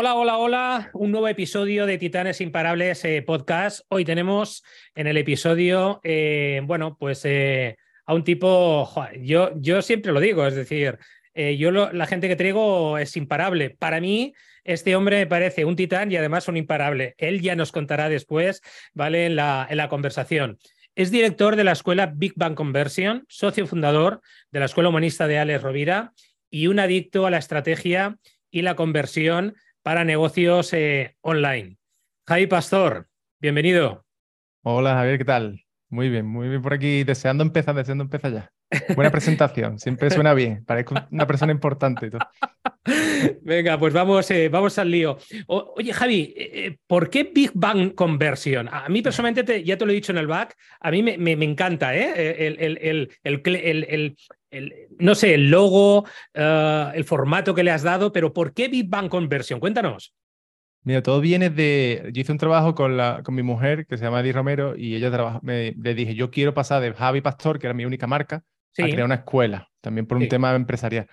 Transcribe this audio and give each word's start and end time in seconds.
Hola, 0.00 0.14
hola, 0.14 0.38
hola. 0.38 0.90
Un 0.92 1.10
nuevo 1.10 1.26
episodio 1.26 1.84
de 1.84 1.98
Titanes 1.98 2.40
Imparables 2.40 3.04
eh, 3.04 3.20
podcast. 3.20 3.80
Hoy 3.88 4.04
tenemos 4.04 4.62
en 4.94 5.08
el 5.08 5.16
episodio, 5.16 6.00
eh, 6.04 6.62
bueno, 6.64 6.96
pues 6.96 7.24
eh, 7.24 7.78
a 8.06 8.14
un 8.14 8.22
tipo, 8.22 8.88
yo, 9.20 9.50
yo 9.56 9.82
siempre 9.82 10.12
lo 10.12 10.20
digo, 10.20 10.46
es 10.46 10.54
decir, 10.54 11.00
yo 11.34 11.72
la 11.72 12.06
gente 12.06 12.28
que 12.28 12.36
traigo 12.36 12.96
es 12.96 13.16
imparable. 13.16 13.70
Para 13.70 14.00
mí, 14.00 14.34
este 14.62 14.94
hombre 14.94 15.16
me 15.16 15.26
parece 15.26 15.64
un 15.64 15.74
titán 15.74 16.12
y 16.12 16.16
además 16.16 16.46
un 16.46 16.56
imparable. 16.56 17.16
Él 17.18 17.40
ya 17.40 17.56
nos 17.56 17.72
contará 17.72 18.08
después, 18.08 18.62
¿vale? 18.94 19.26
En 19.26 19.34
la, 19.34 19.66
en 19.68 19.78
la 19.78 19.88
conversación. 19.88 20.58
Es 20.94 21.10
director 21.10 21.56
de 21.56 21.64
la 21.64 21.72
escuela 21.72 22.06
Big 22.06 22.34
Bang 22.36 22.54
Conversion, 22.54 23.24
socio 23.28 23.66
fundador 23.66 24.20
de 24.52 24.60
la 24.60 24.66
Escuela 24.66 24.90
Humanista 24.90 25.26
de 25.26 25.38
Alex 25.40 25.60
Rovira 25.60 26.12
y 26.50 26.68
un 26.68 26.78
adicto 26.78 27.26
a 27.26 27.30
la 27.30 27.38
estrategia 27.38 28.16
y 28.48 28.62
la 28.62 28.76
conversión 28.76 29.56
para 29.88 30.04
negocios 30.04 30.70
eh, 30.74 31.16
online. 31.22 31.78
Javi 32.26 32.46
Pastor, 32.46 33.08
bienvenido. 33.40 34.04
Hola 34.62 34.92
Javier, 34.92 35.16
¿qué 35.16 35.24
tal? 35.24 35.64
Muy 35.88 36.10
bien, 36.10 36.26
muy 36.26 36.46
bien 36.50 36.60
por 36.60 36.74
aquí, 36.74 37.04
deseando 37.04 37.42
empezar, 37.42 37.74
deseando 37.74 38.04
empezar 38.04 38.30
ya. 38.34 38.52
Buena 38.94 39.10
presentación, 39.10 39.78
siempre 39.78 40.10
suena 40.10 40.34
bien, 40.34 40.62
parezco 40.66 40.94
una 41.10 41.26
persona 41.26 41.52
importante. 41.52 42.08
y 42.08 42.10
todo. 42.10 42.20
Venga, 43.40 43.78
pues 43.78 43.94
vamos, 43.94 44.30
eh, 44.30 44.50
vamos 44.50 44.78
al 44.78 44.90
lío. 44.90 45.16
O- 45.46 45.72
oye, 45.78 45.94
Javi, 45.94 46.34
eh, 46.36 46.50
eh, 46.66 46.76
¿por 46.86 47.08
qué 47.08 47.24
Big 47.34 47.52
Bang 47.54 47.94
Conversion? 47.94 48.68
A 48.70 48.90
mí 48.90 49.00
personalmente, 49.00 49.42
te- 49.42 49.64
ya 49.64 49.78
te 49.78 49.86
lo 49.86 49.92
he 49.92 49.94
dicho 49.94 50.12
en 50.12 50.18
el 50.18 50.26
back, 50.26 50.54
a 50.80 50.90
mí 50.90 51.02
me, 51.02 51.16
me- 51.16 51.34
me 51.34 51.46
encanta, 51.46 51.96
¿eh? 51.96 52.46
El, 52.46 52.58
el- 52.60 52.78
el- 53.88 54.16
el 54.50 54.72
no 54.98 55.14
sé, 55.14 55.34
el 55.34 55.50
logo, 55.50 56.06
eh, 56.34 56.90
el 56.94 57.04
formato 57.04 57.54
que 57.54 57.62
le 57.62 57.70
has 57.70 57.82
dado, 57.82 58.12
pero 58.12 58.32
¿por 58.32 58.52
qué 58.54 58.68
Big 58.68 58.88
Bang 58.88 59.08
Conversion? 59.08 59.60
Cuéntanos. 59.60 60.14
Mira, 60.84 61.02
todo 61.02 61.20
viene 61.20 61.50
de, 61.50 62.08
yo 62.12 62.20
hice 62.20 62.32
un 62.32 62.38
trabajo 62.38 62.74
con, 62.74 62.96
la, 62.96 63.22
con 63.24 63.34
mi 63.34 63.42
mujer 63.42 63.84
que 63.86 63.98
se 63.98 64.04
llama 64.04 64.20
Eddie 64.20 64.32
Romero 64.32 64.74
y 64.76 64.94
ella 64.94 65.10
trabaja, 65.10 65.40
me, 65.42 65.72
le 65.72 65.94
dije, 65.94 66.14
yo 66.14 66.30
quiero 66.30 66.54
pasar 66.54 66.80
de 66.80 66.94
Javi 66.94 67.20
Pastor, 67.20 67.58
que 67.58 67.66
era 67.66 67.74
mi 67.74 67.84
única 67.84 68.06
marca, 68.06 68.42
Sí, 68.72 68.82
a 68.82 68.86
crear 68.86 69.04
una 69.04 69.16
escuela, 69.16 69.68
también 69.80 70.06
por 70.06 70.16
un 70.16 70.22
Sí. 70.24 70.28
tema 70.28 70.54
empresarial. 70.54 71.06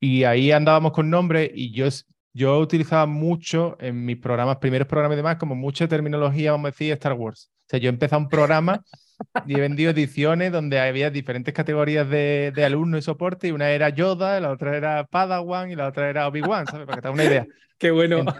Y 0.00 0.24
ahí 0.24 0.52
andábamos 0.52 0.92
con 0.92 1.10
nombres 1.10 1.50
y 1.52 1.72
yo, 1.72 1.86
yo 2.32 2.58
utilizaba 2.60 3.06
mucho 3.06 3.76
en 3.80 4.04
mis 4.04 4.16
programas, 4.16 4.58
primeros 4.58 4.86
programas 4.86 5.16
y 5.16 5.18
demás, 5.18 5.36
como 5.36 5.54
mucha 5.56 5.88
terminología, 5.88 6.52
vamos 6.52 6.68
a 6.68 6.70
decir, 6.70 6.92
Star 6.92 7.14
Wars. 7.14 7.50
O 7.52 7.70
sea, 7.70 7.80
yo 7.80 7.88
empecé 7.90 8.16
un 8.16 8.28
programa 8.28 8.82
y 9.44 9.56
he 9.56 9.60
vendido 9.60 9.90
ediciones 9.92 10.52
donde 10.52 10.80
había 10.80 11.10
diferentes 11.10 11.54
categorías 11.54 12.08
de, 12.08 12.52
de 12.54 12.64
alumnos 12.64 13.00
y 13.00 13.02
soporte 13.02 13.48
y 13.48 13.52
una 13.52 13.70
era 13.70 13.88
Yoda, 13.90 14.40
la 14.40 14.50
otra 14.50 14.76
era 14.76 15.04
Padawan 15.06 15.70
y 15.70 15.76
la 15.76 15.88
otra 15.88 16.10
era 16.10 16.26
Obi-Wan, 16.28 16.68
¿sabes? 16.68 16.86
Para 16.86 16.96
que 16.96 17.02
te 17.02 17.08
hagas 17.08 17.14
una 17.14 17.24
idea. 17.24 17.48
qué 17.78 17.90
bueno. 17.90 18.18
En- 18.18 18.34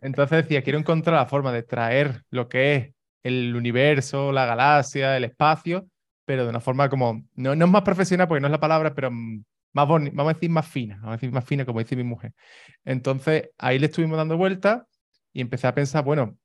Entonces 0.00 0.42
decía, 0.44 0.62
quiero 0.62 0.78
encontrar 0.78 1.16
la 1.16 1.26
forma 1.26 1.52
de 1.52 1.62
traer 1.62 2.22
lo 2.30 2.48
que 2.48 2.76
es 2.76 2.94
el 3.22 3.56
universo, 3.56 4.32
la 4.32 4.46
galaxia, 4.46 5.16
el 5.16 5.24
espacio, 5.24 5.88
pero 6.26 6.44
de 6.44 6.50
una 6.50 6.60
forma 6.60 6.88
como, 6.90 7.22
no, 7.34 7.56
no 7.56 7.64
es 7.66 7.70
más 7.70 7.82
profesional 7.82 8.28
porque 8.28 8.40
no 8.40 8.48
es 8.48 8.52
la 8.52 8.60
palabra, 8.60 8.94
pero 8.94 9.10
más 9.10 9.88
bonita, 9.88 10.14
vamos 10.16 10.32
a 10.32 10.34
decir 10.34 10.50
más 10.50 10.66
fina, 10.68 10.96
vamos 10.96 11.10
a 11.10 11.16
decir 11.16 11.32
más 11.32 11.44
fina 11.44 11.64
como 11.64 11.80
dice 11.80 11.96
mi 11.96 12.04
mujer. 12.04 12.32
Entonces 12.84 13.50
ahí 13.58 13.78
le 13.78 13.86
estuvimos 13.86 14.16
dando 14.18 14.36
vuelta 14.36 14.86
y 15.32 15.40
empecé 15.40 15.66
a 15.66 15.74
pensar, 15.74 16.04
bueno, 16.04 16.38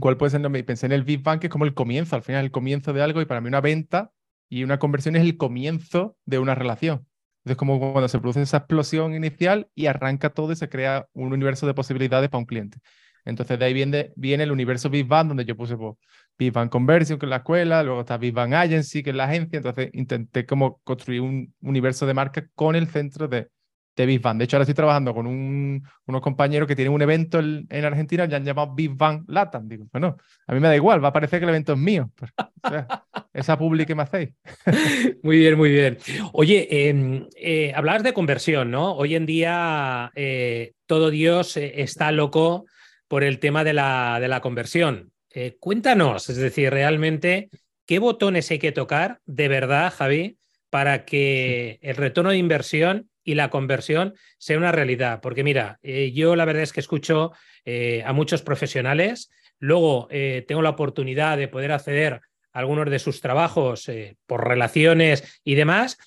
¿cuál 0.00 0.16
puede 0.16 0.30
ser 0.30 0.40
nombre? 0.40 0.60
Y 0.60 0.64
pensé 0.64 0.86
en 0.86 0.92
el 0.92 1.04
Big 1.04 1.22
Bang, 1.22 1.40
que 1.40 1.46
es 1.46 1.50
como 1.52 1.64
el 1.64 1.74
comienzo, 1.74 2.16
al 2.16 2.22
final 2.22 2.44
el 2.44 2.50
comienzo 2.50 2.92
de 2.92 3.02
algo 3.02 3.20
y 3.20 3.26
para 3.26 3.40
mí 3.40 3.48
una 3.48 3.60
venta 3.60 4.10
y 4.48 4.64
una 4.64 4.78
conversión 4.78 5.16
es 5.16 5.22
el 5.22 5.36
comienzo 5.36 6.16
de 6.24 6.38
una 6.38 6.54
relación. 6.54 7.06
Entonces, 7.44 7.58
como 7.58 7.78
cuando 7.78 8.08
se 8.08 8.18
produce 8.18 8.40
esa 8.42 8.58
explosión 8.58 9.14
inicial 9.14 9.68
y 9.74 9.86
arranca 9.86 10.30
todo 10.30 10.52
y 10.52 10.56
se 10.56 10.68
crea 10.68 11.06
un 11.12 11.32
universo 11.32 11.66
de 11.66 11.74
posibilidades 11.74 12.30
para 12.30 12.38
un 12.38 12.46
cliente. 12.46 12.78
Entonces, 13.26 13.58
de 13.58 13.64
ahí 13.64 13.74
viene, 13.74 14.12
viene 14.16 14.44
el 14.44 14.52
universo 14.52 14.90
Big 14.90 15.06
Bang, 15.06 15.28
donde 15.28 15.44
yo 15.44 15.56
puse 15.56 15.76
pues, 15.76 15.96
Big 16.38 16.52
Bang 16.52 16.68
Conversion, 16.70 17.18
que 17.18 17.26
es 17.26 17.30
la 17.30 17.36
escuela, 17.36 17.82
luego 17.82 18.00
está 18.00 18.16
Big 18.16 18.34
Bang 18.34 18.54
Agency, 18.54 19.02
que 19.02 19.10
es 19.10 19.16
la 19.16 19.24
agencia. 19.24 19.58
Entonces, 19.58 19.90
intenté 19.92 20.46
como 20.46 20.80
construir 20.84 21.20
un 21.20 21.54
universo 21.60 22.06
de 22.06 22.14
marca 22.14 22.46
con 22.54 22.76
el 22.76 22.88
centro 22.88 23.28
de, 23.28 23.48
de 23.96 24.06
Big 24.06 24.20
Bang. 24.20 24.38
De 24.38 24.44
hecho, 24.44 24.56
ahora 24.56 24.62
estoy 24.64 24.74
trabajando 24.74 25.14
con 25.14 25.26
un- 25.26 25.82
unos 26.06 26.20
compañeros 26.20 26.66
que 26.66 26.74
tienen 26.76 26.92
un 26.92 27.02
evento 27.02 27.38
en, 27.38 27.66
en 27.70 27.84
Argentina, 27.84 28.24
ya 28.26 28.36
han 28.36 28.44
llamado 28.44 28.74
Big 28.74 28.90
Bang 28.94 29.24
Latam. 29.28 29.68
Digo, 29.68 29.86
bueno, 29.92 30.16
a 30.46 30.54
mí 30.54 30.60
me 30.60 30.68
da 30.68 30.76
igual, 30.76 31.02
va 31.02 31.08
a 31.08 31.12
parecer 31.12 31.38
que 31.40 31.44
el 31.44 31.50
evento 31.50 31.72
es 31.74 31.78
mío. 31.78 32.10
pero, 32.18 32.32
o 32.62 32.68
sea, 32.68 33.04
esa 33.32 33.58
publi 33.58 33.86
que 33.86 33.94
me 33.94 34.02
hacéis. 34.02 34.30
Muy 35.22 35.38
bien, 35.38 35.56
muy 35.56 35.70
bien. 35.70 35.98
Oye, 36.32 36.68
eh, 36.70 37.26
eh, 37.36 37.72
hablabas 37.74 38.02
de 38.02 38.12
conversión, 38.12 38.70
¿no? 38.70 38.92
Hoy 38.94 39.14
en 39.14 39.26
día 39.26 40.10
eh, 40.14 40.72
todo 40.86 41.10
Dios 41.10 41.56
eh, 41.56 41.82
está 41.82 42.12
loco 42.12 42.66
por 43.08 43.22
el 43.24 43.38
tema 43.38 43.64
de 43.64 43.72
la, 43.72 44.18
de 44.20 44.28
la 44.28 44.40
conversión. 44.40 45.10
Eh, 45.30 45.56
cuéntanos, 45.58 46.28
es 46.30 46.36
decir, 46.36 46.70
realmente, 46.70 47.48
¿qué 47.86 47.98
botones 47.98 48.50
hay 48.50 48.58
que 48.58 48.72
tocar 48.72 49.18
de 49.26 49.48
verdad, 49.48 49.92
Javi, 49.96 50.36
para 50.70 51.04
que 51.04 51.78
el 51.82 51.96
retorno 51.96 52.30
de 52.30 52.38
inversión 52.38 53.08
y 53.24 53.34
la 53.34 53.50
conversión 53.50 54.14
sea 54.38 54.58
una 54.58 54.70
realidad? 54.70 55.20
Porque 55.20 55.42
mira, 55.42 55.78
eh, 55.82 56.12
yo 56.12 56.36
la 56.36 56.44
verdad 56.44 56.62
es 56.62 56.72
que 56.72 56.80
escucho 56.80 57.32
eh, 57.64 58.02
a 58.06 58.12
muchos 58.12 58.42
profesionales, 58.42 59.30
luego 59.58 60.06
eh, 60.10 60.44
tengo 60.46 60.62
la 60.62 60.70
oportunidad 60.70 61.38
de 61.38 61.48
poder 61.48 61.72
acceder 61.72 62.20
algunos 62.52 62.88
de 62.88 62.98
sus 63.00 63.20
trabajos 63.20 63.90
por 64.26 64.46
relaciones 64.46 65.40
y 65.42 65.56
demás. 65.56 65.98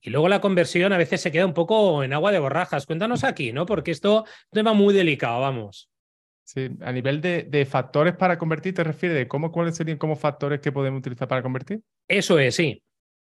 Y 0.00 0.10
luego 0.10 0.28
la 0.28 0.40
conversión 0.40 0.92
a 0.92 0.98
veces 0.98 1.20
se 1.20 1.32
queda 1.32 1.44
un 1.44 1.54
poco 1.54 2.04
en 2.04 2.12
agua 2.12 2.30
de 2.30 2.38
borrajas. 2.38 2.86
Cuéntanos 2.86 3.24
aquí, 3.24 3.52
¿no? 3.52 3.66
Porque 3.66 3.90
esto 3.90 4.24
es 4.24 4.30
un 4.52 4.54
tema 4.54 4.72
muy 4.74 4.94
delicado, 4.94 5.40
vamos. 5.40 5.90
Sí, 6.44 6.70
a 6.82 6.92
nivel 6.92 7.20
de, 7.20 7.42
de 7.42 7.66
factores 7.66 8.14
para 8.14 8.38
convertir, 8.38 8.74
¿te 8.74 8.84
refieres 8.84 9.18
de 9.18 9.26
cómo, 9.26 9.50
cuáles 9.50 9.76
serían 9.76 9.98
como 9.98 10.14
factores 10.14 10.60
que 10.60 10.70
podemos 10.70 11.00
utilizar 11.00 11.26
para 11.26 11.42
convertir? 11.42 11.82
Eso 12.06 12.38
es, 12.38 12.54
sí. 12.54 12.80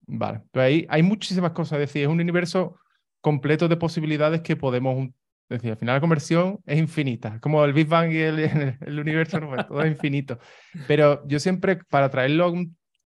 Vale, 0.07 0.41
pues 0.51 0.65
ahí 0.65 0.87
hay 0.89 1.03
muchísimas 1.03 1.53
cosas. 1.53 1.75
Es 1.79 1.89
decir, 1.89 2.03
es 2.03 2.09
un 2.09 2.21
universo 2.21 2.81
completo 3.23 3.69
de 3.69 3.79
posibilidades 3.79 4.43
que 4.43 4.57
podemos. 4.57 5.09
Es 5.49 5.59
decir, 5.59 5.71
al 5.73 5.79
final 5.79 5.97
la 5.97 6.01
conversión 6.01 6.61
es 6.67 6.79
infinita. 6.79 7.41
Como 7.41 7.65
el 7.65 7.73
Big 7.73 7.89
Bang 7.89 8.13
y 8.13 8.19
el, 8.19 8.39
el 8.81 9.01
universo, 9.01 9.41
todo 9.69 9.83
es 9.83 9.93
infinito. 9.93 10.39
Pero 10.87 11.27
yo 11.27 11.39
siempre, 11.41 11.77
para 11.77 12.11
traerlo 12.11 12.53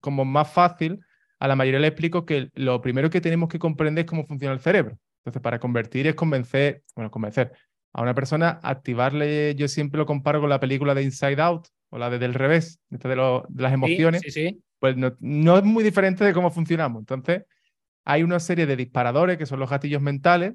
como 0.01 0.25
más 0.25 0.51
fácil, 0.53 1.01
a 1.39 1.49
la 1.49 1.57
mayoría 1.57 1.81
le 1.81 1.89
explico 1.89 2.25
que 2.27 2.51
lo 2.55 2.81
primero 2.81 3.11
que 3.11 3.21
tenemos 3.21 3.49
que 3.49 3.59
comprender 3.59 4.05
es 4.05 4.09
cómo 4.11 4.25
funciona 4.27 4.55
el 4.55 4.61
cerebro. 4.61 4.99
Entonces, 5.21 5.43
para 5.43 5.59
convertir 5.59 6.07
es 6.07 6.15
convencer, 6.15 6.83
bueno, 6.95 7.11
convencer 7.11 7.53
a 7.93 8.03
una 8.03 8.15
persona, 8.15 8.61
activarle, 8.63 9.55
yo 9.57 9.69
siempre 9.69 9.99
lo 9.99 10.07
comparo 10.07 10.41
con 10.41 10.51
la 10.51 10.61
película 10.61 10.95
de 10.95 11.03
Inside 11.03 11.41
Out 11.43 11.69
o 11.91 11.99
la 11.99 12.11
de 12.11 12.19
Del 12.19 12.35
Revés, 12.35 12.81
esta 12.91 13.09
de, 13.09 13.17
lo- 13.17 13.45
de 13.49 13.63
las 13.63 13.73
Sí, 13.73 13.75
emociones 13.75 14.21
Sí, 14.23 14.31
sí. 14.31 14.63
pues 14.79 14.97
no, 14.97 15.17
no 15.21 15.59
es 15.59 15.65
muy 15.65 15.83
diferente 15.83 16.25
de 16.25 16.33
cómo 16.33 16.51
funcionamos. 16.51 17.01
Entonces, 17.01 17.45
hay 18.07 18.23
una 18.23 18.41
serie 18.41 18.67
de 18.67 18.77
disparadores 18.77 19.37
que 19.37 19.47
son 19.47 19.59
los 19.59 19.69
gatillos 19.69 20.01
mentales, 20.01 20.55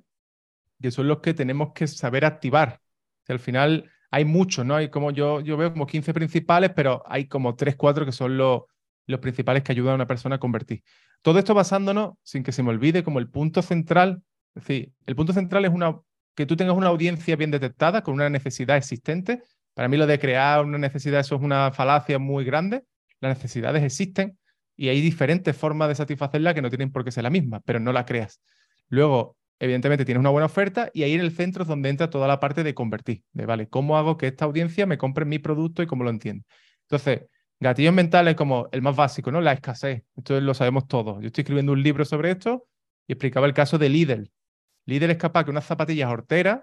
que 0.81 0.89
son 0.89 1.07
los 1.07 1.19
que 1.19 1.33
tenemos 1.33 1.73
que 1.73 1.85
saber 1.85 2.25
activar. 2.25 2.79
Al 3.27 3.39
final 3.39 3.91
hay 4.09 4.25
muchos, 4.25 4.65
¿no? 4.65 4.75
Hay 4.75 4.89
como 4.89 5.11
yo, 5.11 5.41
yo 5.41 5.57
veo 5.57 5.71
como 5.71 5.85
15 5.85 6.13
principales, 6.13 6.71
pero 6.73 7.03
hay 7.05 7.27
como 7.27 7.55
3, 7.55 7.75
4 7.75 8.05
que 8.05 8.13
son 8.13 8.37
los, 8.37 8.61
los 9.05 9.19
principales 9.19 9.63
que 9.63 9.73
ayudan 9.73 9.91
a 9.91 9.95
una 9.95 10.07
persona 10.07 10.35
a 10.35 10.39
convertir. 10.39 10.81
Todo 11.21 11.39
esto 11.39 11.53
basándonos, 11.53 12.13
sin 12.23 12.41
que 12.41 12.53
se 12.53 12.63
me 12.63 12.69
olvide, 12.69 13.03
como 13.03 13.19
el 13.19 13.29
punto 13.29 13.61
central. 13.61 14.23
Es 14.55 14.63
decir, 14.63 14.93
el 15.05 15.15
punto 15.17 15.33
central 15.33 15.65
es 15.65 15.71
una, 15.71 15.99
que 16.35 16.45
tú 16.45 16.55
tengas 16.55 16.75
una 16.75 16.87
audiencia 16.87 17.35
bien 17.35 17.51
detectada, 17.51 18.01
con 18.01 18.13
una 18.13 18.29
necesidad 18.29 18.77
existente. 18.77 19.43
Para 19.73 19.89
mí 19.89 19.97
lo 19.97 20.07
de 20.07 20.19
crear 20.19 20.63
una 20.63 20.77
necesidad, 20.77 21.19
eso 21.19 21.35
es 21.35 21.41
una 21.41 21.71
falacia 21.73 22.17
muy 22.17 22.45
grande. 22.45 22.85
Las 23.19 23.37
necesidades 23.37 23.83
existen 23.83 24.37
y 24.81 24.89
hay 24.89 24.99
diferentes 24.99 25.55
formas 25.55 25.89
de 25.89 25.93
satisfacerla 25.93 26.55
que 26.55 26.61
no 26.63 26.69
tienen 26.71 26.91
por 26.91 27.03
qué 27.05 27.11
ser 27.11 27.21
la 27.21 27.29
misma, 27.29 27.59
pero 27.59 27.79
no 27.79 27.93
la 27.93 28.03
creas. 28.03 28.41
Luego, 28.89 29.37
evidentemente, 29.59 30.05
tienes 30.05 30.19
una 30.19 30.31
buena 30.31 30.47
oferta 30.47 30.89
y 30.91 31.03
ahí 31.03 31.13
en 31.13 31.21
el 31.21 31.29
centro 31.29 31.61
es 31.61 31.67
donde 31.69 31.89
entra 31.89 32.09
toda 32.09 32.27
la 32.27 32.39
parte 32.39 32.63
de 32.63 32.73
convertir, 32.73 33.21
de, 33.31 33.45
¿vale? 33.45 33.67
¿Cómo 33.69 33.95
hago 33.95 34.17
que 34.17 34.25
esta 34.25 34.45
audiencia 34.45 34.87
me 34.87 34.97
compre 34.97 35.23
mi 35.23 35.37
producto 35.37 35.83
y 35.83 35.85
cómo 35.85 36.03
lo 36.03 36.09
entiende? 36.09 36.45
Entonces, 36.89 37.27
gatillos 37.59 37.93
mentales 37.93 38.33
como 38.33 38.69
el 38.71 38.81
más 38.81 38.95
básico, 38.95 39.31
¿no? 39.31 39.39
La 39.39 39.51
escasez. 39.53 40.01
Esto 40.17 40.41
lo 40.41 40.55
sabemos 40.55 40.87
todos. 40.87 41.21
Yo 41.21 41.27
estoy 41.27 41.43
escribiendo 41.43 41.73
un 41.73 41.83
libro 41.83 42.03
sobre 42.03 42.31
esto 42.31 42.65
y 43.07 43.13
explicaba 43.13 43.45
el 43.45 43.53
caso 43.53 43.77
de 43.77 43.87
Lidl. 43.87 44.31
Lidl 44.87 45.11
es 45.11 45.17
capaz 45.17 45.43
que 45.43 45.51
unas 45.51 45.65
zapatillas 45.65 46.09
horteras, 46.11 46.61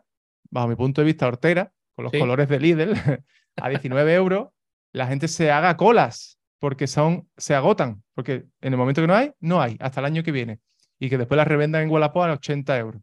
bajo 0.50 0.66
mi 0.66 0.74
punto 0.74 1.02
de 1.02 1.04
vista 1.04 1.28
hortera, 1.28 1.70
con 1.94 2.02
los 2.02 2.10
Sí. 2.10 2.18
colores 2.18 2.48
de 2.48 2.58
Lidl, 2.58 2.94
a 3.54 3.68
19 3.68 4.12
euros, 4.12 4.48
la 4.92 5.06
gente 5.06 5.28
se 5.28 5.52
haga 5.52 5.76
colas 5.76 6.37
porque 6.58 6.86
son, 6.86 7.28
se 7.36 7.54
agotan, 7.54 8.02
porque 8.14 8.46
en 8.60 8.72
el 8.72 8.76
momento 8.76 9.00
que 9.00 9.06
no 9.06 9.14
hay, 9.14 9.32
no 9.40 9.60
hay, 9.60 9.76
hasta 9.80 10.00
el 10.00 10.06
año 10.06 10.22
que 10.22 10.32
viene. 10.32 10.60
Y 10.98 11.08
que 11.08 11.18
después 11.18 11.36
las 11.36 11.46
revendan 11.46 11.82
en 11.82 11.90
Wallapop 11.90 12.22
a 12.22 12.32
80 12.32 12.78
euros. 12.78 13.02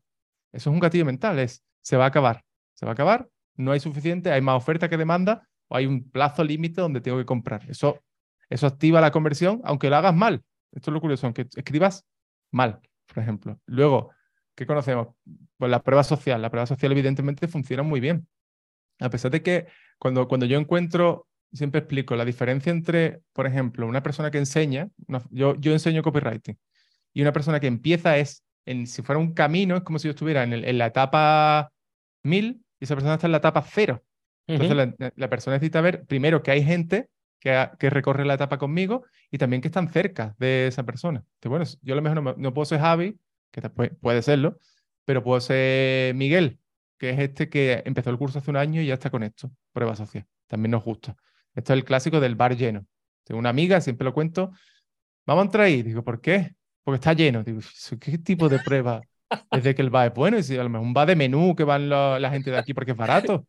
Eso 0.52 0.70
es 0.70 0.74
un 0.74 0.80
gatillo 0.80 1.06
mental, 1.06 1.40
es, 1.40 1.64
se 1.82 1.98
va 1.98 2.06
a 2.06 2.08
acabar, 2.08 2.44
se 2.74 2.86
va 2.86 2.92
a 2.92 2.94
acabar, 2.94 3.30
no 3.56 3.72
hay 3.72 3.80
suficiente, 3.80 4.32
hay 4.32 4.42
más 4.42 4.58
oferta 4.58 4.90
que 4.90 4.98
demanda, 4.98 5.48
o 5.68 5.76
hay 5.76 5.86
un 5.86 6.10
plazo 6.10 6.44
límite 6.44 6.82
donde 6.82 7.02
tengo 7.02 7.18
que 7.18 7.26
comprar. 7.26 7.70
Eso, 7.70 8.04
eso 8.50 8.68
activa 8.68 9.02
la 9.02 9.12
conversión, 9.12 9.62
aunque 9.64 9.90
lo 9.90 9.96
hagas 9.96 10.16
mal. 10.16 10.44
Esto 10.72 10.92
es 10.92 10.94
lo 10.94 11.02
curioso, 11.02 11.28
aunque 11.28 11.48
escribas 11.56 12.06
mal, 12.52 12.80
por 13.08 13.24
ejemplo. 13.24 13.60
Luego, 13.66 14.12
¿qué 14.56 14.66
conocemos? 14.66 15.10
Pues 15.58 15.72
la 15.72 15.82
prueba 15.82 16.04
social. 16.04 16.42
La 16.42 16.50
prueba 16.50 16.66
social, 16.66 16.92
evidentemente, 16.92 17.48
funciona 17.48 17.84
muy 17.84 18.00
bien. 18.00 18.28
A 19.00 19.10
pesar 19.10 19.32
de 19.32 19.42
que 19.42 19.68
cuando, 19.98 20.28
cuando 20.28 20.46
yo 20.46 20.60
encuentro, 20.60 21.28
siempre 21.54 21.80
explico 21.80 22.16
la 22.16 22.26
diferencia 22.26 22.72
entre, 22.72 23.22
por 23.34 23.48
ejemplo, 23.48 23.88
una 23.88 24.04
persona 24.04 24.32
que 24.32 24.38
enseña, 24.38 24.90
yo, 25.30 25.56
yo 25.56 25.72
enseño 25.72 26.04
copywriting, 26.04 26.58
y 27.14 27.22
una 27.22 27.32
persona 27.32 27.60
que 27.60 27.68
empieza 27.68 28.18
es, 28.18 28.44
en, 28.66 28.88
si 28.88 29.02
fuera 29.02 29.20
un 29.20 29.34
camino, 29.34 29.78
es 29.78 29.84
como 29.84 30.00
si 30.00 30.08
yo 30.08 30.12
estuviera 30.12 30.44
en, 30.44 30.54
en 30.54 30.78
la 30.78 30.88
etapa 30.88 31.72
1000 32.24 32.62
y 32.80 32.84
esa 32.84 32.96
persona 32.96 33.16
está 33.16 33.28
en 33.28 33.32
la 33.32 33.38
etapa 33.38 33.62
0. 33.62 34.04
Entonces 34.48 34.76
la, 34.76 35.14
la, 35.16 35.30
persona 35.30 35.56
necesita 35.56 35.82
ver 35.82 36.06
primero 36.06 36.44
que 36.44 36.52
hay 36.52 36.64
gente 36.64 37.10
que, 37.40 37.70
que, 37.80 37.90
recorre 37.90 38.26
la 38.26 38.36
etapa 38.36 38.58
conmigo 38.58 39.06
y 39.32 39.38
también 39.38 39.62
que 39.62 39.70
están 39.70 39.90
cerca 39.90 40.36
de 40.38 40.68
esa 40.68 40.84
persona. 40.84 41.24
Entonces, 41.36 41.50
bueno, 41.50 41.66
yo 41.82 41.94
a 41.94 41.96
lo 41.96 42.02
mejor 42.02 42.22
no, 42.22 42.36
no 42.38 42.54
puedo 42.54 42.66
ser 42.66 42.80
Javi, 42.80 43.18
que 43.52 43.62
puede, 43.70 43.92
puede 43.92 44.22
serlo, 44.22 44.60
pero 45.06 45.24
puedo 45.24 45.40
ser 45.40 46.14
Miguel, 46.16 46.60
que 47.00 47.12
es 47.12 47.20
este 47.20 47.50
que 47.50 47.82
empezó 47.86 48.10
el 48.10 48.18
curso 48.18 48.40
hace 48.40 48.52
un 48.52 48.58
año 48.58 48.82
y 48.82 48.88
ya 48.88 48.96
está 48.96 49.10
con 49.10 49.24
esto, 49.24 49.52
prueba 49.72 49.96
social. 49.96 50.28
También 50.48 50.72
nos 50.72 50.84
gusta. 50.84 51.16
Esto 51.56 51.74
es 51.74 51.80
el 51.80 51.86
clásico 51.86 52.20
del 52.20 52.36
bar 52.36 52.56
lleno. 52.56 52.86
Tengo 53.24 53.40
una 53.40 53.50
amiga, 53.50 53.82
siempre 53.82 54.06
lo 54.06 54.14
cuento, 54.14 54.52
vamos 55.26 55.44
a 55.44 55.46
entrar 55.46 55.66
ahí. 55.66 55.82
Digo, 55.82 56.04
¿por 56.04 56.22
qué? 56.22 56.56
Porque 56.84 56.96
está 56.96 57.14
lleno. 57.14 57.44
Digo, 57.44 57.60
¿qué 58.00 58.18
tipo 58.18 58.50
de 58.50 58.60
prueba 58.60 59.02
es 59.52 59.64
de 59.64 59.74
que 59.74 59.82
el 59.82 59.90
bar 59.90 60.08
es 60.10 60.14
bueno? 60.14 60.38
Y 60.38 60.44
si 60.44 60.58
a 60.58 60.64
lo 60.64 60.70
mejor 60.70 60.86
un 60.86 60.94
bar 60.94 61.08
de 61.08 61.16
menú 61.16 61.56
que 61.56 61.64
van 61.64 61.90
la 61.90 62.30
gente 62.32 62.52
de 62.52 62.58
aquí 62.58 62.74
porque 62.74 62.92
es 62.92 62.98
barato. 62.98 63.48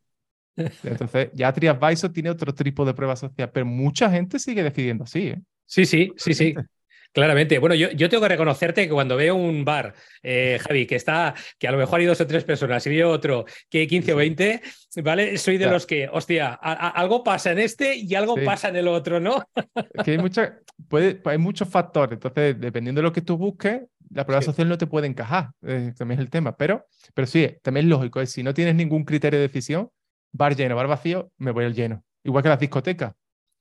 Entonces, 0.56 1.30
ya 1.34 1.52
TriAdvisor 1.52 2.12
tiene 2.12 2.30
otro 2.30 2.54
tipo 2.54 2.84
de 2.84 2.94
prueba 2.94 3.14
social, 3.16 3.50
pero 3.52 3.66
mucha 3.66 4.10
gente 4.10 4.38
sigue 4.38 4.62
decidiendo 4.62 5.04
así. 5.04 5.28
¿eh? 5.28 5.42
Sí, 5.66 5.84
sí, 5.84 6.12
sí, 6.16 6.32
sí. 6.32 6.54
Claramente. 7.16 7.58
Bueno, 7.58 7.74
yo, 7.74 7.90
yo, 7.92 8.10
tengo 8.10 8.24
que 8.24 8.28
reconocerte 8.28 8.86
que 8.86 8.92
cuando 8.92 9.16
veo 9.16 9.34
un 9.34 9.64
bar, 9.64 9.94
eh, 10.22 10.58
Javi, 10.60 10.86
que 10.86 10.96
está, 10.96 11.34
que 11.58 11.66
a 11.66 11.72
lo 11.72 11.78
mejor 11.78 12.00
hay 12.00 12.04
dos 12.04 12.20
o 12.20 12.26
tres 12.26 12.44
personas 12.44 12.86
y 12.86 12.90
veo 12.90 13.08
otro 13.08 13.46
que 13.70 13.78
hay 13.78 13.86
15 13.86 14.12
o 14.12 14.16
20, 14.16 14.60
¿vale? 15.02 15.38
Soy 15.38 15.56
de 15.56 15.64
los 15.64 15.86
que, 15.86 16.10
hostia, 16.12 16.52
algo 16.52 17.24
pasa 17.24 17.52
en 17.52 17.60
este 17.60 17.96
y 17.96 18.14
algo 18.14 18.34
pasa 18.44 18.68
en 18.68 18.76
el 18.76 18.86
otro, 18.86 19.18
¿no? 19.18 19.42
Es 19.94 20.04
que 20.04 20.10
hay, 20.10 20.18
mucha, 20.18 20.58
puede, 20.90 21.22
hay 21.24 21.38
muchos 21.38 21.66
factores. 21.70 22.12
Entonces, 22.12 22.60
dependiendo 22.60 22.98
de 22.98 23.04
lo 23.04 23.12
que 23.14 23.22
tú 23.22 23.38
busques, 23.38 23.80
la 24.10 24.26
prueba 24.26 24.42
social 24.42 24.68
no 24.68 24.76
te 24.76 24.86
puede 24.86 25.06
encajar. 25.06 25.52
Eh, 25.66 25.94
también 25.96 26.20
es 26.20 26.24
el 26.26 26.28
tema. 26.28 26.54
Pero, 26.54 26.84
pero 27.14 27.26
sí, 27.26 27.48
también 27.62 27.86
es 27.86 27.90
lógico. 27.90 28.20
Es, 28.20 28.30
si 28.30 28.42
no 28.42 28.52
tienes 28.52 28.74
ningún 28.74 29.04
criterio 29.04 29.38
de 29.38 29.48
decisión, 29.48 29.88
bar 30.32 30.54
lleno, 30.54 30.76
bar 30.76 30.86
vacío, 30.86 31.30
me 31.38 31.50
voy 31.50 31.64
al 31.64 31.72
lleno. 31.72 32.04
Igual 32.24 32.42
que 32.42 32.50
las 32.50 32.60
discotecas. 32.60 33.14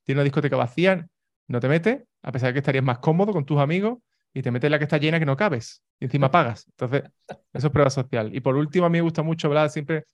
Tiene 0.04 0.18
una 0.18 0.24
discoteca 0.24 0.56
vacía, 0.56 1.08
no 1.48 1.60
te 1.60 1.68
metes, 1.68 2.02
a 2.22 2.32
pesar 2.32 2.48
de 2.48 2.52
que 2.54 2.58
estarías 2.58 2.84
más 2.84 2.98
cómodo 2.98 3.32
con 3.32 3.44
tus 3.44 3.58
amigos 3.58 3.98
y 4.34 4.42
te 4.42 4.50
metes 4.50 4.68
en 4.68 4.72
la 4.72 4.78
que 4.78 4.84
está 4.84 4.98
llena 4.98 5.18
que 5.18 5.26
no 5.26 5.36
cabes 5.36 5.82
y 5.98 6.04
encima 6.06 6.30
pagas. 6.30 6.66
Entonces, 6.68 7.04
eso 7.52 7.66
es 7.66 7.72
prueba 7.72 7.90
social. 7.90 8.34
Y 8.34 8.40
por 8.40 8.56
último, 8.56 8.86
a 8.86 8.90
mí 8.90 8.98
me 8.98 9.02
gusta 9.02 9.22
mucho 9.22 9.48
hablar 9.48 9.70
siempre 9.70 10.04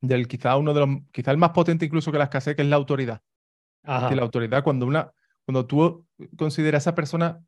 del 0.00 0.28
quizá 0.28 0.56
uno 0.56 0.74
de 0.74 0.80
los, 0.80 0.88
quizá 1.12 1.30
el 1.30 1.38
más 1.38 1.50
potente 1.50 1.84
incluso 1.84 2.12
que 2.12 2.18
la 2.18 2.24
escasez, 2.24 2.54
que 2.54 2.62
es 2.62 2.68
la 2.68 2.76
autoridad. 2.76 3.20
Que 3.82 4.16
la 4.16 4.22
autoridad, 4.22 4.62
cuando 4.62 4.86
una, 4.86 5.10
cuando 5.44 5.66
tú 5.66 6.06
consideras 6.36 6.86
a 6.86 6.90
esa 6.90 6.94
persona 6.94 7.40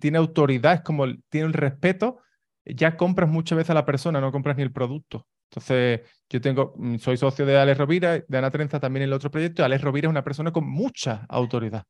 tiene 0.00 0.18
autoridad, 0.18 0.74
es 0.74 0.80
como 0.80 1.04
tiene 1.28 1.46
el 1.46 1.52
respeto, 1.52 2.20
ya 2.64 2.96
compras 2.96 3.28
muchas 3.28 3.56
veces 3.56 3.70
a 3.70 3.74
la 3.74 3.84
persona, 3.84 4.20
no 4.20 4.32
compras 4.32 4.56
ni 4.56 4.62
el 4.62 4.72
producto. 4.72 5.26
Entonces, 5.50 6.00
yo 6.30 6.40
tengo, 6.40 6.74
mm, 6.76 6.96
soy 6.96 7.16
socio 7.16 7.44
de 7.46 7.58
Alex 7.58 7.78
Rovira, 7.78 8.18
de 8.26 8.38
Ana 8.38 8.50
Trenza 8.50 8.80
también 8.80 9.02
en 9.02 9.08
el 9.10 9.12
otro 9.12 9.30
proyecto, 9.30 9.62
y 9.62 9.64
Alex 9.64 9.82
Rovira 9.82 10.08
es 10.08 10.10
una 10.10 10.24
persona 10.24 10.52
con 10.52 10.66
mucha 10.66 11.26
autoridad. 11.28 11.84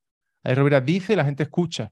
Alex 0.45 0.59
Rovira 0.59 0.81
dice 0.81 1.15
y 1.15 1.17
la 1.17 1.25
gente 1.25 1.43
escucha. 1.43 1.91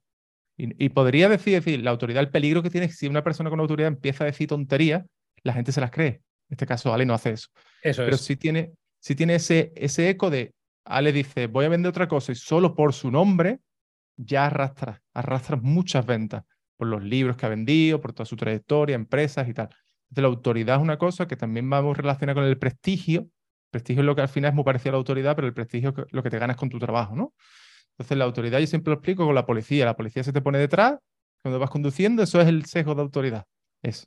Y, 0.56 0.90
podría 0.90 1.28
decir, 1.28 1.54
decir, 1.54 1.82
la 1.82 1.90
autoridad, 1.90 2.22
el 2.22 2.31
peligro 2.31 2.62
que 2.62 2.70
tiene 2.70 2.87
es 2.87 2.93
que 2.93 2.99
si 2.99 3.06
una 3.08 3.25
persona 3.25 3.50
con 3.50 3.58
autoridad 3.58 3.88
empieza 3.88 4.22
a 4.22 4.26
decir 4.26 4.46
tonterías, 4.46 5.02
la 5.43 5.54
gente 5.54 5.72
se 5.72 5.81
las 5.81 5.90
cree. 5.90 6.22
En 6.49 6.54
este 6.54 6.66
caso, 6.66 6.93
Ale 6.93 7.06
no 7.06 7.14
hace 7.14 7.31
eso. 7.31 7.49
eso 7.82 8.04
Pero 8.04 8.16
si 8.16 8.37
tiene, 8.37 8.72
si 9.00 9.16
tiene 9.16 9.37
ese, 9.37 9.72
ese 9.75 10.08
eco 10.10 10.31
de, 10.31 10.54
Ale 10.84 11.12
dice, 11.12 11.46
voy 11.46 11.64
a 11.64 11.69
vender 11.69 11.90
otra 11.90 12.06
cosa 12.06 12.32
y 12.32 12.34
solo 12.34 12.76
por 12.76 12.93
su 12.93 13.10
nombre, 13.10 13.60
ya 14.16 14.46
arrastra, 14.46 15.02
arrastra 15.14 15.56
muchas 15.56 16.04
ventas 16.04 16.44
por 16.76 16.87
los 16.87 17.02
libros 17.02 17.37
que 17.37 17.46
ha 17.46 17.49
vendido, 17.49 18.00
por 18.00 18.12
toda 18.12 18.26
su 18.26 18.37
trayectoria, 18.37 18.94
empresas 18.94 19.49
y 19.49 19.54
tal. 19.54 19.69
Entonces, 20.10 20.22
la 20.22 20.28
autoridad 20.28 20.76
es 20.76 20.82
una 20.82 20.99
cosa 20.99 21.26
que 21.26 21.37
también 21.37 21.69
vamos 21.69 21.96
relacionar 21.96 22.34
con 22.34 22.44
el 22.44 22.58
prestigio. 22.58 23.26
prestigio 23.70 24.02
es 24.02 24.06
lo 24.06 24.14
que 24.14 24.22
al 24.22 24.28
final 24.28 24.50
es 24.50 24.54
muy 24.54 24.64
parecido 24.64 24.90
a 24.90 24.93
la 24.93 24.99
autoridad, 24.99 25.34
pero 25.34 25.49
el 25.49 25.54
prestigio 25.54 25.94
es 25.96 26.12
lo 26.12 26.22
que 26.22 26.31
te 26.31 26.38
ganas 26.38 26.56
con 26.56 26.69
tu 26.69 26.78
trabajo, 26.78 27.16
¿no? 27.16 27.32
Entonces, 27.92 28.18
la 28.18 28.24
autoridad 28.24 28.58
yo 28.58 28.66
siempre 28.66 28.90
lo 28.90 28.96
explico 28.96 29.24
con 29.24 29.34
la 29.34 29.46
policía. 29.46 29.84
La 29.84 29.96
policía 29.96 30.24
se 30.24 30.32
te 30.32 30.40
pone 30.40 30.58
detrás 30.58 30.98
cuando 31.42 31.58
vas 31.58 31.70
conduciendo, 31.70 32.22
eso 32.22 32.40
es 32.40 32.48
el 32.48 32.64
sesgo 32.66 32.94
de 32.94 33.02
autoridad. 33.02 33.44
Eso. 33.82 34.06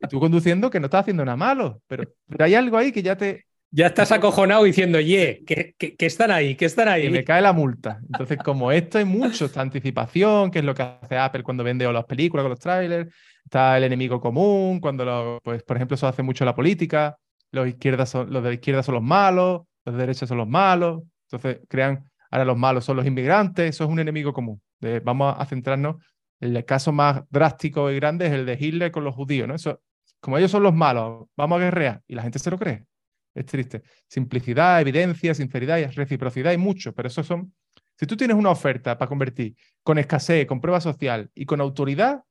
y 0.00 0.08
tú 0.08 0.18
conduciendo 0.18 0.70
que 0.70 0.80
no 0.80 0.86
estás 0.86 1.02
haciendo 1.02 1.24
nada 1.24 1.36
malo, 1.36 1.82
pero, 1.86 2.04
pero 2.26 2.44
hay 2.44 2.54
algo 2.54 2.76
ahí 2.76 2.90
que 2.90 3.02
ya 3.02 3.16
te... 3.16 3.44
Ya 3.72 3.86
estás 3.86 4.10
acojonado 4.10 4.64
diciendo, 4.64 4.98
ye, 4.98 5.44
que, 5.46 5.74
que, 5.78 6.06
están 6.06 6.32
ahí, 6.32 6.56
que 6.56 6.64
están 6.64 6.88
ahí. 6.88 7.06
Y 7.06 7.10
me 7.10 7.22
cae 7.22 7.40
la 7.40 7.52
multa. 7.52 8.00
Entonces, 8.02 8.38
como 8.38 8.72
esto 8.72 8.98
hay 8.98 9.04
mucho, 9.04 9.44
esta 9.44 9.60
anticipación, 9.60 10.50
que 10.50 10.58
es 10.58 10.64
lo 10.64 10.74
que 10.74 10.82
hace 10.82 11.16
Apple 11.16 11.44
cuando 11.44 11.62
vende 11.62 11.86
o 11.86 11.92
las 11.92 12.04
películas 12.04 12.42
con 12.42 12.50
los 12.50 12.58
trailers, 12.58 13.14
está 13.44 13.78
el 13.78 13.84
enemigo 13.84 14.20
común, 14.20 14.80
cuando, 14.80 15.04
lo, 15.04 15.38
pues, 15.44 15.62
por 15.62 15.76
ejemplo, 15.76 15.94
eso 15.94 16.08
hace 16.08 16.24
mucho 16.24 16.44
la 16.44 16.56
política, 16.56 17.16
los, 17.52 17.68
izquierdas 17.68 18.10
son, 18.10 18.32
los 18.32 18.42
de 18.42 18.48
la 18.48 18.54
izquierda 18.54 18.82
son 18.82 18.96
los 18.96 19.04
malos, 19.04 19.62
los 19.84 19.94
de 19.94 20.00
derecha 20.00 20.26
son 20.26 20.38
los 20.38 20.48
malos, 20.48 21.02
entonces 21.30 21.60
crean 21.68 22.09
ahora 22.30 22.44
los 22.44 22.56
malos 22.56 22.84
son 22.84 22.96
los 22.96 23.06
inmigrantes, 23.06 23.70
eso 23.70 23.84
es 23.84 23.90
un 23.90 24.00
enemigo 24.00 24.32
común. 24.32 24.60
vamos 25.04 25.34
a 25.38 25.44
centrarnos, 25.46 25.96
el 26.40 26.64
caso 26.64 26.92
más 26.92 27.22
drástico 27.28 27.90
y 27.90 27.96
grande 27.96 28.26
es 28.26 28.32
el 28.32 28.46
de 28.46 28.56
Hitler 28.58 28.90
con 28.90 29.04
los 29.04 29.14
judíos, 29.14 29.46
¿no? 29.46 29.54
Eso, 29.54 29.82
como 30.20 30.38
ellos 30.38 30.50
son 30.50 30.62
los 30.62 30.74
malos, 30.74 31.26
vamos 31.36 31.60
a 31.60 31.64
guerrear 31.64 32.02
y 32.06 32.14
la 32.14 32.22
gente 32.22 32.38
se 32.38 32.50
lo 32.50 32.58
cree. 32.58 32.86
Es 33.34 33.46
triste. 33.46 33.82
Simplicidad, 34.08 34.80
evidencia, 34.80 35.34
sinceridad 35.34 35.78
y 35.78 35.84
reciprocidad 35.84 36.50
hay 36.50 36.58
mucho, 36.58 36.92
pero 36.94 37.08
eso 37.08 37.22
son... 37.22 37.54
Si 37.96 38.06
tú 38.06 38.16
tienes 38.16 38.36
una 38.36 38.50
oferta 38.50 38.96
para 38.96 39.08
convertir 39.08 39.54
con 39.82 39.98
escasez, 39.98 40.46
con 40.46 40.60
prueba 40.60 40.80
social 40.80 41.30
y 41.34 41.44
con 41.44 41.60
autoridad, 41.60 42.22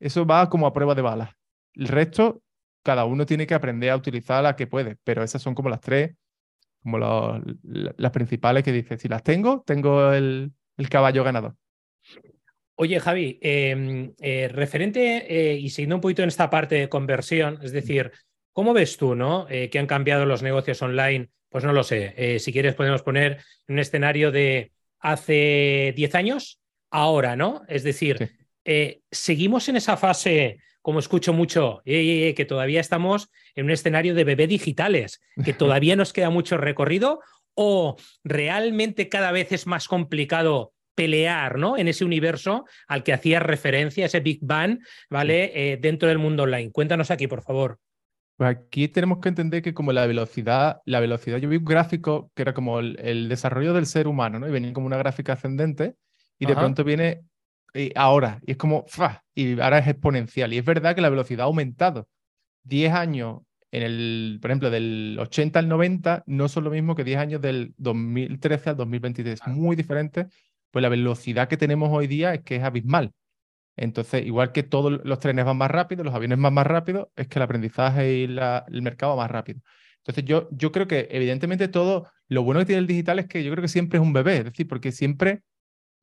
eso 0.00 0.24
va 0.24 0.48
como 0.48 0.66
a 0.66 0.72
prueba 0.72 0.94
de 0.94 1.02
balas. 1.02 1.30
El 1.74 1.88
resto, 1.88 2.42
cada 2.82 3.04
uno 3.04 3.26
tiene 3.26 3.46
que 3.46 3.54
aprender 3.54 3.90
a 3.90 3.96
utilizar 3.96 4.42
la 4.42 4.56
que 4.56 4.66
puede, 4.66 4.96
pero 5.04 5.22
esas 5.22 5.42
son 5.42 5.54
como 5.54 5.68
las 5.68 5.80
tres 5.80 6.16
como 6.82 6.98
las 6.98 8.10
principales 8.12 8.62
que 8.62 8.72
dice, 8.72 8.98
si 8.98 9.08
las 9.08 9.22
tengo, 9.22 9.62
tengo 9.66 10.12
el, 10.12 10.52
caballo 10.88 11.24
ganador. 11.24 11.56
Oye, 12.76 13.00
Javi, 13.00 13.38
em, 13.42 14.14
eh, 14.20 14.48
referente 14.48 15.26
eh, 15.28 15.56
y 15.56 15.70
siguiendo 15.70 15.96
un 15.96 16.00
poquito 16.00 16.22
en 16.22 16.28
esta 16.28 16.48
parte 16.48 16.76
de 16.76 16.88
conversión, 16.88 17.58
es 17.62 17.72
decir, 17.72 18.12
¿cómo 18.52 18.72
ves 18.72 18.96
tú, 18.96 19.16
no? 19.16 19.46
Eh, 19.50 19.68
que 19.68 19.80
han 19.80 19.88
cambiado 19.88 20.24
los 20.24 20.42
negocios 20.42 20.80
online. 20.82 21.28
Pues 21.50 21.64
no 21.64 21.72
lo 21.72 21.82
sé. 21.82 22.38
si 22.40 22.52
quieres, 22.52 22.74
podemos 22.74 23.02
poner 23.02 23.38
un 23.68 23.78
escenario 23.78 24.30
de 24.30 24.70
hace 24.98 25.94
10 25.96 26.14
años, 26.14 26.60
ahora, 26.90 27.36
¿no? 27.36 27.62
Es 27.68 27.84
decir, 27.84 28.36
seguimos 29.10 29.66
en 29.70 29.76
esa 29.76 29.96
fase 29.96 30.58
como 30.88 31.00
escucho 31.00 31.34
mucho, 31.34 31.82
que 31.84 32.46
todavía 32.48 32.80
estamos 32.80 33.30
en 33.54 33.66
un 33.66 33.72
escenario 33.72 34.14
de 34.14 34.24
bebé 34.24 34.46
digitales, 34.46 35.20
que 35.44 35.52
todavía 35.52 35.96
nos 35.96 36.14
queda 36.14 36.30
mucho 36.30 36.56
recorrido, 36.56 37.20
o 37.54 37.96
realmente 38.24 39.10
cada 39.10 39.30
vez 39.30 39.52
es 39.52 39.66
más 39.66 39.86
complicado 39.86 40.72
pelear 40.94 41.58
¿no? 41.58 41.76
en 41.76 41.88
ese 41.88 42.06
universo 42.06 42.64
al 42.86 43.02
que 43.02 43.12
hacías 43.12 43.42
referencia, 43.42 44.06
ese 44.06 44.20
Big 44.20 44.38
Bang, 44.40 44.78
¿vale? 45.10 45.52
Eh, 45.54 45.76
dentro 45.76 46.08
del 46.08 46.16
mundo 46.16 46.44
online. 46.44 46.72
Cuéntanos 46.72 47.10
aquí, 47.10 47.26
por 47.26 47.42
favor. 47.42 47.78
Pues 48.38 48.48
aquí 48.48 48.88
tenemos 48.88 49.18
que 49.18 49.28
entender 49.28 49.60
que 49.60 49.74
como 49.74 49.92
la 49.92 50.06
velocidad, 50.06 50.80
la 50.86 51.00
velocidad, 51.00 51.36
yo 51.36 51.50
vi 51.50 51.58
un 51.58 51.66
gráfico 51.66 52.30
que 52.34 52.40
era 52.40 52.54
como 52.54 52.78
el, 52.78 53.28
desarrollo 53.28 53.74
del 53.74 53.84
ser 53.84 54.08
humano, 54.08 54.38
¿no? 54.38 54.48
Y 54.48 54.52
venía 54.52 54.72
como 54.72 54.86
una 54.86 54.96
gráfica 54.96 55.34
ascendente 55.34 55.96
y 56.38 56.46
de 56.46 56.54
pronto 56.54 56.82
viene 56.82 57.24
y 57.74 57.92
ahora, 57.94 58.40
y 58.46 58.52
es 58.52 58.56
como, 58.56 58.86
y 59.34 59.60
ahora 59.60 59.78
es 59.78 59.88
exponencial. 59.88 60.52
Y 60.52 60.58
es 60.58 60.64
verdad 60.64 60.94
que 60.94 61.00
la 61.00 61.10
velocidad 61.10 61.42
ha 61.42 61.44
aumentado. 61.44 62.08
10 62.64 62.92
años, 62.92 63.40
en 63.70 63.82
el, 63.82 64.38
por 64.40 64.50
ejemplo, 64.50 64.70
del 64.70 65.16
80 65.20 65.58
al 65.58 65.68
90, 65.68 66.24
no 66.26 66.48
son 66.48 66.64
lo 66.64 66.70
mismo 66.70 66.94
que 66.94 67.04
10 67.04 67.18
años 67.18 67.40
del 67.40 67.74
2013 67.78 68.70
al 68.70 68.76
2023. 68.76 69.46
Muy 69.46 69.76
diferente, 69.76 70.26
pues 70.70 70.82
la 70.82 70.88
velocidad 70.88 71.48
que 71.48 71.56
tenemos 71.56 71.90
hoy 71.92 72.06
día 72.06 72.34
es 72.34 72.42
que 72.42 72.56
es 72.56 72.62
abismal. 72.62 73.12
Entonces, 73.76 74.26
igual 74.26 74.52
que 74.52 74.64
todos 74.64 75.00
los 75.04 75.20
trenes 75.20 75.44
van 75.44 75.56
más 75.56 75.70
rápido, 75.70 76.02
los 76.02 76.14
aviones 76.14 76.40
van 76.40 76.52
más 76.52 76.66
rápido, 76.66 77.12
es 77.16 77.28
que 77.28 77.38
el 77.38 77.42
aprendizaje 77.44 78.18
y 78.18 78.24
el 78.24 78.82
mercado 78.82 79.16
va 79.16 79.22
más 79.22 79.30
rápido. 79.30 79.60
Entonces, 79.98 80.24
yo, 80.24 80.48
yo 80.50 80.72
creo 80.72 80.88
que 80.88 81.06
evidentemente 81.10 81.68
todo, 81.68 82.08
lo 82.28 82.42
bueno 82.42 82.60
que 82.60 82.66
tiene 82.66 82.80
el 82.80 82.86
digital 82.86 83.18
es 83.20 83.26
que 83.26 83.44
yo 83.44 83.52
creo 83.52 83.62
que 83.62 83.68
siempre 83.68 83.98
es 83.98 84.02
un 84.02 84.12
bebé, 84.12 84.38
es 84.38 84.44
decir, 84.46 84.66
porque 84.66 84.90
siempre 84.90 85.42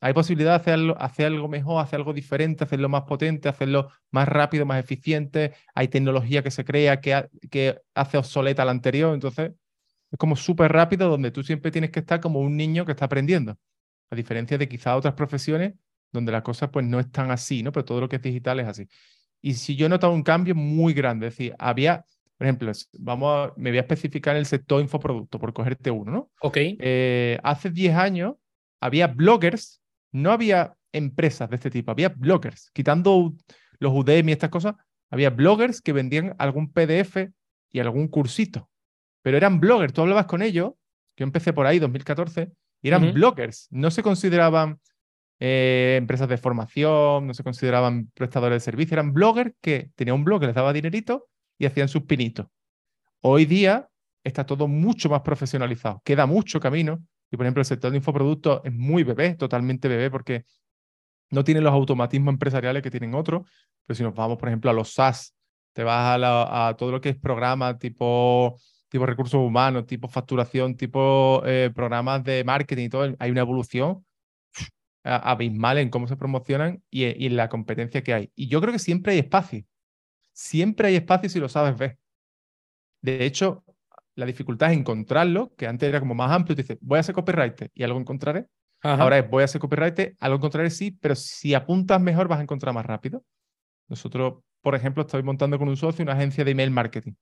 hay 0.02 0.14
posibilidad 0.14 0.52
de 0.52 0.56
hacerlo, 0.58 0.96
hacer 1.00 1.28
algo 1.28 1.48
mejor, 1.48 1.84
hacer 1.84 1.98
algo 1.98 2.14
diferente, 2.14 2.64
hacerlo 2.64 2.90
más 2.90 3.04
potente, 3.04 3.50
hacerlo 3.50 3.90
más 4.12 4.28
rápido, 4.28 4.66
más 4.66 4.84
eficiente. 4.84 5.54
Hay 5.74 5.88
tecnología 5.88 6.44
que 6.44 6.52
se 6.52 6.64
crea 6.64 7.02
que, 7.02 7.28
que 7.50 7.80
hace 7.94 8.18
obsoleta 8.18 8.66
la 8.66 8.72
anterior. 8.72 9.14
Entonces, 9.14 9.54
es 10.12 10.20
como 10.20 10.36
súper 10.36 10.72
rápido 10.72 11.10
donde 11.10 11.32
tú 11.32 11.44
siempre 11.44 11.72
tienes 11.72 11.92
que 11.92 12.02
estar 12.02 12.20
como 12.20 12.40
un 12.40 12.56
niño 12.56 12.86
que 12.86 12.92
está 12.92 13.06
aprendiendo. 13.06 13.58
A 14.12 14.16
diferencia 14.16 14.58
de 14.58 14.68
quizás 14.68 14.96
otras 14.96 15.14
profesiones 15.14 15.74
donde 16.12 16.32
las 16.32 16.44
cosas 16.44 16.70
pues 16.70 16.86
no 16.86 17.00
están 17.00 17.32
así, 17.32 17.64
¿no? 17.64 17.72
Pero 17.72 17.86
todo 17.86 18.02
lo 18.02 18.10
que 18.10 18.18
es 18.18 18.22
digital 18.22 18.60
es 18.60 18.68
así. 18.68 18.88
Y 19.42 19.54
si 19.56 19.76
yo 19.76 19.86
he 19.86 19.90
notado 19.90 20.14
un 20.14 20.24
cambio 20.24 20.56
muy 20.56 20.94
grande, 20.94 21.28
es 21.28 21.34
decir, 21.38 21.56
había, 21.60 22.04
Por 22.38 22.48
ejemplo, 22.48 22.72
vamos 23.00 23.52
me 23.58 23.70
voy 23.70 23.78
a 23.78 23.82
especificar 23.82 24.36
el 24.36 24.46
sector 24.46 24.82
infoproducto, 24.82 25.40
por 25.40 25.54
cogerte 25.54 25.92
uno, 25.92 26.12
¿no? 26.12 26.32
Ok. 26.42 26.58
Eh, 26.58 27.38
hace 27.44 27.70
10 27.70 27.96
años 27.96 28.36
había 28.80 29.08
bloggers, 29.08 29.82
no 30.16 30.32
había 30.32 30.78
empresas 30.94 31.50
de 31.50 31.58
este 31.58 31.70
tipo, 31.70 31.92
había 31.92 32.08
bloggers, 32.08 32.72
quitando 32.72 33.34
los 33.80 33.94
Udemy 33.94 34.32
y 34.32 34.34
estas 34.34 34.50
cosas, 34.50 34.76
había 35.12 35.30
bloggers 35.30 35.82
que 35.82 35.92
vendían 35.92 36.36
algún 36.40 36.72
PDF 36.72 37.18
y 37.70 37.80
algún 37.80 38.08
cursito, 38.08 38.70
pero 39.22 39.36
eran 39.36 39.60
bloggers, 39.60 39.92
tú 39.92 40.02
hablabas 40.02 40.26
con 40.26 40.42
ellos, 40.42 40.72
yo 41.18 41.24
empecé 41.24 41.52
por 41.52 41.66
ahí, 41.66 41.80
2014, 41.80 42.50
y 42.82 42.88
eran 42.88 43.14
bloggers, 43.14 43.68
no 43.72 43.92
se 43.92 44.04
consideraban 44.04 44.80
eh, 45.42 45.96
empresas 45.98 46.30
de 46.30 46.38
formación, 46.38 47.28
no 47.28 47.34
se 47.34 47.44
consideraban 47.44 48.10
prestadores 48.14 48.56
de 48.56 48.72
servicio, 48.72 48.96
eran 48.96 49.12
bloggers 49.12 49.52
que 49.60 49.90
tenían 49.96 50.16
un 50.16 50.24
blog 50.24 50.40
que 50.40 50.48
les 50.48 50.56
daba 50.56 50.72
dinerito 50.72 51.28
y 51.58 51.66
hacían 51.66 51.90
sus 51.90 52.04
pinitos. 52.04 52.48
Hoy 53.20 53.46
día 53.46 53.90
está 54.24 54.46
todo 54.46 54.70
mucho 54.70 55.10
más 55.10 55.22
profesionalizado, 55.22 56.02
queda 56.06 56.26
mucho 56.26 56.62
camino 56.62 57.04
y 57.32 57.38
por 57.38 57.46
ejemplo 57.46 57.62
el 57.62 57.66
sector 57.66 57.92
de 57.92 57.98
infoproductos 57.98 58.62
es 58.64 58.74
muy 58.74 59.04
bebé, 59.04 59.36
totalmente 59.36 59.88
bebé 59.88 60.10
porque 60.10 60.46
no 61.32 61.44
tiene 61.44 61.62
los 61.62 61.74
automatismos 61.74 62.34
empresariales 62.34 62.84
que 62.84 62.92
tienen 62.92 63.16
otros, 63.16 63.48
pero 63.86 63.96
si 63.96 64.04
nos 64.04 64.14
vamos 64.14 64.38
por 64.38 64.50
ejemplo 64.50 64.70
a 64.70 64.74
los 64.74 64.94
SaaS, 64.94 65.36
te 65.74 65.84
vas 65.84 66.20
a, 66.24 66.76
todo 66.78 66.92
lo 66.92 67.02
que 67.02 67.10
es 67.10 67.18
programa 67.18 67.78
tipo 67.78 68.58
tipo 68.90 69.06
recursos 69.06 69.40
humanos, 69.42 69.86
tipo 69.86 70.08
facturación, 70.08 70.78
tipo 70.78 71.42
eh, 71.46 71.72
programas 71.76 72.24
de 72.24 72.44
marketing 72.44 72.86
y 72.86 72.90
todo, 72.90 73.16
hay 73.20 73.32
una 73.32 73.42
evolución 73.42 74.06
abismal 75.06 75.78
en 75.78 75.90
cómo 75.90 76.08
se 76.08 76.18
promocionan 76.18 76.82
y, 76.90 77.26
en 77.26 77.36
la 77.36 77.50
competencia 77.50 78.04
que 78.04 78.14
hay. 78.14 78.32
Y 78.36 78.48
yo 78.48 78.60
creo 78.60 78.74
que 78.74 78.80
siempre 78.80 79.14
hay 79.14 79.20
espacio. 79.20 79.64
Siempre 80.34 80.88
hay 80.88 80.96
espacio 80.96 81.30
si 81.30 81.40
lo 81.40 81.48
sabes 81.48 81.78
ver. 81.78 82.00
De 83.02 83.26
hecho, 83.26 83.64
la 84.16 84.26
dificultad 84.26 84.72
es 84.72 84.78
encontrarlo, 84.78 85.54
que 85.56 85.68
antes 85.68 85.88
era 85.88 86.00
como 86.00 86.16
más 86.16 86.32
amplio. 86.32 86.56
Te 86.56 86.64
dices, 86.64 86.78
voy 86.82 87.00
a 87.00 87.04
ser 87.04 87.16
copywriter 87.16 87.70
y 87.74 87.84
algo 87.84 88.00
encontraré. 88.00 88.48
Ahora 88.82 89.18
es, 89.18 89.30
voy 89.30 89.44
a 89.44 89.48
ser 89.48 89.60
copywriter, 89.60 90.16
algo 90.20 90.38
encontraré 90.38 90.70
sí, 90.70 90.92
pero 90.92 91.16
si 91.16 91.54
apuntas 91.54 92.00
mejor 92.00 92.28
vas 92.28 92.40
a 92.40 92.44
encontrar 92.44 92.74
más 92.74 92.86
rápido. 92.86 93.24
Nosotros, 93.88 94.44
por 94.62 94.76
ejemplo, 94.76 95.04
estoy 95.04 95.24
montando 95.24 95.58
con 95.58 95.68
un 95.68 95.78
socio 95.78 96.04
una 96.04 96.14
agencia 96.14 96.44
de 96.44 96.52
email 96.52 96.72
marketing. 96.72 97.14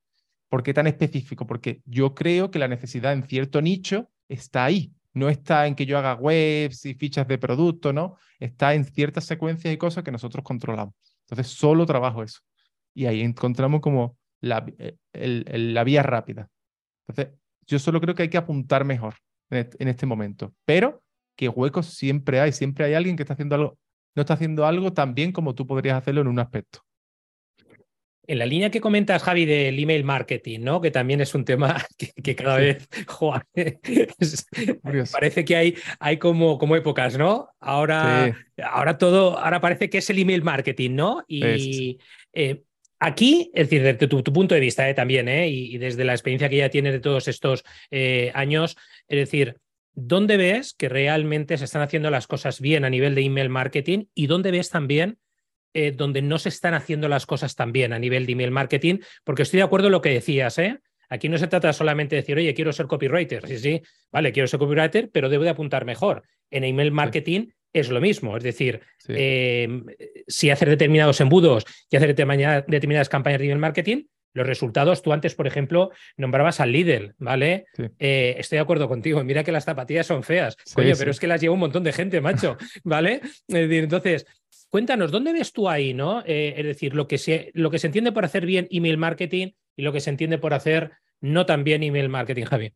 ¿Por 0.50 0.62
qué 0.62 0.74
tan 0.74 0.88
específico? 0.88 1.48
Porque 1.48 1.82
yo 1.86 2.14
creo 2.14 2.52
que 2.52 2.60
la 2.60 2.68
necesidad 2.68 3.14
en 3.14 3.24
cierto 3.24 3.62
nicho 3.62 4.10
está 4.28 4.66
ahí 4.66 4.94
no 5.14 5.30
está 5.30 5.68
en 5.68 5.76
que 5.76 5.86
yo 5.86 5.98
haga 5.98 6.16
webs 6.16 6.86
y 6.86 6.96
fichas 6.96 7.28
de 7.28 7.38
producto, 7.38 7.94
¿no? 7.94 8.18
Está 8.40 8.74
en 8.74 8.84
ciertas 8.86 9.26
secuencias 9.26 9.74
y 9.74 9.78
cosas 9.78 10.04
que 10.04 10.12
nosotros 10.12 10.44
controlamos. 10.44 10.96
Entonces, 11.22 11.54
solo 11.54 11.86
trabajo 11.86 12.24
eso. 12.24 12.40
Y 12.94 13.06
ahí 13.06 13.22
encontramos 13.22 13.82
como 13.82 14.18
la, 14.42 14.66
eh, 14.80 14.98
la 15.14 15.84
vía 15.84 16.04
rápida. 16.04 16.50
Entonces, 17.08 17.36
yo 17.66 17.80
solo 17.80 18.02
creo 18.02 18.16
que 18.16 18.24
hay 18.24 18.30
que 18.30 18.38
apuntar 18.38 18.86
mejor 18.86 19.16
en 19.50 19.88
este 19.88 20.06
momento, 20.06 20.54
pero 20.66 21.02
que 21.36 21.50
huecos 21.50 21.88
siempre 21.88 22.40
hay, 22.40 22.52
siempre 22.52 22.86
hay 22.86 22.94
alguien 22.94 23.16
que 23.16 23.24
está 23.24 23.34
haciendo 23.34 23.56
algo, 23.56 23.78
no 24.16 24.22
está 24.22 24.34
haciendo 24.34 24.66
algo 24.66 24.94
tan 24.94 25.14
bien 25.14 25.32
como 25.32 25.56
tú 25.56 25.66
podrías 25.66 25.98
hacerlo 25.98 26.22
en 26.22 26.28
un 26.28 26.40
aspecto. 26.40 26.80
En 28.26 28.40
la 28.40 28.46
línea 28.46 28.72
que 28.72 28.80
comentas, 28.80 29.22
Javi, 29.22 29.46
del 29.46 29.78
email 29.78 30.06
marketing, 30.06 30.62
¿no? 30.62 30.80
Que 30.80 30.92
también 30.92 31.20
es 31.20 31.36
un 31.36 31.44
tema 31.44 31.84
que, 32.24 32.36
cada 32.36 32.58
vez, 32.58 32.88
parece 35.12 35.44
que 35.44 35.56
hay, 35.58 35.76
hay 36.00 36.18
como, 36.18 36.58
como 36.58 36.78
épocas, 36.78 37.18
¿no? 37.18 37.50
Ahora, 37.60 38.34
ahora 38.64 38.98
todo, 38.98 39.38
ahora 39.38 39.60
parece 39.60 39.90
que 39.90 39.98
es 39.98 40.10
el 40.10 40.20
email 40.20 40.42
marketing, 40.42 40.92
¿no? 40.92 41.26
Y 41.28 42.00
eh, 42.32 42.64
aquí, 43.04 43.52
es 43.54 43.70
decir, 43.70 43.84
desde 43.84 44.08
tu, 44.08 44.24
punto 44.24 44.56
de 44.56 44.62
vista 44.62 44.90
eh, 44.90 44.94
también, 44.94 45.28
¿eh? 45.28 45.48
Y, 45.50 45.78
desde 45.78 46.06
la 46.06 46.14
experiencia 46.14 46.50
que 46.50 46.58
ya 46.58 46.70
tienes 46.70 46.94
de 46.94 47.00
todos 47.00 47.28
estos 47.28 47.64
eh, 47.92 48.32
años, 48.34 48.78
es 49.08 49.20
decir, 49.20 49.58
¿dónde 49.94 50.38
ves 50.38 50.74
que 50.74 50.90
realmente 50.90 51.58
se 51.58 51.66
están 51.66 51.82
haciendo 51.82 52.10
las 52.10 52.28
cosas 52.28 52.62
bien 52.62 52.86
a 52.86 52.90
nivel 52.90 53.14
de 53.16 53.22
email 53.22 53.50
marketing 53.50 54.06
y 54.16 54.28
dónde 54.28 54.52
ves 54.52 54.70
también 54.70 55.20
donde 55.96 56.22
no 56.22 56.38
se 56.38 56.50
están 56.50 56.76
haciendo 56.76 57.10
las 57.10 57.26
cosas 57.26 57.56
tan 57.56 57.72
bien 57.72 57.94
a 57.94 57.98
nivel 57.98 58.28
de 58.28 58.34
email 58.34 58.52
marketing, 58.52 59.00
porque 59.24 59.42
estoy 59.42 59.58
de 59.58 59.64
acuerdo 59.64 59.88
en 59.88 59.94
lo 59.94 60.02
que 60.02 60.12
decías, 60.12 60.60
¿eh? 60.60 60.78
Aquí 61.10 61.30
no 61.30 61.40
se 61.40 61.48
trata 61.48 61.74
solamente 61.74 62.16
de 62.16 62.22
decir, 62.22 62.38
oye, 62.38 62.54
quiero 62.54 62.72
ser 62.74 62.86
copywriter. 62.86 63.48
Sí, 63.48 63.58
sí, 63.58 63.82
vale, 64.12 64.32
quiero 64.32 64.46
ser 64.46 64.60
copywriter, 64.60 65.10
pero 65.12 65.30
debo 65.30 65.44
de 65.44 65.50
apuntar 65.50 65.84
mejor. 65.84 66.22
En 66.52 66.64
email 66.64 66.92
marketing 66.92 67.48
es 67.74 67.90
lo 67.90 68.00
mismo. 68.00 68.38
Es 68.38 68.44
decir, 68.44 68.82
em, 69.08 69.86
si 70.28 70.50
hacer 70.50 70.70
determinados 70.70 71.20
embudos 71.22 71.66
y 71.90 71.98
hacer 71.98 72.16
determinadas 72.16 73.10
campañas 73.10 73.40
de 73.40 73.46
email 73.46 73.60
marketing, 73.60 74.04
los 74.36 74.48
resultados, 74.48 75.04
tú 75.04 75.14
antes, 75.14 75.36
por 75.36 75.46
ejemplo, 75.46 75.92
nombrabas 76.18 76.60
al 76.60 76.72
Lidl, 76.72 77.14
¿vale? 77.20 77.66
Eh, 78.00 78.36
estoy 78.40 78.58
de 78.58 78.62
acuerdo 78.62 78.88
contigo. 78.88 79.24
Mira 79.24 79.44
que 79.44 79.52
las 79.52 79.66
zapatillas 79.66 80.08
son 80.08 80.24
feas, 80.24 80.56
coño, 80.74 80.96
pero 80.98 81.12
es 81.12 81.20
que 81.20 81.28
las 81.28 81.40
lleva 81.40 81.54
un 81.54 81.60
montón 81.60 81.84
de 81.84 81.94
gente, 81.94 82.20
macho, 82.20 82.58
¿vale? 82.84 83.22
Entonces, 83.48 84.26
Cuéntanos, 84.74 85.12
¿dónde 85.12 85.34
ves 85.34 85.54
tú 85.54 85.70
ahí, 85.70 85.94
no? 85.94 86.24
Eh, 86.26 86.56
es 86.58 86.66
decir, 86.66 86.96
lo 86.96 87.08
que, 87.08 87.20
se, 87.20 87.52
lo 87.54 87.70
que 87.70 87.78
se 87.78 87.86
entiende 87.86 88.12
por 88.12 88.26
hacer 88.26 88.44
bien 88.48 88.68
email 88.72 88.98
marketing 88.98 89.50
y 89.76 89.84
lo 89.84 89.94
que 89.94 90.00
se 90.00 90.10
entiende 90.10 90.40
por 90.40 90.56
hacer 90.56 90.94
no 91.22 91.46
tan 91.46 91.64
bien 91.64 91.84
email 91.84 92.10
marketing, 92.10 92.46
Javi. 92.46 92.74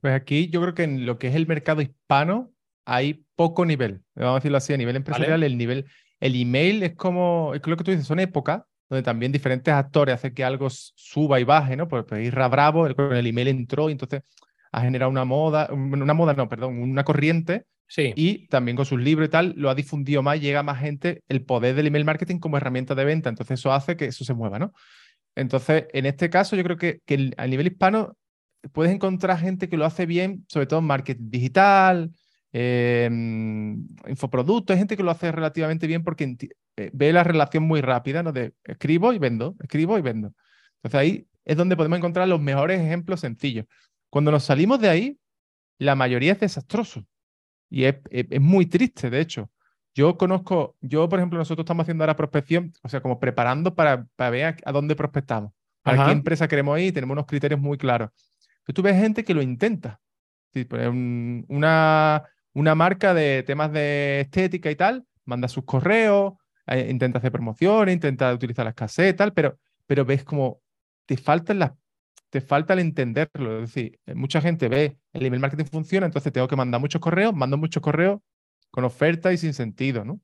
Pues 0.00 0.14
aquí 0.14 0.48
yo 0.48 0.62
creo 0.62 0.72
que 0.72 0.84
en 0.84 1.04
lo 1.04 1.18
que 1.18 1.28
es 1.28 1.34
el 1.34 1.46
mercado 1.46 1.82
hispano 1.82 2.54
hay 2.86 3.25
poco 3.36 3.64
nivel. 3.64 4.02
Vamos 4.14 4.32
a 4.32 4.34
decirlo 4.36 4.58
así, 4.58 4.72
a 4.72 4.76
nivel 4.76 4.96
empresarial, 4.96 5.42
el 5.42 5.56
nivel, 5.56 5.86
el 6.20 6.40
email 6.40 6.82
es 6.82 6.94
como, 6.94 7.52
es 7.54 7.64
lo 7.64 7.76
que 7.76 7.84
tú 7.84 7.90
dices, 7.90 8.06
son 8.06 8.20
épocas 8.20 8.62
donde 8.88 9.02
también 9.02 9.32
diferentes 9.32 9.72
actores 9.74 10.14
hacen 10.14 10.32
que 10.32 10.44
algo 10.44 10.68
suba 10.70 11.40
y 11.40 11.44
baje, 11.44 11.76
¿no? 11.76 11.88
Pues, 11.88 12.04
pues 12.08 12.26
Isra 12.26 12.48
Bravo, 12.48 12.92
con 12.94 13.14
el 13.14 13.26
email 13.26 13.48
entró 13.48 13.88
y 13.88 13.92
entonces 13.92 14.22
ha 14.72 14.80
generado 14.80 15.10
una 15.10 15.24
moda, 15.24 15.68
una 15.72 16.14
moda, 16.14 16.34
no, 16.34 16.48
perdón, 16.48 16.78
una 16.78 17.02
corriente 17.04 17.66
Sí. 17.88 18.12
Y 18.16 18.48
también 18.48 18.76
con 18.76 18.84
sus 18.84 19.00
libros 19.00 19.28
y 19.28 19.30
tal, 19.30 19.54
lo 19.56 19.70
ha 19.70 19.74
difundido 19.74 20.22
más, 20.22 20.40
llega 20.40 20.62
más 20.62 20.80
gente 20.80 21.22
el 21.28 21.44
poder 21.44 21.74
del 21.74 21.86
email 21.86 22.04
marketing 22.04 22.38
como 22.38 22.56
herramienta 22.56 22.94
de 22.94 23.04
venta. 23.04 23.28
Entonces, 23.28 23.60
eso 23.60 23.72
hace 23.72 23.96
que 23.96 24.06
eso 24.06 24.24
se 24.24 24.34
mueva, 24.34 24.58
¿no? 24.58 24.72
Entonces, 25.34 25.86
en 25.92 26.06
este 26.06 26.30
caso, 26.30 26.56
yo 26.56 26.64
creo 26.64 26.76
que, 26.76 27.00
que 27.04 27.32
a 27.36 27.46
nivel 27.46 27.68
hispano 27.68 28.16
puedes 28.72 28.92
encontrar 28.92 29.38
gente 29.38 29.68
que 29.68 29.76
lo 29.76 29.84
hace 29.84 30.06
bien, 30.06 30.44
sobre 30.48 30.66
todo 30.66 30.80
en 30.80 30.86
marketing 30.86 31.30
digital, 31.30 32.10
eh, 32.58 33.10
infoproductos, 34.08 34.72
hay 34.72 34.78
gente 34.78 34.96
que 34.96 35.02
lo 35.02 35.10
hace 35.10 35.30
relativamente 35.30 35.86
bien 35.86 36.02
porque 36.02 36.38
eh, 36.78 36.90
ve 36.94 37.12
la 37.12 37.22
relación 37.22 37.64
muy 37.64 37.82
rápida, 37.82 38.22
¿no? 38.22 38.32
De 38.32 38.54
escribo 38.64 39.12
y 39.12 39.18
vendo, 39.18 39.56
escribo 39.60 39.98
y 39.98 40.00
vendo. 40.00 40.32
Entonces, 40.76 40.98
ahí 40.98 41.28
es 41.44 41.54
donde 41.54 41.76
podemos 41.76 41.98
encontrar 41.98 42.26
los 42.26 42.40
mejores 42.40 42.80
ejemplos 42.80 43.20
sencillos. 43.20 43.66
Cuando 44.08 44.30
nos 44.30 44.44
salimos 44.44 44.80
de 44.80 44.88
ahí, 44.88 45.18
la 45.78 45.96
mayoría 45.96 46.32
es 46.32 46.40
desastroso. 46.40 47.04
Y 47.68 47.84
es, 47.84 47.96
muy 48.40 48.64
triste, 48.64 49.10
de 49.10 49.20
hecho. 49.20 49.50
Yo 49.94 50.16
conozco, 50.16 50.76
yo 50.80 51.10
por 51.10 51.18
ejemplo, 51.18 51.38
nosotros 51.38 51.64
estamos 51.64 51.84
haciendo 51.84 52.04
ahora 52.04 52.16
prospección, 52.16 52.72
o 52.82 52.88
sea, 52.88 53.02
como 53.02 53.20
preparando 53.20 53.74
para, 53.74 54.06
para 54.16 54.30
ver 54.30 54.56
a, 54.64 54.72
dónde 54.72 54.96
prospectamos, 54.96 55.52
para 55.82 56.06
qué 56.06 56.12
empresa 56.12 56.48
queremos 56.48 56.80
ir, 56.80 56.94
tenemos 56.94 57.14
unos 57.14 57.26
criterios 57.26 57.60
muy 57.60 57.76
claros. 57.76 58.10
Pero 58.64 58.74
tú 58.74 58.82
ves 58.82 58.96
gente 58.96 59.24
que 59.24 59.34
lo 59.34 59.42
intenta. 59.42 60.00
Pues, 60.52 60.88
una, 60.88 62.24
una 62.56 62.74
marca 62.74 63.12
de 63.12 63.42
temas 63.42 63.70
de 63.70 64.20
estética 64.20 64.70
y 64.70 64.76
tal, 64.76 65.04
manda 65.26 65.46
sus 65.46 65.64
correos, 65.64 66.32
eh, 66.66 66.88
intenta 66.90 67.18
hacer 67.18 67.30
promociones, 67.30 67.92
intenta 67.92 68.32
utilizar 68.32 68.64
la 68.64 68.70
escasez 68.70 69.12
y 69.12 69.14
tal, 69.14 69.34
pero, 69.34 69.58
pero 69.86 70.06
ves 70.06 70.24
como 70.24 70.62
te 71.04 71.18
faltan 71.18 71.58
las 71.58 71.72
te 72.30 72.40
falta 72.40 72.72
el 72.72 72.78
entenderlo. 72.80 73.62
Es 73.62 73.74
decir, 73.74 74.00
eh, 74.06 74.14
mucha 74.14 74.40
gente 74.40 74.68
ve 74.68 74.96
el 75.12 75.26
email 75.26 75.40
marketing 75.40 75.66
funciona, 75.66 76.06
entonces 76.06 76.32
tengo 76.32 76.48
que 76.48 76.56
mandar 76.56 76.80
muchos 76.80 77.00
correos, 77.00 77.34
mando 77.34 77.58
muchos 77.58 77.82
correos 77.82 78.20
con 78.70 78.84
ofertas 78.84 79.34
y 79.34 79.36
sin 79.36 79.52
sentido, 79.52 80.06
¿no? 80.06 80.18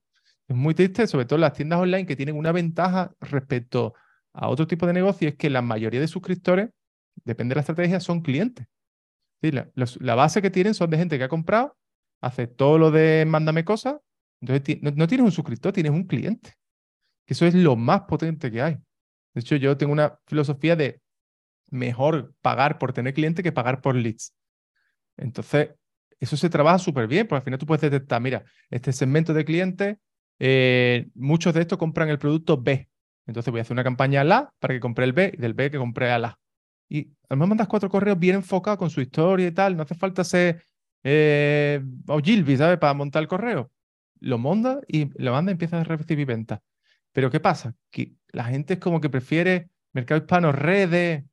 Es 0.48 0.56
muy 0.56 0.72
triste, 0.74 1.06
sobre 1.06 1.26
todo 1.26 1.38
las 1.38 1.52
tiendas 1.52 1.80
online 1.80 2.06
que 2.06 2.16
tienen 2.16 2.36
una 2.36 2.50
ventaja 2.50 3.12
respecto 3.20 3.92
a 4.32 4.48
otro 4.48 4.66
tipo 4.66 4.86
de 4.86 4.94
negocio, 4.94 5.28
es 5.28 5.34
que 5.36 5.50
la 5.50 5.60
mayoría 5.60 6.00
de 6.00 6.08
suscriptores, 6.08 6.70
depende 7.24 7.52
de 7.52 7.56
la 7.56 7.60
estrategia, 7.60 8.00
son 8.00 8.22
clientes. 8.22 8.66
La, 9.42 9.68
la, 9.74 10.14
base 10.14 10.40
que 10.40 10.50
tienen 10.50 10.72
son 10.72 10.88
de 10.88 10.96
gente 10.96 11.18
que 11.18 11.24
ha 11.24 11.28
comprado, 11.28 11.76
hace 12.22 12.46
todo 12.46 12.78
lo 12.78 12.90
de 12.90 13.24
mándame 13.26 13.64
cosas, 13.64 13.96
entonces 14.40 14.78
no, 14.80 14.90
no 14.92 15.06
tienes 15.06 15.26
un 15.26 15.32
suscriptor, 15.32 15.72
tienes 15.72 15.92
un 15.92 16.04
cliente. 16.04 16.54
Eso 17.26 17.44
es 17.46 17.54
lo 17.54 17.76
más 17.76 18.02
potente 18.02 18.50
que 18.50 18.62
hay. 18.62 18.74
De 19.34 19.40
hecho, 19.40 19.56
yo 19.56 19.76
tengo 19.76 19.92
una 19.92 20.18
filosofía 20.26 20.76
de 20.76 21.00
mejor 21.70 22.34
pagar 22.40 22.78
por 22.78 22.92
tener 22.92 23.14
cliente 23.14 23.42
que 23.42 23.52
pagar 23.52 23.80
por 23.80 23.94
leads. 23.94 24.34
Entonces, 25.16 25.70
eso 26.20 26.36
se 26.36 26.50
trabaja 26.50 26.78
súper 26.78 27.06
bien, 27.06 27.26
porque 27.26 27.40
al 27.40 27.44
final 27.44 27.58
tú 27.58 27.66
puedes 27.66 27.82
detectar, 27.82 28.20
mira, 28.20 28.44
este 28.70 28.92
segmento 28.92 29.34
de 29.34 29.44
clientes, 29.44 29.96
eh, 30.38 31.08
muchos 31.14 31.54
de 31.54 31.62
estos 31.62 31.78
compran 31.78 32.08
el 32.08 32.18
producto 32.18 32.60
B. 32.60 32.88
Entonces 33.26 33.50
voy 33.50 33.60
a 33.60 33.62
hacer 33.62 33.74
una 33.74 33.84
campaña 33.84 34.20
a 34.20 34.24
la 34.24 34.52
para 34.58 34.74
que 34.74 34.80
compre 34.80 35.04
el 35.04 35.12
B 35.12 35.32
y 35.34 35.40
del 35.40 35.54
B 35.54 35.70
que 35.70 35.78
compre 35.78 36.10
a 36.10 36.18
la. 36.18 36.38
Y 36.88 37.12
además 37.28 37.48
mandas 37.48 37.68
cuatro 37.68 37.88
correos 37.88 38.18
bien 38.18 38.36
enfocados 38.36 38.78
con 38.78 38.90
su 38.90 39.00
historia 39.00 39.46
y 39.46 39.52
tal. 39.52 39.76
No 39.76 39.84
hace 39.84 39.94
falta 39.94 40.24
ser 40.24 40.64
eh, 41.04 41.82
Ogilvy, 42.06 42.56
¿sabes? 42.56 42.78
Para 42.78 42.94
montar 42.94 43.22
el 43.22 43.28
correo. 43.28 43.70
Lo 44.20 44.38
monta 44.38 44.80
y 44.86 45.10
lo 45.22 45.32
manda 45.32 45.50
y 45.50 45.54
empieza 45.54 45.80
a 45.80 45.84
recibir 45.84 46.26
ventas. 46.26 46.60
Pero 47.12 47.30
¿qué 47.30 47.40
pasa? 47.40 47.74
Que 47.90 48.14
la 48.28 48.44
gente 48.44 48.74
es 48.74 48.80
como 48.80 49.00
que 49.00 49.10
prefiere 49.10 49.68
mercado 49.92 50.20
hispano, 50.20 50.52
redes, 50.52 51.24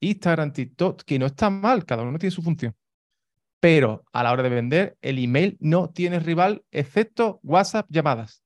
Instagram, 0.00 0.52
TikTok, 0.52 1.02
que 1.02 1.18
no 1.18 1.26
está 1.26 1.50
mal, 1.50 1.84
cada 1.84 2.02
uno 2.02 2.18
tiene 2.18 2.30
su 2.30 2.42
función. 2.42 2.74
Pero 3.60 4.04
a 4.12 4.22
la 4.22 4.32
hora 4.32 4.42
de 4.42 4.48
vender, 4.48 4.96
el 5.02 5.18
email 5.18 5.56
no 5.60 5.90
tiene 5.90 6.20
rival 6.20 6.64
excepto 6.70 7.40
WhatsApp 7.42 7.86
llamadas, 7.90 8.42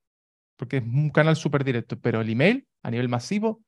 porque 0.57 0.79
es 0.79 0.83
un 0.83 1.11
canal 1.11 1.37
súper 1.37 1.65
directo, 1.65 1.99
pero 2.01 2.21
el 2.21 2.31
email 2.31 2.67
a 2.83 2.91
nivel 2.91 3.09
masivo, 3.09 3.62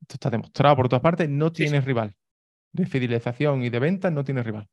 esto 0.00 0.14
está 0.14 0.30
demostrado 0.30 0.76
por 0.76 0.88
todas 0.88 1.02
partes, 1.02 1.28
no 1.28 1.52
tiene 1.52 1.80
rival. 1.80 2.14
De 2.72 2.86
fidelización 2.86 3.62
y 3.62 3.70
de 3.70 3.78
ventas 3.78 4.12
no 4.12 4.24
tiene 4.24 4.42
rival. 4.42 4.68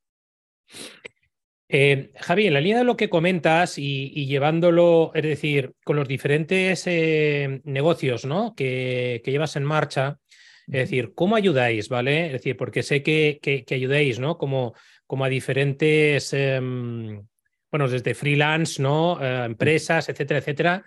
Eh, 1.68 2.12
Javi, 2.16 2.48
en 2.48 2.54
la 2.54 2.62
línea 2.62 2.80
de 2.80 2.84
lo 2.84 2.96
que 2.96 3.10
comentas 3.10 3.78
y, 3.78 4.26
llevándolo, 4.28 5.12
es 5.16 5.24
decir, 5.24 5.74
con 5.84 5.96
los 5.96 6.08
diferentes 6.08 6.86
eh, 6.86 7.62
negocios 7.64 8.26
¿no? 8.26 8.54
que, 8.56 9.22
llevas 9.26 9.56
en 9.56 9.64
marcha, 9.64 10.20
es 10.68 10.74
decir, 10.74 11.14
¿cómo 11.16 11.36
ayudáis? 11.36 11.90
¿Vale? 11.90 12.28
Es 12.28 12.32
decir, 12.34 12.58
porque 12.58 12.84
sé 12.84 13.02
que, 13.02 13.40
que, 13.42 13.76
ayudáis, 13.76 14.20
¿no? 14.20 14.38
Como, 14.38 14.74
como 15.06 15.26
a 15.26 15.30
diferentes, 15.30 16.34
em, 16.34 17.24
bueno, 17.70 17.88
desde 17.88 18.16
freelance, 18.16 18.82
¿no? 18.82 19.24
Eh, 19.24 19.46
empresas, 19.46 20.10
etcétera, 20.10 20.40
etcétera. 20.40 20.84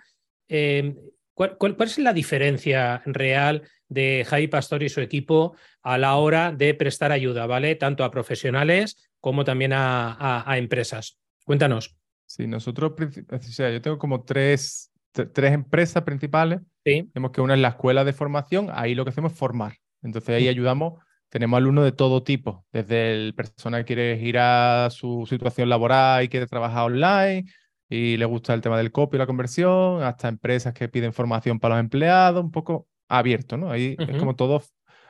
Em, 0.49 0.95
¿cuál, 1.33 1.57
cuál, 1.57 1.75
es 1.79 1.97
la 1.97 2.11
diferencia 2.11 3.01
real 3.05 3.63
de 3.87 4.25
Javi 4.27 4.47
Pastor 4.47 4.83
y 4.83 4.89
su 4.89 4.99
equipo 4.99 5.55
a 5.81 5.97
la 5.97 6.15
hora 6.17 6.51
de 6.51 6.73
prestar 6.73 7.13
ayuda, 7.13 7.45
¿vale? 7.45 7.75
Tanto 7.75 8.03
a 8.03 8.11
profesionales 8.11 9.08
como 9.19 9.43
también 9.43 9.71
a, 9.73 10.45
empresas. 10.57 11.17
Cuéntanos. 11.45 11.95
Sí, 12.25 12.47
nosotros, 12.47 12.93
o 13.31 13.39
sea, 13.39 13.71
yo 13.71 13.81
tengo 13.81 13.97
como 13.97 14.23
tres, 14.23 14.91
tres 15.11 15.53
empresas 15.53 16.03
principales. 16.03 16.59
Sí. 16.85 17.09
Tenemos 17.13 17.31
que 17.31 17.41
una 17.41 17.55
es 17.55 17.59
la 17.59 17.69
escuela 17.69 18.03
de 18.03 18.13
formación, 18.13 18.69
ahí 18.71 18.95
lo 18.95 19.03
que 19.03 19.09
hacemos 19.09 19.33
es 19.33 19.37
formar. 19.37 19.73
Entonces 20.01 20.35
ahí 20.35 20.47
ayudamos, 20.47 21.01
tenemos 21.29 21.57
alumnos 21.57 21.83
de 21.83 21.91
todo 21.91 22.23
tipo, 22.23 22.65
desde 22.71 23.13
el 23.13 23.35
persona 23.35 23.79
que 23.79 23.85
quiere 23.85 24.19
ir 24.21 24.37
a 24.37 24.89
su 24.91 25.25
situación 25.27 25.69
laboral 25.69 26.23
y 26.23 26.29
quiere 26.29 26.47
trabajar 26.47 26.85
online 26.85 27.45
y 27.89 28.17
le 28.17 28.25
gusta 28.25 28.53
el 28.53 28.61
tema 28.61 28.77
del 28.77 28.91
copy 28.91 29.17
y 29.17 29.19
la 29.19 29.25
conversión, 29.25 30.03
hasta 30.03 30.27
empresas 30.27 30.73
que 30.73 30.87
piden 30.87 31.11
formación 31.11 31.59
para 31.59 31.75
los 31.75 31.81
empleados, 31.81 32.43
un 32.43 32.51
poco 32.51 32.87
abierto, 33.07 33.57
¿no? 33.57 33.71
Ahí 33.71 33.95
es 33.97 34.17
como 34.17 34.35
todo 34.35 34.61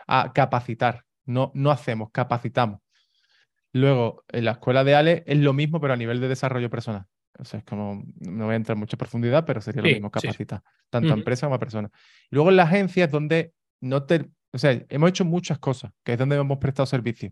a 0.08 0.32
capacitar, 0.34 1.04
no, 1.26 1.52
no 1.54 1.72
hacemos, 1.72 2.10
capacitamos. 2.12 2.80
Luego, 3.74 4.24
en 4.30 4.46
la 4.46 4.52
escuela 4.52 4.84
de 4.84 4.96
Ale 4.96 5.24
es 5.28 5.38
lo 5.38 5.54
mismo, 5.54 5.80
pero 5.80 5.94
a 5.94 5.98
nivel 5.98 6.20
de 6.20 6.28
desarrollo 6.28 6.70
personal. 6.70 7.06
O 7.38 7.46
sea, 7.46 7.60
es 7.60 7.66
como, 7.66 8.04
no 8.20 8.46
voy 8.46 8.54
a 8.54 8.58
entrar 8.58 8.76
en 8.76 8.80
mucha 8.80 8.98
profundidad, 8.98 9.46
pero 9.46 9.62
sería 9.62 9.82
lo 9.82 9.88
mismo, 9.88 10.12
capacitar, 10.12 10.62
tanto 10.90 11.14
a 11.14 11.16
empresa 11.16 11.46
como 11.46 11.56
a 11.56 11.60
persona. 11.60 11.90
Y 12.30 12.36
luego 12.36 12.50
en 12.50 12.58
la 12.58 12.64
agencia 12.64 13.06
es 13.06 13.12
donde 13.12 13.54
no 13.80 14.04
te, 14.04 14.30
o 14.52 14.58
sea, 14.58 14.78
hemos 14.90 15.10
hecho 15.10 15.24
muchas 15.24 15.60
cosas, 15.60 15.92
que 16.04 16.14
es 16.14 16.20
donde 16.20 16.36
hemos 16.36 16.58
prestado 16.58 16.86
servicios. 16.86 17.32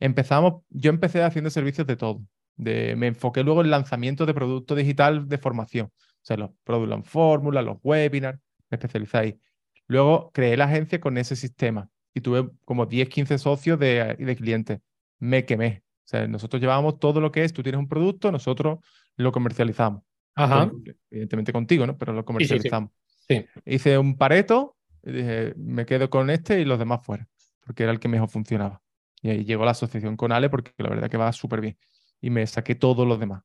Empezamos, 0.00 0.62
yo 0.70 0.90
empecé 0.90 1.22
haciendo 1.22 1.50
servicios 1.50 1.86
de 1.86 1.96
todo. 1.96 2.22
De, 2.56 2.94
me 2.96 3.08
enfoqué 3.08 3.42
luego 3.42 3.60
en 3.62 3.70
lanzamiento 3.70 4.26
de 4.26 4.34
producto 4.34 4.74
digital 4.74 5.28
de 5.28 5.38
formación. 5.38 5.86
O 5.88 6.26
sea, 6.26 6.36
los 6.36 6.50
Product 6.62 6.92
and 6.92 7.04
Fórmula, 7.04 7.60
los 7.60 7.78
webinars, 7.82 8.38
me 8.70 8.76
especialicé 8.76 9.18
ahí. 9.18 9.40
Luego 9.88 10.30
creé 10.32 10.56
la 10.56 10.64
agencia 10.64 11.00
con 11.00 11.18
ese 11.18 11.36
sistema 11.36 11.90
y 12.14 12.20
tuve 12.20 12.48
como 12.64 12.86
10, 12.86 13.08
15 13.08 13.38
socios 13.38 13.78
de, 13.78 14.14
de 14.14 14.36
clientes 14.36 14.80
me 15.24 15.44
quemé. 15.44 15.82
O 16.04 16.06
sea, 16.06 16.28
nosotros 16.28 16.60
llevábamos 16.60 16.98
todo 16.98 17.20
lo 17.20 17.32
que 17.32 17.44
es, 17.44 17.52
tú 17.52 17.62
tienes 17.62 17.78
un 17.78 17.88
producto, 17.88 18.30
nosotros 18.30 18.78
lo 19.16 19.32
comercializamos. 19.32 20.02
Ajá. 20.36 20.70
evidentemente 21.10 21.52
contigo, 21.52 21.86
¿no? 21.86 21.96
Pero 21.96 22.12
lo 22.12 22.24
comercializamos. 22.24 22.90
Sí, 23.28 23.46
Hice 23.64 23.96
un 23.96 24.16
pareto 24.16 24.76
y 25.02 25.12
dije, 25.12 25.54
me 25.56 25.86
quedo 25.86 26.10
con 26.10 26.28
este 26.28 26.60
y 26.60 26.64
los 26.64 26.78
demás 26.78 27.04
fuera, 27.04 27.26
porque 27.64 27.84
era 27.84 27.92
el 27.92 28.00
que 28.00 28.08
mejor 28.08 28.28
funcionaba. 28.28 28.82
Y 29.22 29.30
ahí 29.30 29.44
llegó 29.44 29.64
la 29.64 29.70
asociación 29.70 30.16
con 30.16 30.32
Ale 30.32 30.50
porque 30.50 30.72
la 30.76 30.90
verdad 30.90 31.08
que 31.08 31.16
va 31.16 31.32
súper 31.32 31.60
bien. 31.60 31.78
Y 32.20 32.30
me 32.30 32.46
saqué 32.46 32.74
todos 32.74 33.06
los 33.06 33.18
demás. 33.18 33.42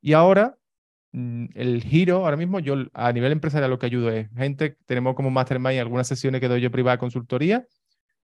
Y 0.00 0.14
ahora, 0.14 0.58
mm, 1.12 1.46
el 1.54 1.82
giro, 1.84 2.24
ahora 2.24 2.36
mismo 2.36 2.58
yo 2.58 2.74
a 2.92 3.12
nivel 3.12 3.30
empresarial 3.30 3.70
lo 3.70 3.78
que 3.78 3.86
ayudo 3.86 4.10
es 4.10 4.28
gente, 4.34 4.76
tenemos 4.86 5.14
como 5.14 5.30
mastermind 5.30 5.78
algunas 5.78 6.08
sesiones 6.08 6.40
que 6.40 6.48
doy 6.48 6.60
yo 6.60 6.70
privada 6.72 6.98
consultoría, 6.98 7.66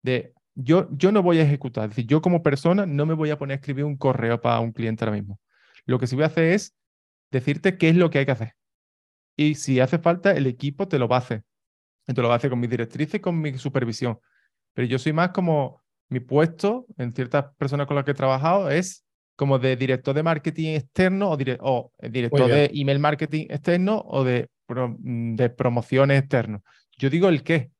de 0.03 0.33
yo, 0.61 0.89
yo 0.91 1.13
no 1.13 1.23
voy 1.23 1.39
a 1.39 1.43
ejecutar, 1.43 1.85
es 1.85 1.91
decir, 1.91 2.07
yo 2.07 2.21
como 2.21 2.43
persona 2.43 2.85
no 2.85 3.07
me 3.07 3.15
voy 3.15 3.31
a 3.31 3.39
poner 3.39 3.55
a 3.55 3.61
escribir 3.61 3.85
un 3.85 3.97
correo 3.97 4.41
para 4.41 4.59
un 4.59 4.73
cliente 4.73 5.05
ahora 5.05 5.17
mismo. 5.17 5.41
Lo 5.87 6.01
que 6.01 6.09
sí 6.09 6.17
voy 6.17 6.25
a 6.25 6.27
hacer 6.27 6.47
es 6.47 6.75
decirte 7.31 7.79
qué 7.79 7.91
es 7.91 7.97
lo 7.97 8.11
que 8.11 8.19
hay 8.19 8.27
que 8.27 8.33
hacer. 8.33 8.55
Y 9.37 9.55
si 9.55 9.79
hace 9.79 10.01
falta, 10.01 10.33
el 10.33 10.49
equipo 10.49 10.89
te 10.89 10.99
lo 10.99 11.07
va 11.07 11.17
a 11.17 11.21
hacer. 11.21 11.45
te 12.07 12.21
lo 12.21 12.27
va 12.27 12.35
a 12.35 12.37
hacer 12.39 12.51
con 12.51 12.59
mis 12.59 12.71
directrices 12.71 13.15
y 13.15 13.21
con 13.21 13.41
mi 13.41 13.57
supervisión. 13.57 14.19
Pero 14.75 14.89
yo 14.89 14.99
soy 14.99 15.13
más 15.13 15.31
como 15.31 15.81
mi 16.09 16.19
puesto 16.19 16.87
en 16.97 17.13
ciertas 17.13 17.55
personas 17.57 17.87
con 17.87 17.95
las 17.95 18.05
que 18.05 18.11
he 18.11 18.15
trabajado 18.15 18.69
es 18.69 19.05
como 19.37 19.61
de 19.61 19.77
director 19.77 20.13
de 20.13 20.25
marketing 20.25 20.75
externo 20.75 21.31
o, 21.31 21.37
director 21.37 22.49
de 22.49 22.71
email 22.75 22.99
marketing 22.99 23.47
externo 23.49 24.03
o 24.09 24.25
de, 24.25 24.49
mm, 24.67 25.37
de 25.37 25.51
promociones 25.51 26.19
externo. 26.19 26.65
Yo 26.97 27.11
digo 27.11 27.29
el 27.29 27.45
qué, 27.45 27.71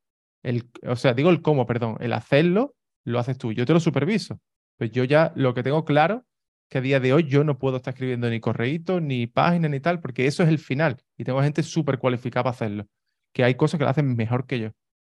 el, 0.43 0.69
o 0.87 0.95
sea, 0.95 1.13
digo 1.13 1.29
el 1.29 1.41
cómo, 1.41 1.65
perdón, 1.65 1.97
el 1.99 2.13
hacerlo 2.13 2.75
lo 3.05 3.19
haces 3.19 3.37
tú. 3.37 3.51
Yo 3.53 3.65
te 3.65 3.73
lo 3.73 3.79
superviso. 3.79 4.39
Pues 4.77 4.91
yo 4.91 5.03
ya 5.03 5.33
lo 5.35 5.53
que 5.53 5.63
tengo 5.63 5.85
claro 5.85 6.25
que 6.69 6.77
a 6.77 6.81
día 6.81 6.99
de 6.99 7.13
hoy 7.13 7.23
yo 7.23 7.43
no 7.43 7.57
puedo 7.57 7.77
estar 7.77 7.93
escribiendo 7.93 8.29
ni 8.29 8.39
correitos, 8.39 9.01
ni 9.01 9.27
páginas, 9.27 9.71
ni 9.71 9.79
tal, 9.79 9.99
porque 9.99 10.27
eso 10.27 10.43
es 10.43 10.49
el 10.49 10.59
final. 10.59 10.97
Y 11.17 11.23
tengo 11.23 11.41
gente 11.41 11.63
súper 11.63 11.97
cualificada 11.97 12.43
para 12.43 12.53
hacerlo. 12.53 12.85
Que 13.33 13.43
hay 13.43 13.55
cosas 13.55 13.77
que 13.79 13.83
lo 13.83 13.89
hacen 13.89 14.15
mejor 14.15 14.45
que 14.45 14.59
yo. 14.59 14.69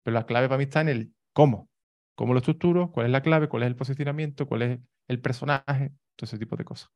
Pero 0.03 0.13
la 0.13 0.25
clave 0.25 0.47
para 0.47 0.59
mí 0.59 0.65
está 0.65 0.81
en 0.81 0.89
el 0.89 1.13
cómo. 1.33 1.69
¿Cómo 2.15 2.33
lo 2.33 2.39
estructuro? 2.39 2.91
¿Cuál 2.91 3.07
es 3.07 3.11
la 3.11 3.21
clave? 3.21 3.49
¿Cuál 3.49 3.63
es 3.63 3.67
el 3.67 3.75
posicionamiento? 3.75 4.47
¿Cuál 4.47 4.61
es 4.61 4.79
el 5.07 5.21
personaje? 5.21 5.91
Todo 6.15 6.25
ese 6.25 6.37
tipo 6.37 6.55
de 6.55 6.65
cosas. 6.65 6.89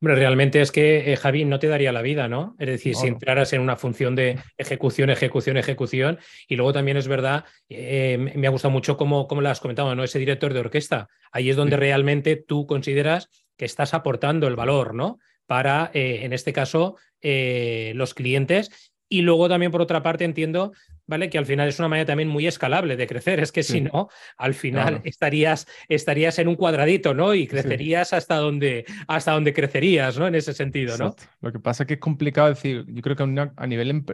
Hombre, 0.00 0.14
realmente 0.14 0.60
es 0.60 0.72
que, 0.72 1.12
eh, 1.12 1.16
Javi, 1.16 1.44
no 1.44 1.58
te 1.58 1.68
daría 1.68 1.92
la 1.92 2.02
vida, 2.02 2.28
¿no? 2.28 2.56
Es 2.58 2.68
decir, 2.68 2.94
si 2.94 3.06
entraras 3.06 3.52
en 3.52 3.60
una 3.60 3.76
función 3.76 4.14
de 4.14 4.38
ejecución, 4.56 5.10
ejecución, 5.10 5.56
ejecución, 5.56 6.18
y 6.48 6.56
luego 6.56 6.72
también 6.72 6.96
es 6.96 7.08
verdad, 7.08 7.44
eh, 7.68 8.16
me 8.34 8.46
ha 8.46 8.50
gustado 8.50 8.72
mucho 8.72 8.96
cómo, 8.96 9.26
cómo 9.26 9.40
lo 9.40 9.50
has 9.50 9.60
comentado, 9.60 9.94
¿no? 9.94 10.04
Ese 10.04 10.18
director 10.18 10.54
de 10.54 10.60
orquesta, 10.60 11.08
ahí 11.32 11.50
es 11.50 11.56
donde 11.56 11.76
realmente 11.76 12.36
tú 12.36 12.66
consideras 12.66 13.28
que 13.56 13.64
estás 13.64 13.92
aportando 13.92 14.46
el 14.46 14.56
valor, 14.56 14.94
¿no? 14.94 15.18
Para, 15.46 15.90
eh, 15.92 16.20
en 16.22 16.32
este 16.32 16.52
caso, 16.52 16.96
los 17.22 18.14
clientes. 18.14 18.92
Y 19.08 19.22
luego 19.22 19.48
también, 19.48 19.72
por 19.72 19.82
otra 19.82 20.02
parte, 20.02 20.24
entiendo 20.24 20.72
¿vale? 21.10 21.28
Que 21.28 21.38
al 21.38 21.44
final 21.44 21.68
es 21.68 21.78
una 21.80 21.88
manera 21.88 22.06
también 22.06 22.28
muy 22.28 22.46
escalable 22.46 22.96
de 22.96 23.06
crecer. 23.06 23.40
Es 23.40 23.50
que 23.50 23.64
si 23.64 23.80
no, 23.80 24.08
al 24.38 24.54
final 24.54 25.00
estarías, 25.04 25.66
estarías 25.88 26.38
en 26.38 26.46
un 26.48 26.54
cuadradito, 26.54 27.12
¿no? 27.12 27.34
Y 27.34 27.48
crecerías 27.48 28.12
hasta, 28.12 28.36
donde, 28.36 28.86
hasta 29.08 29.32
donde 29.32 29.52
crecerías, 29.52 30.16
¿no? 30.18 30.28
En 30.28 30.36
ese 30.36 30.54
sentido, 30.54 30.96
¿no? 30.96 31.14
Lo 31.40 31.52
que 31.52 31.58
pasa 31.58 31.82
es 31.82 31.88
que 31.88 31.94
es 31.94 32.00
complicado 32.00 32.48
decir, 32.48 32.86
yo 32.86 33.02
creo 33.02 33.16
que 33.16 33.50
a 33.56 33.66
nivel 33.66 34.04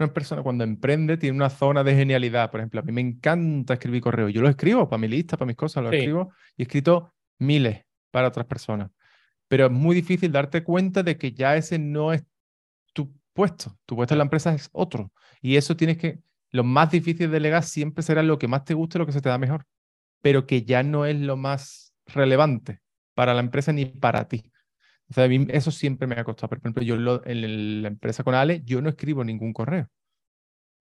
una 0.00 0.12
persona 0.12 0.42
cuando 0.42 0.64
emprende 0.64 1.16
tiene 1.16 1.36
una 1.36 1.50
zona 1.50 1.84
de 1.84 1.94
genialidad. 1.94 2.50
Por 2.50 2.60
ejemplo, 2.60 2.80
a 2.80 2.82
mí 2.82 2.90
me 2.90 3.00
encanta 3.00 3.74
escribir 3.74 4.02
correos. 4.02 4.32
Yo 4.32 4.42
lo 4.42 4.48
escribo 4.48 4.88
para 4.88 4.98
mi 4.98 5.06
lista, 5.06 5.36
para 5.36 5.46
mis 5.46 5.56
cosas, 5.56 5.84
lo 5.84 5.92
escribo 5.92 6.32
y 6.56 6.62
he 6.62 6.64
escrito 6.64 7.14
miles 7.38 7.84
para 8.10 8.28
otras 8.28 8.46
personas. 8.46 8.90
Pero 9.46 9.66
es 9.66 9.70
muy 9.70 9.94
difícil 9.94 10.32
darte 10.32 10.64
cuenta 10.64 11.04
de 11.04 11.16
que 11.16 11.32
ya 11.32 11.56
ese 11.56 11.78
no 11.78 12.12
es 12.12 12.24
tu 12.92 13.14
puesto. 13.32 13.78
Tu 13.86 13.94
puesto 13.94 14.14
en 14.14 14.18
la 14.18 14.24
empresa 14.24 14.52
es 14.52 14.68
otro. 14.72 15.12
Y 15.40 15.56
eso 15.56 15.76
tienes 15.76 15.96
que, 15.98 16.20
lo 16.50 16.64
más 16.64 16.90
difícil 16.90 17.28
de 17.28 17.34
delegar 17.34 17.62
siempre 17.62 18.02
será 18.02 18.22
lo 18.22 18.38
que 18.38 18.48
más 18.48 18.64
te 18.64 18.74
guste, 18.74 18.98
lo 18.98 19.06
que 19.06 19.12
se 19.12 19.20
te 19.20 19.28
da 19.28 19.38
mejor, 19.38 19.64
pero 20.20 20.46
que 20.46 20.62
ya 20.62 20.82
no 20.82 21.06
es 21.06 21.18
lo 21.18 21.36
más 21.36 21.94
relevante 22.06 22.80
para 23.14 23.34
la 23.34 23.40
empresa 23.40 23.72
ni 23.72 23.86
para 23.86 24.28
ti. 24.28 24.50
O 25.08 25.14
sea, 25.14 25.24
a 25.24 25.28
mí 25.28 25.46
eso 25.50 25.70
siempre 25.70 26.06
me 26.06 26.14
ha 26.16 26.24
costado. 26.24 26.48
Por 26.48 26.58
ejemplo, 26.58 26.82
yo 26.82 27.22
en 27.24 27.82
la 27.82 27.88
empresa 27.88 28.22
con 28.24 28.34
Ale, 28.34 28.62
yo 28.64 28.80
no 28.80 28.88
escribo 28.88 29.24
ningún 29.24 29.52
correo, 29.52 29.88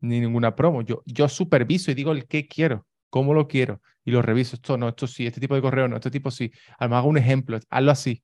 ni 0.02 0.20
ninguna 0.20 0.56
promo. 0.56 0.82
Yo, 0.82 1.02
yo 1.06 1.28
superviso 1.30 1.92
y 1.92 1.96
digo 1.96 2.12
el 2.12 2.28
qué 2.28 2.48
quiero, 2.48 2.88
cómo 3.10 3.34
lo 3.34 3.48
quiero, 3.48 3.82
y 4.04 4.12
lo 4.12 4.22
reviso. 4.22 4.56
Esto 4.56 4.78
no, 4.78 4.90
esto 4.90 5.08
sí, 5.08 5.26
este 5.26 5.40
tipo 5.42 5.56
de 5.56 5.62
correo 5.62 5.88
no, 5.88 5.96
este 5.96 6.12
tipo 6.12 6.32
sí. 6.32 6.52
A 6.78 6.86
lo 6.86 6.90
mejor 6.90 7.00
hago 7.00 7.10
un 7.10 7.18
ejemplo, 7.18 7.60
hazlo 7.70 7.92
así. 7.92 8.24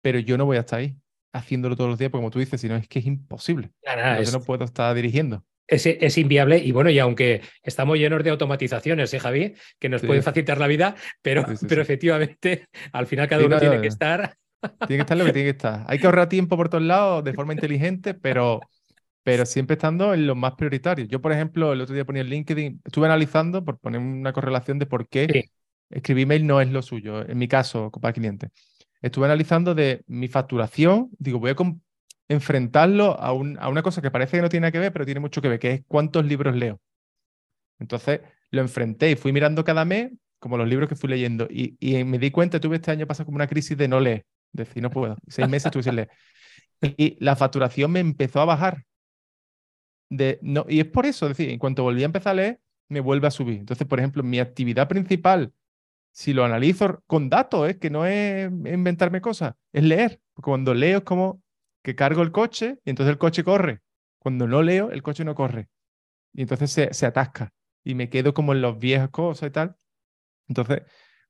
Pero 0.00 0.18
yo 0.18 0.36
no 0.36 0.46
voy 0.46 0.56
a 0.56 0.60
estar 0.60 0.80
ahí 0.80 0.96
haciéndolo 1.32 1.76
todos 1.76 1.90
los 1.90 1.98
días, 1.98 2.10
porque 2.10 2.22
como 2.22 2.30
tú 2.30 2.38
dices, 2.38 2.60
si 2.60 2.68
no, 2.68 2.76
es 2.76 2.88
que 2.88 2.98
es 2.98 3.06
imposible. 3.06 3.72
Yo 4.24 4.32
no 4.32 4.44
puedo 4.44 4.64
estar 4.64 4.94
dirigiendo 4.94 5.44
es, 5.72 6.18
inviable 6.18 6.58
y 6.58 6.72
bueno, 6.72 6.90
y 6.90 6.98
aunque 6.98 7.40
estamos 7.62 7.98
llenos 7.98 8.22
de 8.22 8.30
automatizaciones, 8.30 9.12
¿eh, 9.14 9.18
Javi? 9.18 9.54
Que 9.78 9.88
nos 9.88 10.02
pueden 10.02 10.22
facilitar 10.22 10.58
la 10.58 10.66
vida, 10.66 10.94
pero, 11.22 11.44
pero 11.68 11.82
efectivamente 11.82 12.66
al 12.92 13.06
final 13.06 13.28
cada 13.28 13.44
uno 13.44 13.58
tiene 13.58 13.80
que 13.80 13.88
estar. 13.88 14.34
Tiene 14.86 14.98
que 14.98 15.00
estar 15.02 15.16
lo 15.16 15.24
que 15.24 15.32
tiene 15.32 15.46
que 15.46 15.56
estar. 15.56 15.84
Hay 15.88 15.98
que 15.98 16.06
ahorrar 16.06 16.28
tiempo 16.28 16.56
por 16.56 16.68
todos 16.68 16.84
lados 16.84 17.24
de 17.24 17.32
forma 17.32 17.52
inteligente, 17.52 18.14
pero, 18.14 18.60
pero 19.24 19.44
siempre 19.44 19.74
estando 19.74 20.14
en 20.14 20.26
lo 20.26 20.34
más 20.34 20.54
prioritario. 20.54 21.04
Yo, 21.06 21.20
por 21.20 21.32
ejemplo, 21.32 21.72
el 21.72 21.80
otro 21.80 21.94
día 21.94 22.04
ponía 22.04 22.22
el 22.22 22.28
LinkedIn, 22.28 22.80
estuve 22.84 23.06
analizando 23.06 23.64
por 23.64 23.78
poner 23.78 24.00
una 24.00 24.32
correlación 24.32 24.78
de 24.78 24.86
por 24.86 25.08
qué 25.08 25.50
escribir 25.90 26.24
email 26.24 26.46
no 26.46 26.60
es 26.60 26.68
lo 26.70 26.82
suyo, 26.82 27.28
en 27.28 27.38
mi 27.38 27.48
caso, 27.48 27.90
para 27.90 28.12
cliente. 28.12 28.50
Estuve 29.00 29.26
analizando 29.26 29.74
de 29.74 30.04
mi 30.06 30.28
facturación, 30.28 31.10
digo, 31.18 31.40
voy 31.40 31.50
a, 31.50 31.56
enfrentarlo 32.28 33.18
a, 33.20 33.32
una 33.32 33.82
cosa 33.82 34.02
que 34.02 34.10
parece 34.10 34.38
que 34.38 34.42
no 34.42 34.48
tiene 34.48 34.62
nada 34.62 34.72
que 34.72 34.78
ver, 34.78 34.92
pero 34.92 35.04
tiene 35.04 35.20
mucho 35.20 35.42
que 35.42 35.48
ver, 35.48 35.58
que 35.58 35.72
es 35.72 35.82
cuántos 35.86 36.24
libros 36.24 36.56
leo. 36.56 36.80
Entonces 37.78 38.20
lo 38.50 38.60
enfrenté 38.60 39.10
y 39.10 39.16
fui 39.16 39.32
mirando 39.32 39.64
cada 39.64 39.84
mes 39.84 40.12
como 40.38 40.56
los 40.56 40.68
libros 40.68 40.88
que 40.88 40.96
fui 40.96 41.08
leyendo. 41.08 41.46
Y, 41.48 41.76
me 42.04 42.18
di 42.18 42.30
cuenta, 42.30 42.58
tuve 42.60 42.76
este 42.76 42.90
año 42.90 43.06
pasado 43.06 43.26
como 43.26 43.36
una 43.36 43.46
crisis 43.46 43.76
de 43.76 43.86
no 43.86 44.00
leer, 44.00 44.24
decir, 44.52 44.82
no 44.82 44.90
puedo. 44.90 45.16
Seis 45.28 45.48
meses 45.48 45.66
estuve 45.66 45.84
sin 45.84 45.96
leer. 45.96 46.10
Y 46.96 47.16
la 47.24 47.36
facturación 47.36 47.92
me 47.92 48.00
empezó 48.00 48.40
a 48.40 48.44
bajar. 48.44 48.84
De, 50.10 50.38
no, 50.42 50.66
y 50.68 50.80
es 50.80 50.86
por 50.86 51.06
eso, 51.06 51.26
es 51.26 51.36
decir, 51.36 51.50
en 51.50 51.58
cuanto 51.58 51.84
volví 51.84 52.02
a 52.02 52.06
empezar 52.06 52.32
a 52.32 52.34
leer, 52.34 52.60
me 52.88 53.00
vuelve 53.00 53.26
a 53.28 53.30
subir. 53.30 53.60
Entonces, 53.60 53.86
por 53.86 53.98
ejemplo, 53.98 54.22
mi 54.22 54.40
actividad 54.40 54.88
principal, 54.88 55.52
si 56.10 56.32
lo 56.32 56.44
analizo 56.44 57.02
con 57.06 57.30
datos, 57.30 57.68
es 57.70 57.78
que 57.78 57.90
no 57.90 58.04
es 58.04 58.50
inventarme 58.50 59.20
cosas, 59.20 59.54
es 59.72 59.82
leer. 59.82 60.20
Cuando 60.34 60.74
leo 60.74 60.98
es 60.98 61.04
como 61.04 61.41
que 61.82 61.94
cargo 61.94 62.22
el 62.22 62.32
coche 62.32 62.78
y 62.84 62.90
entonces 62.90 63.12
el 63.12 63.18
coche 63.18 63.44
corre. 63.44 63.80
Cuando 64.18 64.46
no 64.46 64.62
leo, 64.62 64.90
el 64.90 65.02
coche 65.02 65.24
no 65.24 65.34
corre. 65.34 65.68
Y 66.32 66.42
entonces 66.42 66.70
se, 66.70 66.94
se 66.94 67.06
atasca. 67.06 67.52
Y 67.84 67.94
me 67.94 68.08
quedo 68.08 68.34
como 68.34 68.52
en 68.52 68.62
los 68.62 68.78
viejos 68.78 69.10
cosas 69.10 69.48
y 69.48 69.52
tal. 69.52 69.76
Entonces, 70.48 70.82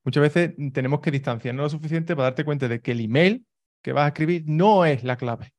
muchas 0.04 0.22
veces 0.22 0.54
tenemos 0.72 1.00
que 1.00 1.10
distanciarnos 1.10 1.64
lo 1.64 1.70
suficiente 1.70 2.14
para 2.14 2.24
darte 2.24 2.44
cuenta 2.44 2.68
de 2.68 2.80
que 2.80 2.92
el 2.92 3.00
email 3.00 3.46
que 3.82 3.92
vas 3.92 4.04
a 4.04 4.08
escribir 4.08 4.44
no 4.46 4.84
es 4.84 5.04
la 5.04 5.16
clave. 5.16 5.52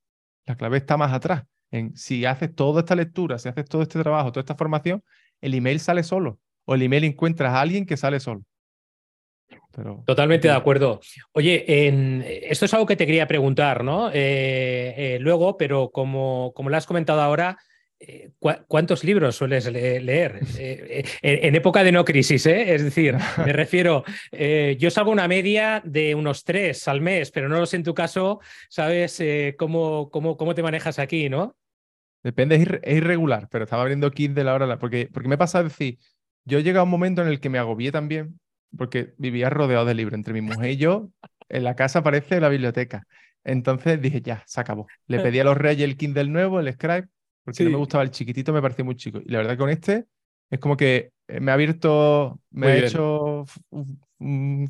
La 0.46 0.56
clave 0.56 0.78
está 0.78 0.98
más 0.98 1.12
atrás. 1.12 1.44
En 1.72 1.96
si 1.96 2.26
haces 2.26 2.54
toda 2.54 2.82
esta 2.82 2.96
lectura, 2.96 3.40
si 3.40 3.50
haces 3.50 3.66
todo 3.66 3.82
este 3.82 4.00
trabajo, 4.02 4.32
toda 4.32 4.42
esta 4.42 4.56
formación, 4.56 5.04
el 5.42 5.56
email 5.56 5.80
sale 5.80 6.04
solo. 6.04 6.40
O 6.66 6.76
el 6.76 6.84
email 6.84 7.04
encuentras 7.04 7.54
a 7.54 7.62
alguien 7.62 7.86
que 7.86 7.98
sale 7.98 8.20
solo. 8.20 8.44
Totalmente 10.06 10.48
de 10.48 10.54
acuerdo. 10.54 11.00
Oye, 11.32 11.88
en, 11.88 12.24
esto 12.26 12.66
es 12.66 12.74
algo 12.74 12.86
que 12.86 12.96
te 12.96 13.06
quería 13.06 13.28
preguntar, 13.28 13.84
¿no? 13.84 14.10
Eh, 14.10 14.94
eh, 14.98 15.18
luego, 15.20 15.58
pero 15.58 15.92
como, 15.92 16.52
como 16.56 16.70
lo 16.70 16.78
has 16.78 16.86
comentado 16.86 17.22
ahora, 17.22 17.58
eh, 18.06 18.32
¿Cuántos 18.68 19.06
libros 19.06 19.38
sueles 19.38 19.72
leer? 19.72 20.42
en 21.22 21.56
época 21.56 21.86
de 21.86 21.92
no 21.94 22.04
crisis, 22.04 22.46
¿eh? 22.48 22.76
Es 22.76 22.84
decir, 22.84 23.16
me 23.38 23.54
refiero, 23.54 24.04
yo 24.78 24.92
salgo 24.92 25.10
una 25.10 25.30
media 25.30 25.82
de 25.86 26.13
unos 26.13 26.44
tres 26.44 26.86
al 26.89 27.00
mes, 27.00 27.32
pero 27.32 27.48
no 27.48 27.60
lo 27.60 27.66
sé 27.66 27.78
en 27.78 27.84
tu 27.84 27.94
caso, 27.94 28.42
¿sabes 28.68 29.24
cómo, 29.58 30.10
cómo, 30.10 30.36
cómo, 30.36 30.54
te 30.54 30.63
manejas 30.63 31.00
aquí, 31.00 31.30
no? 31.30 31.56
Depende, 32.24 32.56
es, 32.56 32.94
irregular, 32.94 33.48
pero 33.50 33.63
estaba 33.63 33.84
abriendo 33.84 34.12
kit 34.12 34.34
de 34.34 34.44
la 34.44 34.54
hora, 34.54 34.80
porque, 34.80 35.10
porque 35.12 35.30
me 35.30 35.38
pasa 35.38 35.63
decir, 35.63 35.98
yo 36.44 36.58
he 36.58 36.63
llegado 36.63 36.82
a 36.82 36.84
un 36.84 36.89
momento 36.89 37.22
en 37.22 37.30
el 37.30 37.39
que 37.39 37.50
me 37.50 37.58
agobié 37.58 37.92
también, 37.92 38.39
porque 38.78 39.14
vivía 39.18 39.50
rodeado 39.50 39.86
de 39.86 39.94
libros 39.94 40.16
entre 40.16 40.34
mi 40.34 40.42
mujer 40.42 40.72
y 40.72 40.78
yo, 40.78 41.10
en 41.50 41.64
la 41.64 41.76
casa 41.76 42.00
aparece 42.00 42.40
la 42.40 42.50
biblioteca. 42.50 43.06
Entonces 43.44 44.02
dije, 44.02 44.22
ya, 44.22 44.44
se 44.46 44.62
acabó. 44.62 44.88
Le 45.08 45.20
pedí 45.20 45.40
a 45.40 45.44
los 45.44 45.58
reyes 45.58 45.84
el 45.84 45.98
Kindle 45.98 46.30
nuevo, 46.30 46.60
el 46.60 46.72
Scribe, 46.72 47.08
porque 47.44 47.64
no 47.66 47.72
me 47.72 47.78
gustaba 47.78 48.04
el 48.04 48.12
chiquitito, 48.12 48.54
me 48.54 48.62
parecía 48.62 48.86
muy 48.86 48.96
chico. 48.96 49.20
Y 49.24 49.30
la 49.30 49.40
verdad 49.40 49.52
que 49.52 49.58
con 49.58 49.70
este 49.70 50.06
es 50.50 50.60
como 50.60 50.78
que 50.78 51.12
eh, 51.28 51.40
me 51.40 51.52
ha 51.52 51.56
abierto, 51.56 52.40
me 52.52 52.68
ha 52.68 52.78
hecho 52.78 53.46
un, 54.20 54.70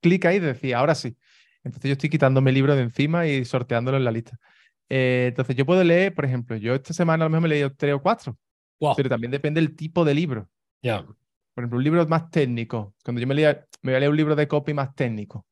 clic 0.00 0.24
ahí 0.24 0.36
y 0.36 0.40
decía, 0.40 0.78
ahora 0.78 0.94
sí. 0.94 1.16
Entonces 1.64 1.88
yo 1.88 1.92
estoy 1.92 2.08
quitándome 2.10 2.50
el 2.50 2.54
libro 2.54 2.74
de 2.74 2.82
encima 2.82 3.26
y 3.26 3.44
sorteándolo 3.44 3.98
en 3.98 4.04
la 4.04 4.10
lista. 4.10 4.38
Eh, 4.88 5.26
entonces 5.28 5.54
yo 5.54 5.66
puedo 5.66 5.84
leer, 5.84 6.14
por 6.14 6.24
ejemplo, 6.24 6.56
yo 6.56 6.74
esta 6.74 6.92
semana 6.94 7.24
a 7.24 7.26
lo 7.26 7.30
mejor 7.30 7.42
me 7.42 7.48
he 7.48 7.50
leído 7.50 7.72
tres 7.72 7.94
o 7.94 8.02
cuatro, 8.02 8.36
pero 8.96 9.08
también 9.08 9.30
depende 9.30 9.60
del 9.60 9.76
tipo 9.76 10.04
de 10.04 10.14
libro. 10.14 10.48
Ya. 10.82 11.04
Por 11.54 11.64
ejemplo, 11.64 11.78
un 11.78 11.84
libro 11.84 12.06
más 12.08 12.30
técnico. 12.30 12.94
Cuando 13.04 13.20
yo 13.20 13.26
me, 13.26 13.34
leía, 13.34 13.66
me 13.82 13.92
voy 13.92 13.96
a 13.96 14.00
leer 14.00 14.10
un 14.10 14.16
libro 14.16 14.36
de 14.36 14.48
copy 14.48 14.74
más 14.74 14.94
técnico, 14.94 15.46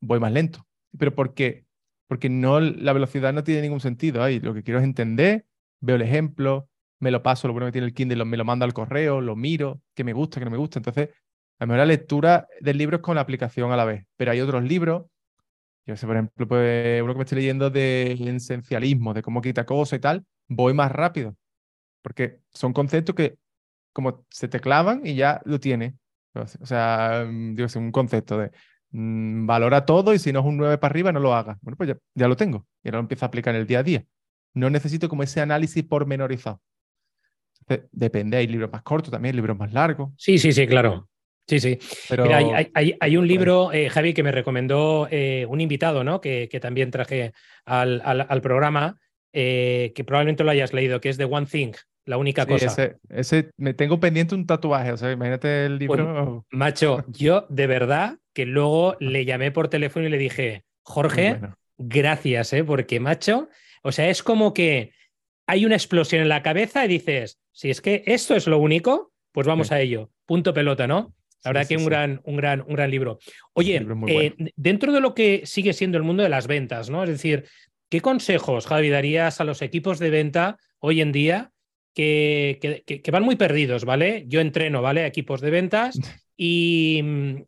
voy 0.00 0.20
más 0.20 0.32
lento. 0.32 0.66
Pero 0.98 1.14
¿por 1.14 1.34
qué? 1.34 1.66
Porque 2.06 2.28
no, 2.28 2.60
la 2.60 2.92
velocidad 2.92 3.32
no 3.32 3.44
tiene 3.44 3.62
ningún 3.62 3.80
sentido. 3.80 4.22
Ahí 4.22 4.40
lo 4.40 4.54
que 4.54 4.62
quiero 4.62 4.80
es 4.80 4.84
entender, 4.84 5.46
veo 5.80 5.96
el 5.96 6.02
ejemplo, 6.02 6.68
me 7.00 7.10
lo 7.10 7.22
paso, 7.22 7.48
lo 7.48 7.54
bueno 7.54 7.66
que 7.66 7.72
tiene 7.72 7.86
el 7.86 7.94
Kindle, 7.94 8.24
me 8.24 8.36
lo 8.36 8.44
mando 8.44 8.64
al 8.64 8.74
correo, 8.74 9.20
lo 9.20 9.36
miro, 9.36 9.80
que 9.94 10.04
me 10.04 10.12
gusta, 10.12 10.40
que 10.40 10.44
no 10.44 10.50
me 10.50 10.58
gusta. 10.58 10.78
Entonces, 10.78 11.08
a 11.58 11.64
lo 11.64 11.68
mejor 11.68 11.78
la 11.78 11.86
lectura 11.86 12.46
del 12.60 12.78
libro 12.78 12.96
es 12.96 13.02
con 13.02 13.14
la 13.14 13.22
aplicación 13.22 13.72
a 13.72 13.76
la 13.76 13.84
vez. 13.84 14.06
Pero 14.16 14.30
hay 14.30 14.40
otros 14.40 14.62
libros, 14.64 15.06
yo 15.86 15.96
sé, 15.96 16.06
por 16.06 16.16
ejemplo, 16.16 16.48
pues, 16.48 17.02
uno 17.02 17.12
que 17.12 17.18
me 17.18 17.24
estoy 17.24 17.36
leyendo 17.36 17.70
de 17.70 18.12
esencialismo, 18.12 19.14
de 19.14 19.22
cómo 19.22 19.42
quita 19.42 19.66
cosas 19.66 19.98
y 19.98 20.00
tal, 20.00 20.24
voy 20.48 20.74
más 20.74 20.92
rápido. 20.92 21.36
Porque 22.02 22.40
son 22.50 22.72
conceptos 22.72 23.14
que 23.14 23.38
como 23.94 24.26
se 24.28 24.48
te 24.48 24.60
clavan 24.60 25.00
y 25.06 25.14
ya 25.14 25.40
lo 25.46 25.58
tienes. 25.58 25.94
O 26.34 26.66
sea, 26.66 27.24
mm, 27.26 27.54
digo, 27.54 27.66
es 27.66 27.76
un 27.76 27.92
concepto 27.92 28.36
de 28.36 28.50
mm, 28.90 29.46
valora 29.46 29.86
todo 29.86 30.12
y 30.12 30.18
si 30.18 30.32
no 30.32 30.40
es 30.40 30.46
un 30.46 30.58
9 30.58 30.76
para 30.76 30.92
arriba, 30.92 31.12
no 31.12 31.20
lo 31.20 31.32
hagas. 31.32 31.56
Bueno, 31.62 31.76
pues 31.76 31.94
ya, 32.14 32.28
lo 32.28 32.36
tengo 32.36 32.66
y 32.82 32.88
ahora 32.88 32.98
lo 32.98 33.04
empiezo 33.04 33.24
a 33.24 33.28
aplicar 33.28 33.54
en 33.54 33.60
el 33.62 33.66
día 33.66 33.78
a 33.78 33.82
día. 33.82 34.04
No 34.52 34.68
necesito 34.68 35.08
como 35.08 35.22
ese 35.22 35.40
análisis 35.40 35.82
pormenorizado. 35.84 36.60
Depende, 37.92 38.36
hay 38.36 38.46
libros 38.46 38.70
más 38.70 38.82
cortos 38.82 39.10
también, 39.10 39.34
libros 39.36 39.56
más 39.56 39.72
largos. 39.72 40.10
Sí, 40.18 40.38
sí, 40.38 40.52
sí, 40.52 40.66
claro. 40.66 41.08
Sí, 41.46 41.60
sí. 41.60 41.78
Pero, 42.08 42.24
Mira, 42.24 42.38
hay, 42.74 43.16
un 43.16 43.26
libro, 43.26 43.72
eh, 43.72 43.88
Javi, 43.90 44.12
que 44.12 44.22
me 44.22 44.32
recomendó 44.32 45.08
eh, 45.10 45.46
un 45.48 45.60
invitado, 45.60 46.02
¿no? 46.02 46.20
Que, 46.20 46.48
que 46.50 46.60
también 46.60 46.90
traje 46.90 47.32
al, 47.64 48.02
al, 48.04 48.40
programa, 48.40 48.98
eh, 49.32 49.92
que 49.94 50.04
probablemente 50.04 50.42
lo 50.42 50.50
hayas 50.50 50.72
leído, 50.72 51.00
que 51.00 51.10
es 51.10 51.18
The 51.18 51.24
One 51.24 51.46
Thing, 51.46 51.72
la 52.06 52.18
única 52.18 52.46
cosa. 52.46 52.66
Ese, 52.66 52.96
ese, 53.08 53.50
me 53.56 53.74
tengo 53.74 53.98
pendiente 54.00 54.34
un 54.34 54.46
tatuaje, 54.46 54.92
o 54.92 54.96
sea, 54.96 55.12
imagínate 55.12 55.66
el 55.66 55.78
pues, 55.86 55.98
libro. 56.00 56.46
macho, 56.50 57.04
yo 57.08 57.46
de 57.48 57.66
verdad 57.66 58.18
que 58.32 58.46
luego 58.46 58.96
le 59.00 59.24
llamé 59.24 59.50
por 59.50 59.68
teléfono 59.68 60.06
y 60.06 60.10
le 60.10 60.18
dije, 60.18 60.64
Jorge, 60.82 61.40
gracias, 61.78 62.52
¿eh? 62.52 62.64
porque 62.64 63.00
macho, 63.00 63.48
o 63.82 63.92
sea, 63.92 64.08
es 64.08 64.22
como 64.22 64.52
que 64.52 64.92
hay 65.46 65.64
una 65.64 65.76
explosión 65.76 66.22
en 66.22 66.28
la 66.28 66.42
cabeza 66.42 66.84
y 66.84 66.88
dices, 66.88 67.38
si 67.52 67.70
es 67.70 67.80
que 67.80 68.02
esto 68.06 68.34
es 68.34 68.46
lo 68.46 68.58
único, 68.58 69.12
pues 69.32 69.46
vamos 69.46 69.72
a 69.72 69.80
ello. 69.80 70.10
Punto 70.26 70.54
pelota, 70.54 70.86
¿no? 70.86 71.14
La 71.44 71.52
verdad 71.52 71.68
que 71.68 71.76
un, 71.76 71.84
Gran, 71.84 72.20
un, 72.24 72.36
gran, 72.36 72.62
un 72.62 72.74
gran 72.74 72.90
libro. 72.90 73.18
Oye, 73.52 73.86
eh, 74.06 74.34
dentro 74.56 74.92
de 74.92 75.00
lo 75.00 75.14
que 75.14 75.42
sigue 75.44 75.74
siendo 75.74 75.98
el 75.98 76.04
mundo 76.04 76.22
de 76.22 76.30
las 76.30 76.46
ventas, 76.46 76.88
¿no? 76.88 77.04
Es 77.04 77.10
decir, 77.10 77.44
¿qué 77.90 78.00
consejos, 78.00 78.66
Javi, 78.66 78.88
darías 78.88 79.40
a 79.40 79.44
los 79.44 79.60
equipos 79.60 79.98
de 79.98 80.08
venta 80.08 80.56
hoy 80.78 81.02
en 81.02 81.12
día 81.12 81.52
que, 81.94 82.82
que, 82.84 83.10
van 83.10 83.22
muy 83.22 83.36
perdidos, 83.36 83.84
¿vale? 83.84 84.24
Yo 84.26 84.40
entreno, 84.40 84.82
¿vale? 84.82 85.06
Equipos 85.06 85.40
de 85.40 85.50
ventas 85.50 85.98
y, 86.36 87.02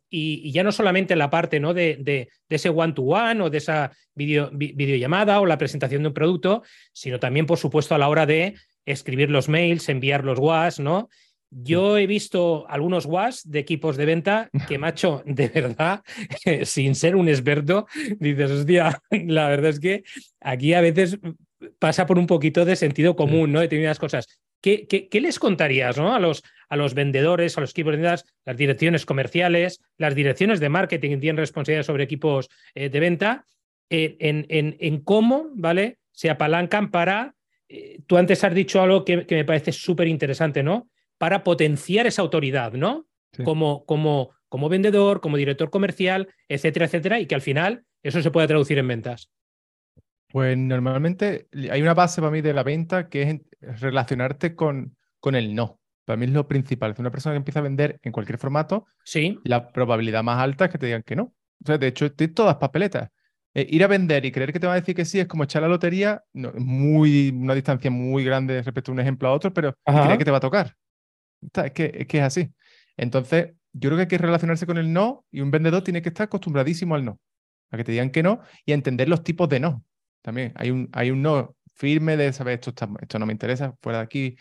y, 0.09 0.51
ya 0.51 0.63
no 0.63 0.71
solamente 0.71 1.15
la 1.15 1.29
parte 1.29 1.59
¿no? 1.59 1.73
de, 1.73 1.97
de, 1.99 2.29
ese 2.49 2.69
one-to-one 2.69 3.41
o 3.41 3.49
de 3.49 3.57
esa 3.57 3.91
video, 4.15 4.49
videollamada 4.53 5.41
o 5.41 5.45
la 5.45 5.57
presentación 5.57 6.03
de 6.03 6.07
un 6.09 6.13
producto, 6.13 6.63
sino 6.93 7.19
también, 7.19 7.45
por 7.45 7.57
supuesto, 7.57 7.93
a 7.93 7.97
la 7.97 8.07
hora 8.07 8.25
de 8.25 8.55
escribir 8.85 9.29
los 9.29 9.49
mails, 9.49 9.89
enviar 9.89 10.23
los 10.23 10.39
WAS, 10.39 10.79
¿no? 10.79 11.09
Yo 11.49 11.97
he 11.97 12.07
visto 12.07 12.65
algunos 12.67 13.05
WAS 13.05 13.49
de 13.49 13.59
equipos 13.59 13.95
de 13.97 14.05
venta 14.05 14.49
que, 14.67 14.77
macho, 14.79 15.23
de 15.25 15.49
verdad, 15.49 16.03
sin 16.63 16.95
ser 16.95 17.15
un 17.15 17.27
experto, 17.27 17.87
dices, 18.19 18.51
hostia, 18.51 19.01
la 19.11 19.49
verdad 19.49 19.71
es 19.71 19.79
que 19.79 20.03
aquí 20.39 20.73
a 20.73 20.81
veces 20.81 21.19
pasa 21.79 22.05
por 22.05 22.17
un 22.17 22.27
poquito 22.27 22.65
de 22.65 22.75
sentido 22.75 23.15
común, 23.15 23.51
¿no? 23.51 23.59
Determinadas 23.59 23.99
cosas. 23.99 24.27
¿Qué, 24.61 24.87
qué, 24.87 25.21
les 25.21 25.37
contarías 25.37 25.97
¿no? 25.97 26.15
a, 26.15 26.19
los, 26.19 26.43
a 26.67 26.75
los 26.75 26.95
vendedores, 26.95 27.57
a 27.57 27.61
los 27.61 27.71
equipos 27.71 27.91
de 27.91 27.97
ventas, 27.97 28.25
las 28.43 28.57
direcciones 28.57 29.05
comerciales, 29.05 29.81
las 29.97 30.15
direcciones 30.15 30.59
de 30.59 30.69
marketing 30.69 31.11
que 31.11 31.17
tienen 31.17 31.37
responsabilidad 31.37 31.83
sobre 31.83 32.03
equipos 32.03 32.49
eh, 32.73 32.89
de 32.89 32.99
venta, 32.99 33.45
eh, 33.89 34.17
en, 34.19 34.45
en, 34.49 34.75
en, 34.79 34.99
cómo 35.01 35.49
¿vale? 35.53 35.99
se 36.11 36.29
apalancan 36.29 36.89
para, 36.89 37.35
eh, 37.69 37.99
tú 38.07 38.17
antes 38.17 38.43
has 38.43 38.53
dicho 38.53 38.81
algo 38.81 39.05
que, 39.05 39.25
que 39.25 39.35
me 39.35 39.45
parece 39.45 39.71
súper 39.71 40.07
interesante, 40.07 40.63
¿no? 40.63 40.89
Para 41.19 41.43
potenciar 41.43 42.07
esa 42.07 42.23
autoridad, 42.23 42.73
¿no? 42.73 43.05
Como, 43.43 43.85
como, 43.85 44.31
como 44.49 44.67
vendedor, 44.67 45.21
como 45.21 45.37
director 45.37 45.69
comercial, 45.69 46.27
etcétera, 46.49 46.87
etcétera, 46.87 47.19
y 47.19 47.27
que 47.27 47.35
al 47.35 47.41
final 47.41 47.83
eso 48.01 48.21
se 48.21 48.31
pueda 48.31 48.47
traducir 48.47 48.79
en 48.79 48.87
ventas. 48.87 49.29
Pues 50.29 50.57
normalmente 50.57 51.47
hay 51.71 51.81
una 51.81 51.93
base 51.93 52.21
para 52.21 52.31
mí 52.31 52.41
de 52.41 52.53
la 52.53 52.63
venta 52.63 53.09
que 53.09 53.21
es 53.61 53.81
relacionarte 53.81 54.55
con, 54.55 54.95
con 55.19 55.35
el 55.35 55.55
no. 55.55 55.79
Para 56.05 56.17
mí 56.17 56.25
es 56.25 56.31
lo 56.31 56.47
principal. 56.47 56.91
Es 56.91 56.99
una 56.99 57.11
persona 57.11 57.33
que 57.33 57.37
empieza 57.37 57.59
a 57.59 57.63
vender 57.63 57.99
en 58.03 58.11
cualquier 58.11 58.37
formato, 58.37 58.85
sí. 59.03 59.39
la 59.43 59.71
probabilidad 59.71 60.23
más 60.23 60.39
alta 60.39 60.65
es 60.65 60.71
que 60.71 60.77
te 60.77 60.85
digan 60.85 61.03
que 61.03 61.15
no. 61.15 61.33
O 61.63 61.65
sea, 61.65 61.77
de 61.77 61.87
hecho, 61.87 62.05
estoy 62.05 62.29
todas 62.29 62.57
papeletas. 62.57 63.09
Eh, 63.53 63.65
ir 63.69 63.83
a 63.83 63.87
vender 63.87 64.23
y 64.25 64.31
creer 64.31 64.53
que 64.53 64.59
te 64.59 64.67
van 64.67 64.77
a 64.77 64.79
decir 64.79 64.95
que 64.95 65.05
sí 65.05 65.19
es 65.19 65.27
como 65.27 65.43
echar 65.43 65.63
la 65.63 65.67
lotería, 65.67 66.23
no, 66.33 66.53
muy, 66.53 67.29
una 67.29 67.55
distancia 67.55 67.89
muy 67.89 68.23
grande 68.23 68.61
respecto 68.61 68.91
a 68.91 68.93
un 68.93 68.99
ejemplo 68.99 69.27
a 69.27 69.33
otro, 69.33 69.51
pero 69.53 69.73
creer 69.83 70.17
que 70.17 70.25
te 70.25 70.31
va 70.31 70.37
a 70.37 70.41
tocar. 70.41 70.75
Es 71.41 71.71
que, 71.71 71.91
es 71.93 72.07
que 72.07 72.17
es 72.19 72.23
así. 72.23 72.51
Entonces, 72.97 73.53
yo 73.73 73.89
creo 73.89 73.97
que 73.97 74.01
hay 74.03 74.07
que 74.07 74.17
relacionarse 74.17 74.65
con 74.65 74.77
el 74.77 74.93
no 74.93 75.25
y 75.31 75.41
un 75.41 75.51
vendedor 75.51 75.83
tiene 75.83 76.01
que 76.01 76.09
estar 76.09 76.25
acostumbradísimo 76.25 76.95
al 76.95 77.05
no. 77.05 77.19
A 77.71 77.77
que 77.77 77.83
te 77.83 77.91
digan 77.91 78.11
que 78.11 78.23
no 78.23 78.41
y 78.65 78.71
a 78.71 78.75
entender 78.75 79.09
los 79.09 79.23
tipos 79.23 79.49
de 79.49 79.59
no 79.59 79.83
también. 80.21 80.53
Hay 80.55 80.71
un, 80.71 80.89
hay 80.91 81.11
un 81.11 81.21
no 81.21 81.55
firme 81.75 82.17
de 82.17 82.33
saber 82.33 82.55
esto, 82.55 82.73
esto 83.01 83.19
no 83.19 83.25
me 83.25 83.33
interesa, 83.33 83.75
fuera 83.81 83.99
de 83.99 84.03
aquí, 84.05 84.37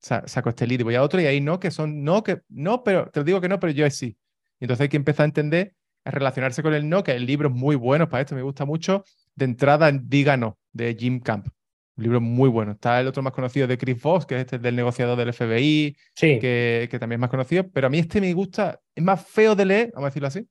saco 0.00 0.50
este 0.50 0.66
lead 0.66 0.80
y 0.80 0.82
voy 0.82 0.94
a 0.94 1.02
otro, 1.02 1.20
y 1.20 1.26
hay 1.26 1.40
no 1.40 1.58
que 1.58 1.70
son 1.70 2.04
no, 2.04 2.22
que 2.22 2.42
no, 2.48 2.84
pero 2.84 3.10
te 3.10 3.20
lo 3.20 3.24
digo 3.24 3.40
que 3.40 3.48
no, 3.48 3.58
pero 3.58 3.72
yo 3.72 3.86
es 3.86 3.96
sí. 3.96 4.16
Y 4.60 4.64
entonces 4.64 4.82
hay 4.82 4.88
que 4.88 4.96
empezar 4.96 5.24
a 5.24 5.26
entender, 5.26 5.74
a 6.04 6.10
relacionarse 6.10 6.62
con 6.62 6.74
el 6.74 6.88
no, 6.88 7.02
que 7.02 7.12
el 7.12 7.26
libro 7.26 7.48
es 7.48 7.54
muy 7.54 7.76
bueno 7.76 8.08
para 8.08 8.20
esto, 8.22 8.34
me 8.34 8.42
gusta 8.42 8.64
mucho. 8.64 9.04
De 9.34 9.46
entrada, 9.46 9.90
Diga 9.92 10.36
No, 10.36 10.58
de 10.72 10.94
Jim 10.94 11.20
Camp. 11.20 11.48
Un 11.96 12.02
libro 12.04 12.20
muy 12.20 12.48
bueno. 12.48 12.72
Está 12.72 13.00
el 13.00 13.06
otro 13.06 13.22
más 13.22 13.32
conocido 13.32 13.66
de 13.66 13.78
Chris 13.78 14.00
Voss, 14.02 14.26
que 14.26 14.34
es 14.36 14.40
este 14.42 14.58
del 14.58 14.76
negociador 14.76 15.16
del 15.16 15.32
FBI, 15.32 15.96
que, 16.14 16.88
que, 16.90 16.98
también 16.98 17.18
es 17.18 17.20
más 17.20 17.30
conocido. 17.30 17.68
Pero 17.70 17.86
a 17.86 17.90
mí 17.90 17.98
este 17.98 18.20
me 18.20 18.32
gusta, 18.32 18.80
es 18.94 19.02
más 19.02 19.24
feo 19.26 19.54
de 19.54 19.64
leer, 19.64 19.90
vamos 19.94 20.06
a 20.06 20.10
decirlo 20.10 20.28
así, 20.28 20.48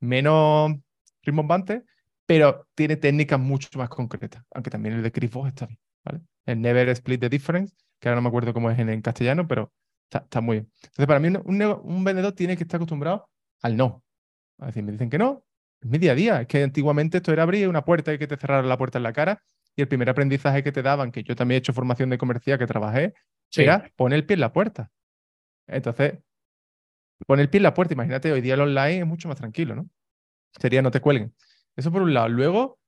menos 0.00 0.72
rimbombante, 1.22 1.84
pero 2.26 2.66
tiene 2.74 2.96
técnicas 2.96 3.38
mucho 3.38 3.68
más 3.78 3.88
concretas. 3.88 4.44
Aunque 4.52 4.70
también 4.70 4.96
el 4.96 5.02
de 5.02 5.12
Chris 5.12 5.30
Voss 5.30 5.48
está 5.48 5.66
bien. 5.66 5.78
¿vale? 6.04 6.20
El 6.44 6.60
Never 6.60 6.88
Split 6.90 7.20
the 7.20 7.28
Difference, 7.28 7.74
que 8.00 8.08
ahora 8.08 8.16
no 8.16 8.22
me 8.22 8.28
acuerdo 8.28 8.52
cómo 8.52 8.70
es 8.70 8.78
en, 8.78 9.00
castellano, 9.00 9.46
pero 9.46 9.72
está, 10.04 10.18
está, 10.18 10.40
muy 10.40 10.56
bien. 10.56 10.72
Entonces, 10.76 11.06
para 11.06 11.20
mí, 11.20 11.28
un, 11.28 11.62
un 11.62 12.04
vendedor 12.04 12.32
tiene 12.32 12.56
que 12.56 12.64
estar 12.64 12.78
acostumbrado 12.78 13.28
al 13.62 13.76
no. 13.76 14.04
A 14.58 14.66
decir, 14.66 14.82
me 14.82 14.92
dicen 14.92 15.10
que 15.10 15.18
no, 15.18 15.44
es 15.80 15.88
mi 15.88 15.98
día 15.98 16.12
a 16.12 16.14
día. 16.14 16.40
Es 16.42 16.46
que 16.46 16.62
antiguamente 16.62 17.18
esto 17.18 17.32
era 17.32 17.42
abrir 17.42 17.68
una 17.68 17.84
puerta 17.84 18.12
y 18.12 18.18
que 18.18 18.26
te 18.26 18.36
cerraran 18.36 18.68
la 18.68 18.78
puerta 18.78 18.98
en 18.98 19.04
la 19.04 19.12
cara. 19.12 19.42
Y 19.76 19.82
el 19.82 19.88
primer 19.88 20.08
aprendizaje 20.08 20.62
que 20.62 20.72
te 20.72 20.82
daban, 20.82 21.12
que 21.12 21.22
yo 21.22 21.36
también 21.36 21.56
he 21.56 21.58
hecho 21.58 21.72
formación 21.72 22.08
de 22.10 22.18
comercial, 22.18 22.58
que 22.58 22.66
trabajé, 22.66 23.14
era 23.54 23.90
poner 23.94 24.18
el 24.18 24.26
pie 24.26 24.34
en 24.34 24.40
la 24.40 24.52
puerta. 24.52 24.90
Entonces, 25.66 26.18
poner 27.26 27.44
el 27.44 27.50
pie 27.50 27.58
en 27.58 27.64
la 27.64 27.74
puerta, 27.74 27.92
imagínate, 27.92 28.32
hoy 28.32 28.40
día 28.40 28.54
el 28.54 28.60
online 28.60 29.00
es 29.00 29.06
mucho 29.06 29.28
más 29.28 29.36
tranquilo, 29.36 29.74
¿no? 29.74 29.88
Sería 30.58 30.80
no 30.80 30.90
te 30.90 31.00
cuelguen. 31.00 31.34
Eso 31.76 31.92
por 31.92 32.02
un 32.02 32.14
lado. 32.14 32.28
Luego, 32.28 32.78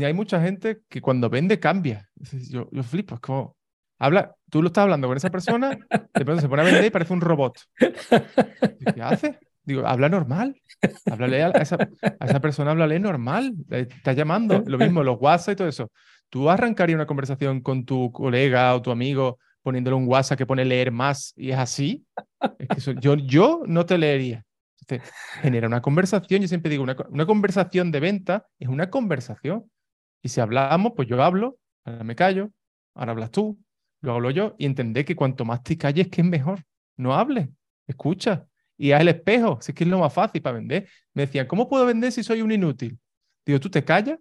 hay 0.00 0.12
mucha 0.12 0.40
gente 0.40 0.80
que 0.88 1.00
cuando 1.00 1.30
vende 1.30 1.60
cambia. 1.60 2.08
Yo, 2.50 2.68
yo 2.72 2.82
flipo, 2.82 3.14
es 3.14 3.20
como, 3.20 3.56
habla, 3.98 4.34
tú 4.50 4.62
lo 4.62 4.68
estás 4.68 4.82
hablando 4.82 5.08
con 5.08 5.16
esa 5.16 5.30
persona, 5.30 5.70
de 5.70 6.24
pronto 6.24 6.40
se 6.40 6.48
pone 6.48 6.62
a 6.62 6.64
vender 6.64 6.84
y 6.84 6.90
parece 6.90 7.12
un 7.12 7.20
robot. 7.20 7.58
¿Qué 8.94 9.02
hace? 9.02 9.38
Digo, 9.62 9.86
habla 9.86 10.08
normal. 10.08 10.56
Háblale 11.10 11.42
a 11.42 11.48
esa, 11.50 11.76
a 12.20 12.24
esa 12.24 12.40
persona, 12.40 12.70
háblale 12.70 12.98
normal. 12.98 13.54
Está 13.68 14.14
llamando. 14.14 14.64
Lo 14.66 14.78
mismo, 14.78 15.02
los 15.02 15.18
WhatsApp 15.20 15.52
y 15.52 15.56
todo 15.56 15.68
eso. 15.68 15.90
¿Tú 16.30 16.48
arrancarías 16.48 16.94
una 16.94 17.06
conversación 17.06 17.60
con 17.60 17.84
tu 17.84 18.10
colega 18.10 18.74
o 18.74 18.80
tu 18.80 18.90
amigo 18.90 19.38
poniéndole 19.62 19.96
un 19.96 20.08
WhatsApp 20.08 20.38
que 20.38 20.46
pone 20.46 20.64
leer 20.64 20.90
más 20.90 21.34
y 21.36 21.50
es 21.50 21.58
así? 21.58 22.06
Yo, 23.00 23.14
yo 23.16 23.62
no 23.66 23.84
te 23.84 23.98
leería. 23.98 24.44
Genera 25.42 25.66
una 25.66 25.82
conversación. 25.82 26.42
Yo 26.42 26.48
siempre 26.48 26.70
digo, 26.70 26.82
una, 26.82 27.26
conversación 27.26 27.90
de 27.90 28.00
venta 28.00 28.46
es 28.58 28.68
una 28.68 28.90
conversación. 28.90 29.70
Y 30.22 30.28
si 30.30 30.40
hablamos, 30.40 30.92
pues 30.96 31.08
yo 31.08 31.22
hablo, 31.22 31.58
ahora 31.84 32.04
me 32.04 32.16
callo, 32.16 32.50
ahora 32.94 33.12
hablas 33.12 33.30
tú, 33.30 33.58
lo 34.00 34.12
hablo 34.12 34.30
yo, 34.30 34.54
y 34.58 34.66
entendé 34.66 35.04
que 35.04 35.14
cuanto 35.16 35.44
más 35.44 35.62
te 35.62 35.76
calles, 35.76 36.08
que 36.08 36.22
es 36.22 36.26
mejor. 36.26 36.64
No 36.96 37.14
hables, 37.14 37.48
escucha 37.86 38.46
y 38.78 38.92
haz 38.92 39.00
el 39.00 39.08
espejo, 39.08 39.58
si 39.60 39.72
es 39.72 39.76
que 39.76 39.84
es 39.84 39.90
lo 39.90 39.98
más 39.98 40.12
fácil 40.12 40.40
para 40.40 40.56
vender. 40.56 40.88
Me 41.12 41.26
decían, 41.26 41.46
¿cómo 41.46 41.68
puedo 41.68 41.84
vender 41.84 42.12
si 42.12 42.22
soy 42.22 42.40
un 42.40 42.52
inútil? 42.52 42.98
Digo, 43.44 43.58
tú 43.60 43.68
te 43.68 43.84
callas 43.84 44.18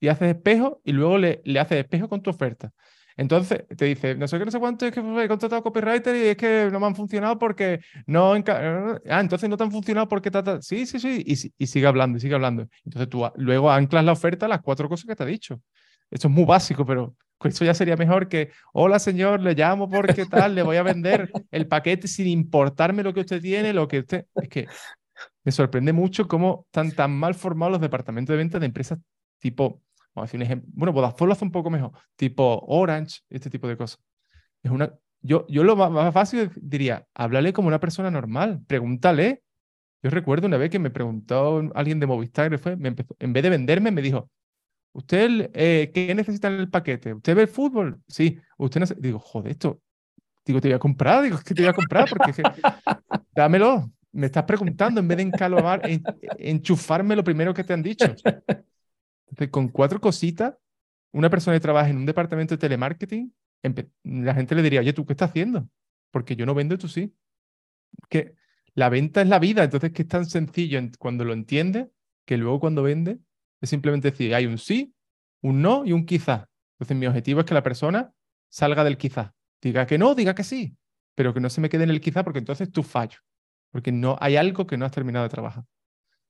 y 0.00 0.08
haces 0.08 0.34
espejo 0.34 0.80
y 0.84 0.92
luego 0.92 1.18
le, 1.18 1.42
le 1.44 1.60
haces 1.60 1.78
espejo 1.78 2.08
con 2.08 2.22
tu 2.22 2.30
oferta. 2.30 2.72
Entonces 3.16 3.64
te 3.76 3.84
dice, 3.86 4.14
no 4.14 4.28
sé 4.28 4.38
qué, 4.38 4.44
no 4.44 4.50
sé 4.50 4.58
cuánto, 4.58 4.86
es 4.86 4.92
que 4.92 5.00
he 5.00 5.28
contratado 5.28 5.62
copywriter 5.62 6.16
y 6.16 6.28
es 6.28 6.36
que 6.36 6.68
no 6.72 6.80
me 6.80 6.86
han 6.86 6.94
funcionado 6.94 7.38
porque 7.38 7.80
no. 8.06 8.34
Ah, 8.34 9.20
entonces 9.20 9.48
no 9.48 9.56
te 9.56 9.64
han 9.64 9.72
funcionado 9.72 10.08
porque. 10.08 10.30
Sí, 10.60 10.86
sí, 10.86 10.98
sí. 10.98 11.22
Y, 11.26 11.64
y, 11.64 11.66
sigue 11.66 11.86
hablando, 11.86 12.18
y 12.18 12.20
sigue 12.20 12.34
hablando. 12.34 12.68
Entonces 12.84 13.08
tú 13.08 13.28
luego 13.36 13.70
anclas 13.70 14.04
la 14.04 14.12
oferta 14.12 14.46
a 14.46 14.48
las 14.48 14.62
cuatro 14.62 14.88
cosas 14.88 15.06
que 15.06 15.16
te 15.16 15.22
ha 15.22 15.26
dicho. 15.26 15.60
Esto 16.10 16.28
es 16.28 16.34
muy 16.34 16.44
básico, 16.44 16.84
pero 16.84 17.14
eso 17.44 17.64
ya 17.64 17.74
sería 17.74 17.96
mejor 17.96 18.28
que, 18.28 18.50
hola 18.72 18.98
señor, 18.98 19.40
le 19.40 19.54
llamo 19.54 19.88
porque 19.88 20.26
tal, 20.26 20.54
le 20.54 20.62
voy 20.62 20.76
a 20.76 20.82
vender 20.82 21.30
el 21.50 21.66
paquete 21.66 22.06
sin 22.08 22.28
importarme 22.28 23.02
lo 23.02 23.12
que 23.12 23.20
usted 23.20 23.40
tiene, 23.40 23.72
lo 23.72 23.88
que 23.88 24.00
usted... 24.00 24.26
Es 24.34 24.48
que 24.48 24.68
me 25.44 25.52
sorprende 25.52 25.92
mucho 25.92 26.28
cómo 26.28 26.64
están 26.66 26.92
tan 26.92 27.10
mal 27.12 27.34
formados 27.34 27.72
los 27.72 27.80
departamentos 27.80 28.32
de 28.32 28.38
venta 28.38 28.58
de 28.58 28.66
empresas 28.66 28.98
tipo, 29.42 29.82
vamos 30.14 30.28
a 30.28 30.28
decir 30.28 30.38
un 30.38 30.42
ejemplo, 30.42 30.70
bueno, 30.74 30.92
Vodafone 30.92 31.28
lo 31.28 31.32
hace 31.32 31.44
un 31.44 31.52
poco 31.52 31.70
mejor, 31.70 31.92
tipo 32.16 32.64
Orange, 32.66 33.20
este 33.30 33.50
tipo 33.50 33.68
de 33.68 33.76
cosas. 33.76 34.00
Es 34.62 34.70
una, 34.70 34.92
yo, 35.20 35.46
yo 35.48 35.64
lo 35.64 35.76
más, 35.76 36.12
fácil 36.12 36.50
diría, 36.56 37.06
háblale 37.14 37.52
como 37.52 37.68
una 37.68 37.80
persona 37.80 38.10
normal, 38.10 38.62
pregúntale. 38.66 39.42
Yo 40.02 40.10
recuerdo 40.10 40.48
una 40.48 40.56
vez 40.56 40.70
que 40.70 40.78
me 40.78 40.90
preguntó 40.90 41.62
alguien 41.74 42.00
de 42.00 42.06
Movistar, 42.06 42.58
fue, 42.58 42.76
me 42.76 42.88
empezó, 42.88 43.14
en 43.20 43.32
vez 43.32 43.42
de 43.42 43.50
venderme, 43.50 43.92
me 43.92 44.02
dijo, 44.02 44.28
¿Usted 44.92 45.50
eh, 45.54 45.90
qué 45.92 46.14
necesita 46.14 46.48
en 46.48 46.54
el 46.54 46.68
paquete? 46.68 47.14
¿Usted 47.14 47.34
ve 47.34 47.42
el 47.42 47.48
fútbol? 47.48 48.00
Sí. 48.06 48.38
¿Usted 48.58 48.80
no 48.80 48.86
Digo, 48.98 49.18
joder, 49.18 49.52
esto. 49.52 49.80
Digo, 50.44 50.60
te 50.60 50.68
voy 50.68 50.74
a 50.74 50.78
comprar. 50.78 51.22
Digo, 51.22 51.38
¿qué 51.44 51.54
te 51.54 51.62
voy 51.62 51.70
a 51.70 51.74
comprar? 51.74 52.08
Porque 52.08 52.32
dámelo. 53.34 53.90
Me 54.12 54.26
estás 54.26 54.44
preguntando 54.44 55.00
en 55.00 55.08
vez 55.08 55.16
de 55.16 55.22
encalomar, 55.22 55.80
enchufarme 56.36 57.16
lo 57.16 57.24
primero 57.24 57.54
que 57.54 57.64
te 57.64 57.72
han 57.72 57.82
dicho. 57.82 58.14
Entonces, 59.32 59.50
con 59.50 59.68
cuatro 59.68 59.98
cositas, 59.98 60.54
una 61.10 61.30
persona 61.30 61.56
que 61.56 61.60
trabaja 61.60 61.88
en 61.88 61.96
un 61.96 62.06
departamento 62.06 62.54
de 62.54 62.58
telemarketing, 62.58 63.34
la 64.04 64.34
gente 64.34 64.54
le 64.54 64.62
diría, 64.62 64.80
oye, 64.80 64.92
¿tú 64.92 65.06
qué 65.06 65.14
estás 65.14 65.30
haciendo? 65.30 65.68
Porque 66.10 66.36
yo 66.36 66.44
no 66.44 66.54
vendo, 66.54 66.76
tú 66.76 66.86
sí. 66.86 67.14
Que 68.10 68.34
la 68.74 68.90
venta 68.90 69.22
es 69.22 69.28
la 69.28 69.38
vida, 69.38 69.64
entonces 69.64 69.92
que 69.92 70.02
es 70.02 70.08
tan 70.08 70.26
sencillo 70.26 70.78
cuando 70.98 71.24
lo 71.24 71.32
entiende, 71.32 71.90
que 72.26 72.36
luego 72.36 72.60
cuando 72.60 72.82
vende 72.82 73.20
es 73.62 73.70
simplemente 73.70 74.10
decir, 74.10 74.34
hay 74.34 74.44
un 74.44 74.58
sí, 74.58 74.94
un 75.40 75.62
no 75.62 75.86
y 75.86 75.92
un 75.92 76.04
quizá. 76.04 76.50
Entonces 76.74 76.96
mi 76.96 77.06
objetivo 77.06 77.40
es 77.40 77.46
que 77.46 77.54
la 77.54 77.62
persona 77.62 78.12
salga 78.50 78.84
del 78.84 78.98
quizá. 78.98 79.34
Diga 79.62 79.86
que 79.86 79.96
no, 79.96 80.14
diga 80.14 80.34
que 80.34 80.44
sí, 80.44 80.76
pero 81.14 81.32
que 81.32 81.40
no 81.40 81.48
se 81.48 81.62
me 81.62 81.70
quede 81.70 81.84
en 81.84 81.90
el 81.90 82.02
quizá 82.02 82.22
porque 82.22 82.40
entonces 82.40 82.70
tú 82.70 82.82
fallo. 82.82 83.20
Porque 83.70 83.92
no 83.92 84.18
hay 84.20 84.36
algo 84.36 84.66
que 84.66 84.76
no 84.76 84.84
has 84.84 84.92
terminado 84.92 85.22
de 85.22 85.30
trabajar. 85.30 85.64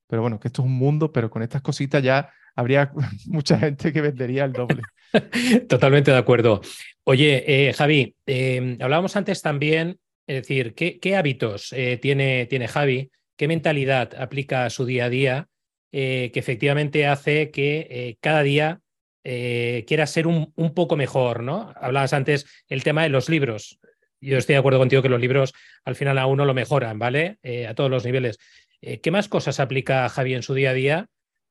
Pero 0.07 0.23
bueno, 0.23 0.39
que 0.39 0.49
esto 0.49 0.63
es 0.63 0.67
un 0.67 0.75
mundo, 0.75 1.11
pero 1.11 1.31
con 1.31 1.43
estas 1.43 1.63
cositas 1.63 2.01
ya 2.03 2.31
habría 2.55 2.93
mucha 3.27 3.59
gente 3.59 3.93
que 3.93 4.01
vendería 4.01 4.45
el 4.45 4.53
doble. 4.53 4.83
Totalmente 5.69 6.11
de 6.11 6.17
acuerdo. 6.17 6.61
Oye, 7.05 7.45
eh, 7.47 7.73
Javi, 7.73 8.15
em, 8.27 8.79
hablábamos 8.81 9.17
antes 9.17 9.43
también, 9.43 9.99
es 10.27 10.37
decir, 10.43 10.75
¿qué, 10.75 11.17
hábitos 11.17 11.73
eh, 11.73 11.99
tiene, 12.01 12.47
tiene 12.47 12.69
Javi? 12.69 13.11
¿Qué 13.37 13.49
mentalidad 13.49 14.15
aplica 14.17 14.65
a 14.65 14.71
su 14.71 14.85
día 14.87 15.07
a 15.07 15.11
día 15.11 15.49
eh, 15.91 16.31
que 16.33 16.41
efectivamente 16.41 17.07
hace 17.07 17.51
que 17.51 18.17
cada 18.21 18.43
día 18.43 18.81
quiera 19.23 20.07
ser 20.07 20.27
un, 20.27 20.53
un, 20.57 20.75
poco 20.75 20.97
mejor, 20.97 21.43
¿no? 21.43 21.73
Hablabas 21.77 22.13
antes 22.13 22.47
el 22.69 22.83
tema 22.83 23.03
de 23.03 23.09
los 23.09 23.29
libros. 23.29 23.79
Yo 24.21 24.39
estoy 24.39 24.55
de 24.55 24.59
acuerdo 24.59 24.79
contigo 24.79 25.03
que 25.03 25.09
los 25.09 25.21
libros 25.21 25.53
al 25.85 25.97
final 25.97 26.19
a 26.19 26.27
uno 26.27 26.45
lo 26.45 26.55
mejoran, 26.55 26.99
¿vale? 26.99 27.39
a 27.69 27.75
todos 27.75 27.91
los 27.91 28.05
niveles. 28.05 28.39
¿Qué 28.81 29.11
más 29.11 29.29
cosas 29.29 29.61
aplica 29.61 30.09
Javi 30.09 30.35
en 30.35 30.43
su 30.43 30.55
día 30.55 30.71
a 30.71 30.75
día 30.75 31.09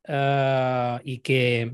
y 0.08 1.20
que 1.20 1.74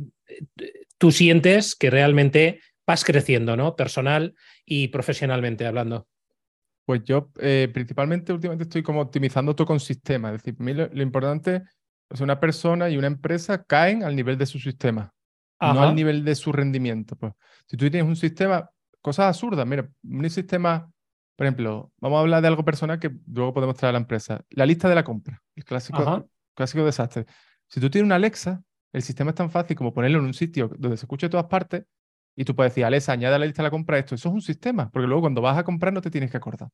tú 0.97 1.11
sientes 1.11 1.75
que 1.75 1.89
realmente 1.89 2.61
vas 2.85 3.03
creciendo, 3.03 3.57
¿no? 3.57 3.75
Personal 3.75 4.35
y 4.65 4.89
profesionalmente 4.89 5.65
hablando. 5.65 6.07
Pues 6.85 7.03
yo 7.03 7.31
principalmente 7.73 8.31
últimamente 8.31 8.63
estoy 8.63 8.83
como 8.83 9.01
optimizando 9.01 9.55
todo 9.55 9.67
con 9.67 9.79
sistema. 9.79 10.29
Es 10.29 10.43
decir, 10.43 10.55
mí 10.59 10.73
lo 10.73 11.01
importante 11.01 11.63
una 12.21 12.39
persona 12.39 12.89
y 12.89 12.95
una 12.97 13.07
empresa 13.07 13.63
caen 13.63 14.03
al 14.03 14.15
nivel 14.15 14.37
de 14.37 14.45
su 14.45 14.59
sistema, 14.59 15.13
no 15.59 15.83
al 15.83 15.93
nivel 15.93 16.23
de 16.23 16.35
su 16.35 16.53
rendimiento. 16.53 17.17
Pues. 17.17 17.33
Si 17.65 17.75
tú 17.75 17.89
tienes 17.89 18.07
un 18.07 18.15
sistema, 18.15 18.69
cosas 19.01 19.25
absurdas, 19.27 19.67
mira, 19.67 19.89
un 20.03 20.29
sistema, 20.29 20.89
por 21.35 21.45
ejemplo, 21.45 21.91
vamos 21.99 22.17
a 22.17 22.21
hablar 22.21 22.41
de 22.41 22.47
algo 22.47 22.63
personal 22.63 22.97
que 22.99 23.11
luego 23.27 23.53
podemos 23.53 23.75
traer 23.75 23.89
a 23.89 23.93
la 23.93 23.99
empresa. 23.99 24.41
La 24.51 24.65
lista 24.65 24.87
de 24.87 24.95
la 24.95 25.03
compra, 25.03 25.41
el 25.55 25.65
clásico, 25.65 26.29
clásico 26.55 26.85
desastre. 26.85 27.25
Si 27.67 27.79
tú 27.79 27.89
tienes 27.89 28.05
una 28.05 28.15
Alexa, 28.15 28.63
el 28.93 29.01
sistema 29.01 29.31
es 29.31 29.35
tan 29.35 29.51
fácil 29.51 29.75
como 29.75 29.93
ponerlo 29.93 30.19
en 30.19 30.25
un 30.25 30.33
sitio 30.33 30.69
donde 30.77 30.97
se 30.97 31.05
escuche 31.05 31.27
de 31.27 31.31
todas 31.31 31.47
partes 31.47 31.83
y 32.35 32.45
tú 32.45 32.55
puedes 32.55 32.71
decir, 32.71 32.85
Alexa, 32.85 33.11
añade 33.13 33.35
a 33.35 33.39
la 33.39 33.45
lista 33.45 33.61
de 33.63 33.67
la 33.67 33.71
compra 33.71 33.97
esto. 33.97 34.15
Eso 34.15 34.29
es 34.29 34.35
un 34.35 34.41
sistema, 34.41 34.89
porque 34.91 35.07
luego 35.07 35.21
cuando 35.21 35.41
vas 35.41 35.57
a 35.57 35.63
comprar 35.63 35.93
no 35.93 36.01
te 36.01 36.11
tienes 36.11 36.31
que 36.31 36.37
acordar. 36.37 36.69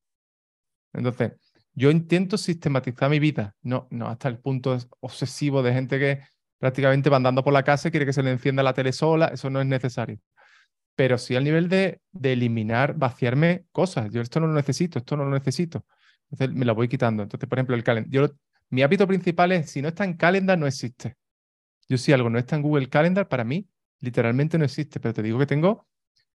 Entonces, 0.93 1.33
yo 1.73 1.89
intento 1.91 2.37
sistematizar 2.37 3.09
mi 3.09 3.19
vida, 3.19 3.55
no, 3.61 3.87
no 3.89 4.07
hasta 4.07 4.27
el 4.29 4.37
punto 4.39 4.77
obsesivo 4.99 5.63
de 5.63 5.73
gente 5.73 5.99
que 5.99 6.21
prácticamente 6.59 7.09
va 7.09 7.17
andando 7.17 7.43
por 7.43 7.53
la 7.53 7.63
casa 7.63 7.87
y 7.87 7.91
quiere 7.91 8.05
que 8.05 8.13
se 8.13 8.23
le 8.23 8.31
encienda 8.31 8.63
la 8.63 8.73
tele 8.73 8.93
sola, 8.93 9.27
eso 9.27 9.49
no 9.49 9.59
es 9.59 9.67
necesario. 9.67 10.19
Pero 10.95 11.17
sí 11.17 11.35
al 11.35 11.43
nivel 11.43 11.69
de, 11.69 12.01
de 12.11 12.33
eliminar, 12.33 12.95
vaciarme 12.95 13.65
cosas. 13.71 14.11
Yo 14.11 14.21
esto 14.21 14.39
no 14.39 14.47
lo 14.47 14.53
necesito, 14.53 14.99
esto 14.99 15.17
no 15.17 15.25
lo 15.25 15.31
necesito. 15.31 15.85
Entonces 16.29 16.55
me 16.55 16.65
lo 16.65 16.75
voy 16.75 16.87
quitando. 16.87 17.23
Entonces, 17.23 17.49
por 17.49 17.57
ejemplo, 17.59 17.75
el 17.75 17.83
calendario. 17.83 18.35
Mi 18.73 18.81
hábito 18.81 19.05
principal 19.05 19.51
es, 19.51 19.69
si 19.69 19.83
no 19.83 19.89
está 19.89 20.03
en 20.03 20.15
Calendar, 20.15 20.57
no 20.57 20.65
existe. 20.65 21.15
Yo 21.87 21.99
si 21.99 22.11
algo 22.11 22.31
no 22.31 22.39
está 22.39 22.55
en 22.55 22.63
Google 22.63 22.89
Calendar, 22.89 23.27
para 23.27 23.43
mí 23.43 23.67
literalmente 23.99 24.57
no 24.57 24.65
existe, 24.65 24.99
pero 24.99 25.13
te 25.13 25.21
digo 25.21 25.37
que 25.37 25.45
tengo 25.45 25.87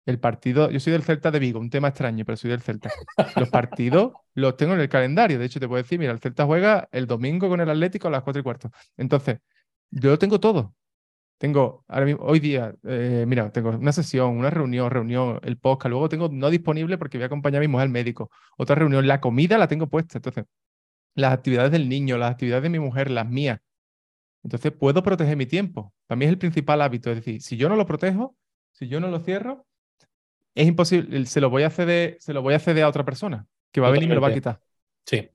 el 0.05 0.19
partido, 0.19 0.69
yo 0.69 0.81
soy 0.81 0.95
del 0.95 1.05
Celta 1.05 1.31
de 1.31 1.39
Vigo, 1.39 1.61
un 1.61 1.71
tema 1.71 1.87
extraño, 1.87 2.25
pero 2.25 2.37
soy 2.37 2.51
del 2.51 2.61
Celta. 2.61 2.91
Los 3.37 3.51
partidos 3.51 4.15
los 4.35 4.57
tengo 4.57 4.75
en 4.75 4.81
el 4.81 4.89
calendario. 4.89 5.39
De 5.39 5.45
hecho, 5.45 5.61
te 5.61 5.69
puedo 5.69 5.81
decir, 5.81 5.97
mira, 6.01 6.11
el 6.11 6.19
Celta 6.19 6.45
juega 6.45 6.89
el 6.91 7.07
domingo 7.07 7.49
con 7.49 7.61
el 7.61 7.71
Atlético 7.71 8.09
a 8.09 8.11
las 8.11 8.25
4 8.25 8.41
y 8.41 8.43
cuarto. 8.43 8.69
Entonces, 8.97 9.39
yo 9.91 10.11
lo 10.11 10.19
tengo 10.19 10.41
todo. 10.41 10.75
Tengo, 11.39 11.85
ahora 11.87 12.07
mismo, 12.07 12.25
hoy 12.25 12.41
día, 12.41 12.75
eh, 12.83 13.27
mira, 13.29 13.53
tengo 13.53 13.71
una 13.71 13.93
sesión, 13.93 14.37
una 14.37 14.51
reunión, 14.51 14.91
reunión, 14.91 15.39
el 15.45 15.57
podcast. 15.57 15.91
Luego 15.91 16.09
tengo 16.09 16.29
no 16.29 16.51
disponible 16.51 16.99
porque 16.99 17.17
voy 17.17 17.23
a 17.23 17.27
acompañar 17.27 17.61
a 17.61 17.65
mi 17.65 17.69
mujer 17.69 17.85
al 17.85 17.91
médico. 17.91 18.29
Otra 18.57 18.75
reunión, 18.75 19.07
la 19.07 19.21
comida 19.21 19.57
la 19.57 19.69
tengo 19.69 19.87
puesta. 19.89 20.19
Entonces, 20.19 20.47
las 21.15 21.33
actividades 21.33 21.71
del 21.73 21.89
niño, 21.89 22.19
las 22.19 22.33
actividades 22.33 22.63
de 22.65 22.71
mi 22.71 22.79
mujer, 22.79 23.11
las 23.11 23.29
mías. 23.29 23.61
Entonces, 24.43 24.73
puedo 24.73 25.03
proteger 25.03 25.37
mi 25.37 25.47
tiempo. 25.47 25.93
Para 26.07 26.17
mí 26.19 26.25
es 26.25 26.31
el 26.31 26.39
principal 26.39 26.83
hábito. 26.83 27.11
Es 27.11 27.17
decir, 27.17 27.41
si 27.41 27.57
yo 27.57 27.69
no 27.69 27.77
lo 27.77 27.87
protejo, 27.87 28.37
si 28.73 28.89
yo 28.89 29.01
no 29.01 29.09
lo 29.09 29.21
cierro, 29.21 29.67
es 30.55 30.67
imposible, 30.67 31.25
se 31.27 31.41
lo 31.41 31.51
voy 31.51 31.63
a 31.63 31.71
ceder, 31.71 32.17
se 32.21 32.33
lo 32.33 32.43
voy 32.43 32.55
a 32.55 32.59
ceder 32.59 32.85
a 32.85 32.89
otra 32.89 33.05
persona 33.05 33.47
que 33.73 33.81
va 33.81 33.89
a 33.89 33.91
venir 33.91 34.07
y 34.07 34.09
me 34.09 34.15
lo 34.15 34.21
va 34.21 34.29
a 34.29 34.35
quitar. 34.35 34.61
Sí. 35.07 35.29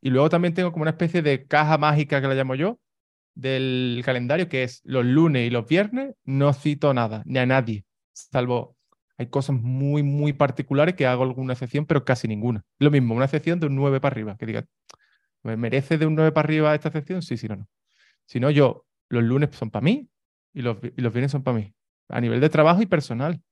y 0.00 0.08
luego 0.08 0.30
también 0.30 0.54
tengo 0.54 0.72
como 0.72 0.82
una 0.82 0.92
especie 0.92 1.20
de 1.20 1.46
caja 1.46 1.76
mágica 1.76 2.22
que 2.22 2.28
la 2.28 2.34
llamo 2.34 2.54
yo 2.54 2.78
del 3.34 4.00
calendario, 4.04 4.48
que 4.48 4.62
es 4.62 4.80
los 4.84 5.04
lunes 5.04 5.46
y 5.46 5.50
los 5.50 5.66
viernes, 5.66 6.14
no 6.24 6.52
cito 6.52 6.94
nada, 6.94 7.22
ni 7.26 7.38
a 7.38 7.46
nadie, 7.46 7.84
salvo 8.12 8.76
hay 9.20 9.26
cosas 9.26 9.54
muy, 9.54 10.02
muy 10.02 10.32
particulares 10.32 10.94
que 10.94 11.06
hago 11.06 11.24
alguna 11.24 11.52
excepción, 11.52 11.84
pero 11.84 12.06
casi 12.06 12.26
ninguna. 12.26 12.64
Lo 12.78 12.90
mismo, 12.90 13.14
una 13.14 13.26
excepción 13.26 13.60
de 13.60 13.66
un 13.66 13.76
9 13.76 14.00
para 14.00 14.14
arriba, 14.14 14.36
que 14.38 14.46
diga, 14.46 14.64
¿me 15.42 15.56
merece 15.56 15.98
de 15.98 16.06
un 16.06 16.14
9 16.14 16.32
para 16.32 16.46
arriba 16.46 16.74
esta 16.74 16.88
excepción? 16.88 17.22
Sí, 17.22 17.36
sí, 17.36 17.48
no, 17.48 17.56
no. 17.56 17.68
Si 18.26 18.40
no, 18.40 18.50
yo, 18.50 18.86
los 19.08 19.24
lunes 19.24 19.50
son 19.52 19.70
para 19.70 19.84
mí 19.84 20.08
y 20.52 20.62
los, 20.62 20.78
y 20.82 21.00
los 21.00 21.12
viernes 21.12 21.32
son 21.32 21.42
para 21.42 21.58
mí, 21.58 21.74
a 22.08 22.20
nivel 22.20 22.40
de 22.40 22.48
trabajo 22.48 22.82
y 22.82 22.86
personal. 22.86 23.42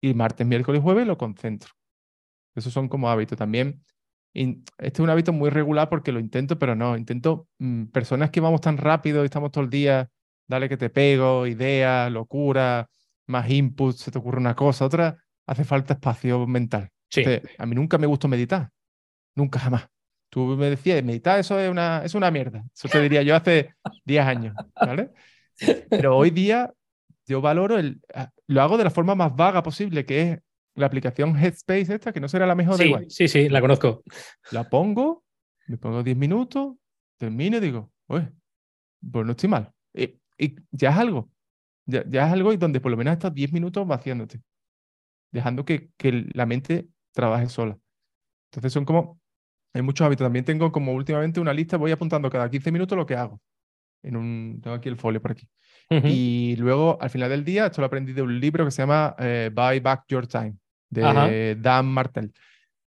Y 0.00 0.14
martes, 0.14 0.46
miércoles 0.46 0.80
y 0.80 0.82
jueves 0.82 1.06
lo 1.06 1.16
concentro. 1.16 1.70
Esos 2.54 2.72
son 2.72 2.88
como 2.88 3.08
hábitos. 3.08 3.38
También, 3.38 3.82
este 4.34 4.62
es 4.78 5.00
un 5.00 5.10
hábito 5.10 5.32
muy 5.32 5.50
regular 5.50 5.88
porque 5.88 6.12
lo 6.12 6.20
intento, 6.20 6.58
pero 6.58 6.74
no, 6.74 6.96
intento 6.96 7.48
mm, 7.58 7.86
personas 7.86 8.30
que 8.30 8.40
vamos 8.40 8.60
tan 8.60 8.76
rápido 8.76 9.22
y 9.22 9.26
estamos 9.26 9.50
todo 9.50 9.64
el 9.64 9.70
día, 9.70 10.10
dale 10.46 10.68
que 10.68 10.76
te 10.76 10.90
pego, 10.90 11.46
ideas, 11.46 12.10
locura, 12.12 12.88
más 13.26 13.48
inputs, 13.50 14.00
se 14.00 14.10
te 14.10 14.18
ocurre 14.18 14.38
una 14.38 14.54
cosa, 14.54 14.84
otra, 14.84 15.16
hace 15.46 15.64
falta 15.64 15.94
espacio 15.94 16.46
mental. 16.46 16.90
Sí. 17.08 17.24
a 17.58 17.66
mí 17.66 17.74
nunca 17.74 17.98
me 17.98 18.06
gustó 18.06 18.28
meditar, 18.28 18.70
nunca 19.34 19.58
jamás. 19.58 19.88
Tú 20.28 20.44
me 20.56 20.70
decías, 20.70 21.02
meditar 21.02 21.38
eso 21.38 21.58
es 21.58 21.70
una, 21.70 22.04
es 22.04 22.14
una 22.14 22.30
mierda. 22.30 22.64
Eso 22.74 22.88
te 22.88 23.00
diría 23.00 23.22
yo 23.22 23.34
hace 23.34 23.74
10 24.04 24.26
años, 24.26 24.54
¿vale? 24.74 25.10
Pero 25.88 26.16
hoy 26.16 26.30
día 26.30 26.72
yo 27.26 27.40
valoro 27.40 27.78
el, 27.78 28.00
ah, 28.14 28.30
lo 28.46 28.62
hago 28.62 28.78
de 28.78 28.84
la 28.84 28.90
forma 28.90 29.14
más 29.14 29.34
vaga 29.34 29.62
posible, 29.62 30.04
que 30.04 30.32
es 30.32 30.38
la 30.74 30.86
aplicación 30.86 31.36
Headspace 31.36 31.94
esta, 31.94 32.12
que 32.12 32.20
no 32.20 32.28
será 32.28 32.46
la 32.46 32.54
mejor 32.54 32.76
sí, 32.76 32.84
igual. 32.84 33.06
Sí, 33.08 33.28
sí, 33.28 33.48
la 33.48 33.60
conozco. 33.60 34.02
La 34.50 34.68
pongo, 34.68 35.24
me 35.66 35.78
pongo 35.78 36.02
10 36.02 36.16
minutos, 36.16 36.74
termino 37.16 37.56
y 37.56 37.60
digo, 37.60 37.90
pues 38.06 38.26
no 39.00 39.30
estoy 39.30 39.48
mal. 39.48 39.72
Y, 39.94 40.20
y 40.38 40.56
ya 40.70 40.90
es 40.90 40.96
algo. 40.96 41.30
Ya, 41.86 42.00
es 42.00 42.32
algo 42.32 42.52
y 42.52 42.56
donde 42.56 42.80
por 42.80 42.90
lo 42.90 42.96
menos 42.96 43.12
estos 43.12 43.32
10 43.32 43.52
minutos 43.52 43.86
vaciándote, 43.86 44.42
dejando 45.30 45.64
que, 45.64 45.90
que 45.96 46.26
la 46.32 46.46
mente 46.46 46.88
trabaje 47.12 47.48
sola. 47.48 47.78
Entonces 48.50 48.72
son 48.72 48.84
como, 48.84 49.20
hay 49.76 49.82
muchos 49.82 50.04
hábitos. 50.04 50.24
También 50.24 50.44
tengo 50.44 50.72
como 50.72 50.92
últimamente 50.92 51.40
una 51.40 51.52
lista, 51.52 51.76
voy 51.76 51.92
apuntando 51.92 52.30
cada 52.30 52.50
15 52.50 52.72
minutos 52.72 52.96
lo 52.96 53.06
que 53.06 53.14
hago. 53.14 53.40
En 54.02 54.16
un, 54.16 54.60
tengo 54.62 54.76
aquí 54.76 54.88
el 54.88 54.96
folio 54.96 55.20
por 55.20 55.32
aquí. 55.32 55.48
Y 55.88 56.56
luego, 56.56 56.98
al 57.00 57.10
final 57.10 57.30
del 57.30 57.44
día, 57.44 57.66
esto 57.66 57.80
lo 57.80 57.86
aprendí 57.86 58.12
de 58.12 58.22
un 58.22 58.40
libro 58.40 58.64
que 58.64 58.72
se 58.72 58.82
llama 58.82 59.14
eh, 59.18 59.50
Buy 59.54 59.78
Back 59.78 60.04
Your 60.08 60.26
Time, 60.26 60.56
de 60.90 61.56
Dan 61.60 61.86
Martel. 61.86 62.32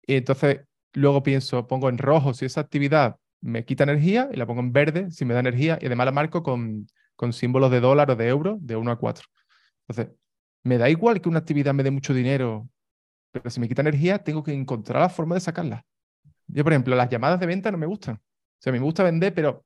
Y 0.05 0.15
entonces, 0.17 0.63
luego 0.95 1.23
pienso, 1.23 1.67
pongo 1.69 1.89
en 1.89 1.99
rojo 1.99 2.35
si 2.35 2.45
esa 2.45 2.61
actividad 2.61 3.17
me 3.41 3.65
quita 3.65 3.85
energía 3.85 4.29
y 4.33 4.37
la 4.37 4.47
pongo 4.47 4.61
en 4.61 4.73
verde 4.73 5.13
si 5.13 5.25
me 5.25 5.33
da 5.33 5.39
energía 5.39 5.79
y 5.81 5.87
además 5.87 6.07
la 6.07 6.13
marco 6.13 6.43
con 6.43 6.89
con 7.19 7.33
símbolos 7.33 7.73
de 7.73 7.81
dólar 7.81 8.13
o 8.13 8.17
de 8.17 8.29
euro 8.29 8.59
de 8.61 8.77
1 8.77 8.93
a 8.93 8.97
4. 8.97 9.27
Entonces, 9.89 10.15
me 10.63 10.79
da 10.79 10.89
igual 10.89 11.21
que 11.21 11.29
una 11.29 11.41
actividad 11.41 11.75
me 11.75 11.83
dé 11.83 11.91
mucho 11.91 12.15
dinero, 12.15 12.69
pero 13.33 13.51
si 13.51 13.59
me 13.59 13.67
quita 13.67 13.83
energía, 13.83 14.23
tengo 14.23 14.45
que 14.45 14.53
encontrar 14.53 15.03
la 15.03 15.09
forma 15.09 15.35
de 15.35 15.41
sacarla. 15.41 15.85
Yo, 16.49 16.65
por 16.65 16.73
ejemplo, 16.73 16.97
las 16.97 17.09
llamadas 17.09 17.39
de 17.41 17.47
venta 17.47 17.71
no 17.71 17.79
me 17.79 17.87
gustan. 17.87 18.17
O 18.17 18.61
sea, 18.61 18.73
me 18.73 18.79
gusta 18.79 19.05
vender, 19.05 19.35
pero 19.35 19.65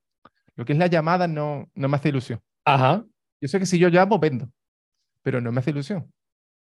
lo 0.55 0.65
que 0.65 0.73
es 0.73 0.79
la 0.79 0.87
llamada 0.87 1.27
no, 1.27 1.69
no 1.73 1.87
me 1.87 1.95
hace 1.95 2.09
ilusión. 2.09 2.39
Ajá. 2.65 3.05
Yo 3.41 3.47
sé 3.47 3.59
que 3.59 3.65
si 3.65 3.79
yo 3.79 3.89
llamo, 3.89 4.19
vendo, 4.19 4.49
pero 5.21 5.41
no 5.41 5.51
me 5.51 5.59
hace 5.59 5.71
ilusión. 5.71 6.11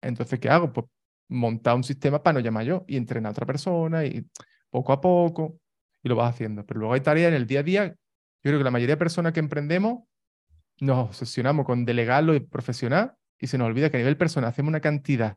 Entonces, 0.00 0.40
¿qué 0.40 0.48
hago? 0.48 0.72
Pues 0.72 0.86
montar 1.28 1.76
un 1.76 1.84
sistema 1.84 2.22
para 2.22 2.34
no 2.34 2.40
llamar 2.40 2.64
yo 2.64 2.84
y 2.86 2.96
entrenar 2.96 3.30
a 3.30 3.32
otra 3.32 3.46
persona 3.46 4.04
y 4.04 4.26
poco 4.70 4.92
a 4.92 5.00
poco 5.00 5.58
y 6.02 6.08
lo 6.08 6.16
vas 6.16 6.34
haciendo. 6.34 6.64
Pero 6.66 6.80
luego 6.80 6.94
hay 6.94 7.00
tareas 7.00 7.28
en 7.28 7.34
el 7.34 7.46
día 7.46 7.60
a 7.60 7.62
día. 7.62 7.86
Yo 7.88 8.50
creo 8.50 8.58
que 8.58 8.64
la 8.64 8.70
mayoría 8.70 8.94
de 8.94 8.98
personas 8.98 9.32
que 9.32 9.40
emprendemos 9.40 10.04
nos 10.80 11.08
obsesionamos 11.08 11.64
con 11.64 11.84
delegarlo 11.84 12.34
y 12.34 12.40
profesional 12.40 13.14
y 13.38 13.46
se 13.46 13.58
nos 13.58 13.66
olvida 13.66 13.90
que 13.90 13.96
a 13.96 14.00
nivel 14.00 14.16
personal 14.16 14.50
hacemos 14.50 14.70
una 14.70 14.80
cantidad 14.80 15.36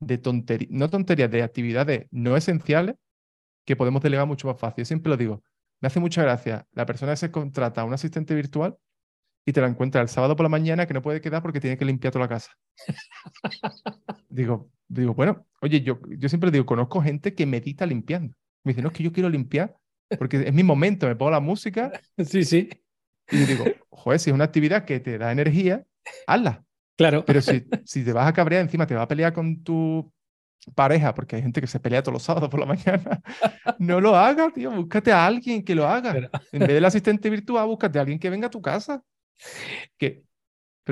de 0.00 0.18
tonterías, 0.18 0.70
no 0.70 0.90
tonterías, 0.90 1.30
de 1.30 1.42
actividades 1.42 2.06
no 2.10 2.36
esenciales 2.36 2.96
que 3.64 3.76
podemos 3.76 4.02
delegar 4.02 4.26
mucho 4.26 4.46
más 4.48 4.58
fácil. 4.58 4.82
Yo 4.82 4.86
siempre 4.86 5.10
lo 5.10 5.16
digo, 5.16 5.42
me 5.80 5.88
hace 5.88 6.00
mucha 6.00 6.22
gracia 6.22 6.66
la 6.72 6.86
persona 6.86 7.12
que 7.12 7.16
se 7.16 7.30
contrata 7.30 7.80
a 7.80 7.84
un 7.84 7.92
asistente 7.92 8.34
virtual 8.34 8.76
y 9.46 9.52
te 9.52 9.60
la 9.60 9.66
encuentra 9.66 10.00
el 10.00 10.08
sábado 10.08 10.36
por 10.36 10.44
la 10.44 10.48
mañana 10.48 10.86
que 10.86 10.94
no 10.94 11.02
puede 11.02 11.20
quedar 11.20 11.42
porque 11.42 11.60
tiene 11.60 11.76
que 11.76 11.84
limpiar 11.84 12.12
toda 12.12 12.24
la 12.24 12.28
casa. 12.28 12.52
digo, 14.28 14.70
digo, 14.88 15.14
bueno, 15.14 15.46
oye, 15.60 15.82
yo, 15.82 16.00
yo 16.18 16.28
siempre 16.28 16.50
digo, 16.50 16.64
conozco 16.64 17.02
gente 17.02 17.34
que 17.34 17.46
medita 17.46 17.86
limpiando. 17.86 18.34
Me 18.64 18.72
dice, 18.72 18.82
no, 18.82 18.88
es 18.88 18.94
que 18.94 19.02
yo 19.02 19.12
quiero 19.12 19.28
limpiar 19.28 19.76
porque 20.18 20.44
es 20.46 20.54
mi 20.54 20.62
momento, 20.62 21.06
me 21.06 21.16
pongo 21.16 21.30
la 21.30 21.40
música. 21.40 21.92
Sí, 22.24 22.44
sí. 22.44 22.68
Y 23.30 23.38
digo, 23.38 23.64
joder, 23.88 24.20
si 24.20 24.30
es 24.30 24.34
una 24.34 24.44
actividad 24.44 24.84
que 24.84 25.00
te 25.00 25.16
da 25.16 25.32
energía, 25.32 25.84
hazla. 26.26 26.62
Claro. 26.96 27.24
Pero 27.24 27.40
si, 27.40 27.66
si 27.84 28.04
te 28.04 28.12
vas 28.12 28.28
a 28.28 28.32
cabrear 28.32 28.62
encima, 28.62 28.86
te 28.86 28.94
vas 28.94 29.04
a 29.04 29.08
pelear 29.08 29.32
con 29.32 29.62
tu 29.62 30.12
pareja, 30.74 31.14
porque 31.14 31.36
hay 31.36 31.42
gente 31.42 31.60
que 31.60 31.66
se 31.66 31.80
pelea 31.80 32.02
todos 32.02 32.14
los 32.14 32.22
sábados 32.22 32.48
por 32.48 32.60
la 32.60 32.66
mañana, 32.74 33.20
no 33.78 34.00
lo 34.00 34.16
hagas, 34.16 34.52
tío, 34.52 34.70
búscate 34.70 35.12
a 35.12 35.26
alguien 35.26 35.64
que 35.64 35.74
lo 35.74 35.86
haga. 35.86 36.30
En 36.52 36.60
vez 36.60 36.68
del 36.74 36.84
asistente 36.84 37.30
virtual, 37.30 37.66
búscate 37.66 37.98
a 37.98 38.02
alguien 38.02 38.18
que 38.18 38.30
venga 38.30 38.46
a 38.46 38.50
tu 38.50 38.62
casa. 38.62 39.02
Que, 39.98 40.22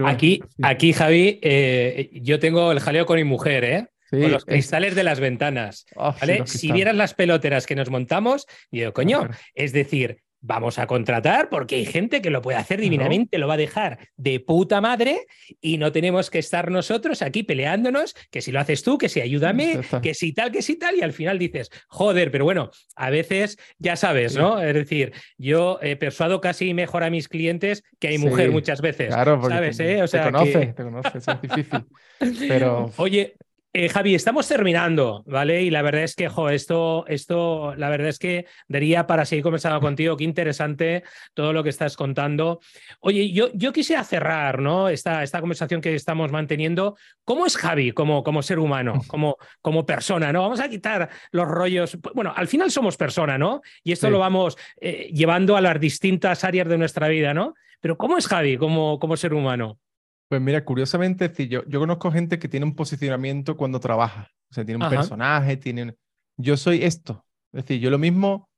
aquí, 0.05 0.41
aquí, 0.63 0.93
Javi, 0.93 1.39
eh, 1.43 2.11
yo 2.23 2.39
tengo 2.39 2.73
el 2.73 2.81
jaleo 2.81 3.07
con 3.07 3.17
mi 3.17 3.25
mujer, 3.25 3.65
¿eh? 3.65 3.89
con 4.11 4.31
los 4.31 4.45
cristales 4.45 4.95
de 4.95 5.05
las 5.05 5.21
ventanas. 5.21 5.87
Ah, 5.97 6.15
¿vale? 6.21 6.47
si 6.47 6.71
vieras 6.71 6.95
las 6.95 7.15
peloteras 7.15 7.67
que 7.67 7.75
nos 7.75 7.89
montamos, 7.89 8.47
yo, 8.71 8.93
coño, 8.93 9.29
es 9.55 9.73
decir, 9.73 10.23
vamos 10.43 10.79
a 10.79 10.87
contratar 10.87 11.49
porque 11.49 11.77
hay 11.77 11.87
gente 11.87 12.21
que 12.21 12.31
lo 12.31 12.43
puede 12.43 12.59
hacer 12.59 12.81
divinamente, 12.81 13.39
lo 13.39 13.49
va 13.49 13.55
a 13.55 13.59
dejar 13.59 14.11
de 14.17 14.41
puta 14.41 14.81
madre 14.81 15.27
y 15.61 15.79
no 15.79 15.93
tenemos 15.93 16.31
que 16.31 16.41
estar 16.41 16.71
nosotros 16.71 17.23
aquí 17.23 17.45
peleándonos, 17.45 18.15
que 18.31 18.43
si 18.43 18.53
lo 18.53 18.61
haces 18.61 18.83
tú, 18.83 18.99
que 18.99 19.09
si 19.09 19.21
ayúdame, 19.21 19.81
que 20.03 20.15
si 20.15 20.33
tal, 20.33 20.51
que 20.51 20.61
si 20.61 20.77
tal, 20.77 20.97
y 20.97 21.03
al 21.03 21.13
final 21.13 21.39
dices, 21.39 21.71
joder, 21.89 22.31
pero 22.31 22.45
bueno, 22.45 22.71
a 22.97 23.11
veces 23.11 23.57
ya 23.79 23.97
sabes, 23.97 24.37
¿no? 24.37 24.61
Es 24.61 24.75
decir, 24.75 25.13
yo 25.39 25.79
eh, 25.81 25.97
persuado 25.97 26.41
casi 26.41 26.75
mejor 26.75 27.05
a 27.05 27.11
mis 27.11 27.29
clientes 27.29 27.85
que 28.01 28.09
a 28.09 28.11
mi 28.11 28.19
mujer 28.19 28.51
muchas 28.51 28.81
veces. 28.81 29.09
Claro, 29.09 29.41
¿sabes? 29.49 29.77
Te, 29.77 29.99
eh? 29.99 30.03
o 30.03 30.09
sea, 30.09 30.25
te 30.25 30.33
conoce, 30.33 30.67
te 30.67 30.83
conoce, 30.83 31.19
es 31.19 31.27
difícil. 31.41 31.87
Pero... 32.49 32.93
Oye, 32.97 33.37
eh, 33.75 33.89
Javi, 33.89 34.15
estamos 34.15 34.47
terminando, 34.47 35.23
¿vale? 35.27 35.63
Y 35.63 35.71
la 35.71 35.81
verdad 35.81 36.03
es 36.03 36.15
que, 36.15 36.29
jo, 36.29 36.51
esto, 36.51 37.07
esto, 37.09 37.75
la 37.77 37.89
verdad 37.89 38.09
es 38.09 38.19
que 38.19 38.45
daría 38.69 39.07
para 39.07 39.25
seguir 39.25 39.43
conversando 39.43 39.81
contigo. 39.81 40.15
Qué 40.17 40.25
interesante 40.25 41.05
todo 41.33 41.55
lo 41.55 41.63
que 41.63 41.71
estás 41.71 41.97
contando. 41.97 42.61
Oye, 43.01 43.33
yo, 43.33 43.49
yo 43.55 43.73
quisiera 43.73 44.05
cerrar, 44.05 44.61
¿no? 44.61 44.91
Esta, 44.91 45.23
esta 45.23 45.41
conversación 45.41 45.81
que 45.81 45.95
estamos 45.95 46.31
manteniendo. 46.31 46.99
¿Cómo 47.25 47.47
es 47.47 47.57
Javi 47.57 47.93
como, 47.93 48.23
como 48.23 48.43
ser 48.43 48.59
humano, 48.59 49.01
como, 49.09 49.39
como 49.63 49.87
persona, 49.87 50.35
¿no? 50.35 50.43
Vamos 50.43 50.61
a 50.61 50.69
quitar 50.69 51.09
los 51.31 51.49
rollos. 51.49 51.97
Bueno, 52.15 52.35
al 52.37 52.49
final 52.49 52.71
somos 52.71 52.99
persona, 52.99 53.39
¿no? 53.39 53.63
Y 53.83 53.93
esto 53.93 54.11
lo 54.11 54.19
vamos 54.19 54.59
eh, 54.83 55.09
llevando 55.15 55.57
a 55.57 55.63
las 55.63 55.81
distintas 55.81 56.45
áreas 56.45 56.69
de 56.69 56.77
nuestra 56.77 57.09
vida, 57.09 57.33
¿no? 57.33 57.55
Pero 57.81 57.97
¿cómo 57.97 58.19
es 58.19 58.27
Javi 58.27 58.59
como, 58.59 58.99
como 58.99 59.17
ser 59.17 59.33
humano? 59.33 59.79
Pues 60.33 60.40
mira, 60.40 60.64
curiosamente, 60.64 61.31
yo, 61.47 61.62
yo 61.66 61.79
conozco 61.79 62.11
gente 62.11 62.38
que 62.38 62.49
tiene 62.49 62.64
un 62.64 62.75
posicionamiento 62.75 63.55
cuando 63.55 63.81
trabaja. 63.81 64.31
O 64.51 64.55
sea, 64.55 64.64
tiene 64.64 64.83
un 64.83 64.90
personaje, 64.90 65.59
tiene... 65.59 65.95
Yo 66.38 66.57
soy 66.57 66.85
esto. 66.85 67.27
Es 67.53 67.64
decir, 67.64 67.83
yo 67.83 67.90
lo 67.90 67.99
mismo, 67.99 68.49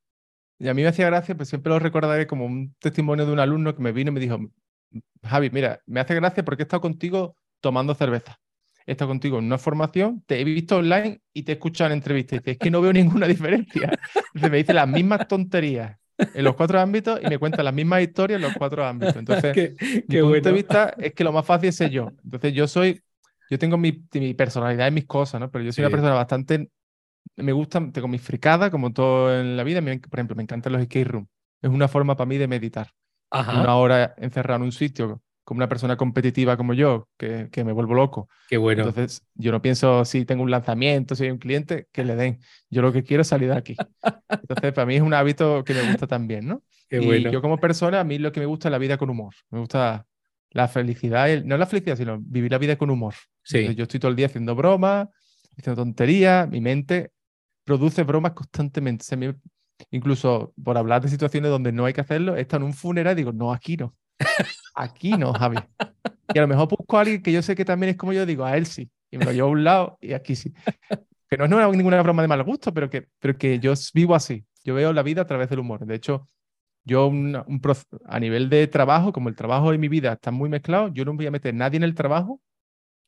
y 0.60 0.68
a 0.68 0.74
mí 0.74 0.82
me 0.82 0.88
hacía 0.88 1.06
gracia, 1.06 1.36
pues 1.36 1.48
siempre 1.48 1.70
lo 1.70 1.80
recordaré 1.80 2.28
como 2.28 2.46
un 2.46 2.76
testimonio 2.78 3.26
de 3.26 3.32
un 3.32 3.40
alumno 3.40 3.74
que 3.74 3.82
me 3.82 3.90
vino 3.90 4.12
y 4.12 4.14
me 4.14 4.20
dijo, 4.20 4.38
Javi, 5.24 5.50
mira, 5.50 5.80
me 5.86 5.98
hace 5.98 6.14
gracia 6.14 6.44
porque 6.44 6.62
he 6.62 6.66
estado 6.66 6.80
contigo 6.80 7.36
tomando 7.60 7.92
cerveza. 7.96 8.38
He 8.86 8.92
estado 8.92 9.08
contigo 9.08 9.40
en 9.40 9.46
una 9.46 9.58
formación, 9.58 10.22
te 10.28 10.40
he 10.40 10.44
visto 10.44 10.76
online 10.76 11.22
y 11.32 11.42
te 11.42 11.50
he 11.50 11.54
escuchado 11.56 11.90
en 11.90 11.96
entrevistas. 11.96 12.36
Y 12.36 12.38
dice, 12.38 12.50
es 12.52 12.58
que 12.58 12.70
no 12.70 12.82
veo 12.82 12.92
ninguna 12.92 13.26
diferencia. 13.26 13.98
Entonces 14.26 14.48
me 14.48 14.58
dice 14.58 14.74
las 14.74 14.86
mismas 14.86 15.26
tonterías 15.26 15.98
en 16.18 16.44
los 16.44 16.54
cuatro 16.54 16.80
ámbitos 16.80 17.20
y 17.22 17.26
me 17.26 17.38
cuenta 17.38 17.62
las 17.62 17.74
mismas 17.74 18.02
historias 18.02 18.38
en 18.38 18.42
los 18.42 18.54
cuatro 18.54 18.84
ámbitos. 18.84 19.16
Entonces, 19.16 19.52
qué, 19.54 19.74
mi 20.08 20.20
punto 20.20 20.48
de 20.48 20.52
vista 20.52 20.94
es 20.98 21.12
que 21.12 21.24
lo 21.24 21.32
más 21.32 21.44
fácil 21.44 21.68
es 21.68 21.76
ser 21.76 21.90
yo. 21.90 22.12
Entonces, 22.24 22.52
yo 22.52 22.66
soy, 22.68 23.02
yo 23.50 23.58
tengo 23.58 23.76
mi, 23.76 24.04
mi 24.12 24.34
personalidad 24.34 24.88
y 24.88 24.92
mis 24.92 25.06
cosas, 25.06 25.40
¿no? 25.40 25.50
Pero 25.50 25.64
yo 25.64 25.72
soy 25.72 25.82
una 25.84 25.90
persona 25.90 26.14
bastante, 26.14 26.70
me 27.36 27.52
gusta, 27.52 27.90
tengo 27.92 28.08
mis 28.08 28.22
fricadas, 28.22 28.70
como 28.70 28.92
todo 28.92 29.38
en 29.38 29.56
la 29.56 29.64
vida. 29.64 29.80
Por 29.80 30.18
ejemplo, 30.18 30.36
me 30.36 30.42
encantan 30.42 30.72
los 30.72 30.82
escape 30.82 31.04
rooms. 31.04 31.28
Es 31.62 31.70
una 31.70 31.88
forma 31.88 32.16
para 32.16 32.26
mí 32.26 32.38
de 32.38 32.48
meditar. 32.48 32.90
Una 33.30 33.76
hora 33.76 34.14
encerrado 34.18 34.58
en 34.58 34.62
un 34.64 34.72
sitio 34.72 35.20
como 35.44 35.58
una 35.58 35.68
persona 35.68 35.96
competitiva 35.96 36.56
como 36.56 36.72
yo, 36.72 37.08
que, 37.18 37.48
que, 37.52 37.64
me 37.64 37.72
vuelvo 37.72 37.94
loco. 37.94 38.28
Qué 38.48 38.56
bueno. 38.56 38.84
Entonces, 38.84 39.22
yo 39.34 39.52
no 39.52 39.60
pienso 39.60 40.04
si 40.04 40.24
tengo 40.24 40.42
un 40.42 40.50
lanzamiento, 40.50 41.14
si 41.14 41.24
hay 41.24 41.30
un 41.30 41.38
cliente, 41.38 41.86
que 41.92 42.04
le 42.04 42.16
den. 42.16 42.40
Yo 42.70 42.82
lo 42.82 42.92
que 42.92 43.02
quiero 43.02 43.20
es 43.20 43.28
salir 43.28 43.50
de 43.50 43.56
aquí. 43.56 43.76
Entonces, 44.28 44.72
para 44.72 44.86
mí 44.86 44.96
es 44.96 45.02
un 45.02 45.12
hábito 45.14 45.62
que 45.64 45.74
me 45.74 45.82
gusta 45.82 46.06
también, 46.06 46.46
¿no? 46.48 46.62
Qué 46.88 47.02
y 47.02 47.22
yo 47.30 47.40
como 47.40 47.58
persona, 47.58 48.00
a 48.00 48.04
mí 48.04 48.18
lo 48.18 48.32
que 48.32 48.40
me 48.40 48.46
gusta 48.46 48.68
es 48.68 48.72
la 48.72 48.78
vida 48.78 48.96
con 48.96 49.10
humor. 49.10 49.34
Me 49.50 49.58
gusta 49.58 50.06
la 50.50 50.68
felicidad, 50.68 51.28
no 51.44 51.56
la 51.56 51.66
felicidad, 51.66 51.96
sino 51.96 52.18
vivir 52.20 52.50
la 52.50 52.58
vida 52.58 52.76
con 52.76 52.90
humor. 52.90 53.14
Sí. 53.42 53.74
yo 53.74 53.82
estoy 53.82 54.00
todo 54.00 54.10
el 54.10 54.16
día 54.16 54.26
haciendo 54.26 54.54
bromas, 54.54 55.08
diciendo 55.56 55.82
tonterías, 55.82 56.48
mi 56.48 56.60
mente 56.60 57.10
produce 57.64 58.02
bromas 58.04 58.32
constantemente. 58.32 59.04
Se 59.04 59.16
me- 59.16 59.34
incluso 59.90 60.54
por 60.62 60.78
hablar 60.78 61.02
de 61.02 61.08
situaciones 61.08 61.50
donde 61.50 61.72
no 61.72 61.84
hay 61.84 61.92
que 61.92 62.00
hacerlo, 62.00 62.36
estado 62.36 62.62
en 62.62 62.68
un 62.68 62.74
funeral 62.74 63.14
y 63.14 63.16
digo, 63.16 63.32
no, 63.32 63.52
aquí 63.52 63.76
no. 63.76 63.94
Aquí 64.74 65.16
no, 65.16 65.34
Javi. 65.34 65.58
Y 66.32 66.38
a 66.38 66.42
lo 66.42 66.48
mejor 66.48 66.68
busco 66.68 66.98
a 66.98 67.02
alguien 67.02 67.22
que 67.22 67.32
yo 67.32 67.42
sé 67.42 67.54
que 67.54 67.64
también 67.64 67.90
es 67.90 67.96
como 67.96 68.12
yo, 68.12 68.26
digo, 68.26 68.44
a 68.44 68.56
él 68.56 68.66
sí. 68.66 68.90
Y 69.10 69.18
me 69.18 69.24
lo 69.26 69.32
llevo 69.32 69.48
a 69.48 69.52
un 69.52 69.64
lado 69.64 69.98
y 70.00 70.12
aquí 70.12 70.36
sí. 70.36 70.52
Que 71.30 71.36
no 71.38 71.44
es 71.46 71.52
una- 71.52 71.68
ninguna 71.70 72.02
broma 72.02 72.22
de 72.22 72.28
mal 72.28 72.42
gusto, 72.44 72.74
pero 72.74 72.90
que, 72.90 73.08
pero 73.20 73.36
que 73.38 73.58
yo 73.60 73.74
vivo 73.94 74.14
así. 74.14 74.46
Yo 74.64 74.74
veo 74.74 74.92
la 74.92 75.02
vida 75.02 75.22
a 75.22 75.26
través 75.26 75.48
del 75.50 75.60
humor. 75.60 75.86
De 75.86 75.94
hecho, 75.94 76.28
yo 76.84 77.06
un, 77.08 77.36
un 77.46 77.62
a 78.06 78.20
nivel 78.20 78.50
de 78.50 78.66
trabajo, 78.68 79.12
como 79.12 79.28
el 79.28 79.36
trabajo 79.36 79.74
y 79.74 79.78
mi 79.78 79.88
vida 79.88 80.14
están 80.14 80.34
muy 80.34 80.48
mezclados, 80.50 80.92
yo 80.94 81.04
no 81.04 81.14
voy 81.14 81.26
a 81.26 81.30
meter 81.30 81.54
nadie 81.54 81.78
en 81.78 81.84
el 81.84 81.94
trabajo 81.94 82.40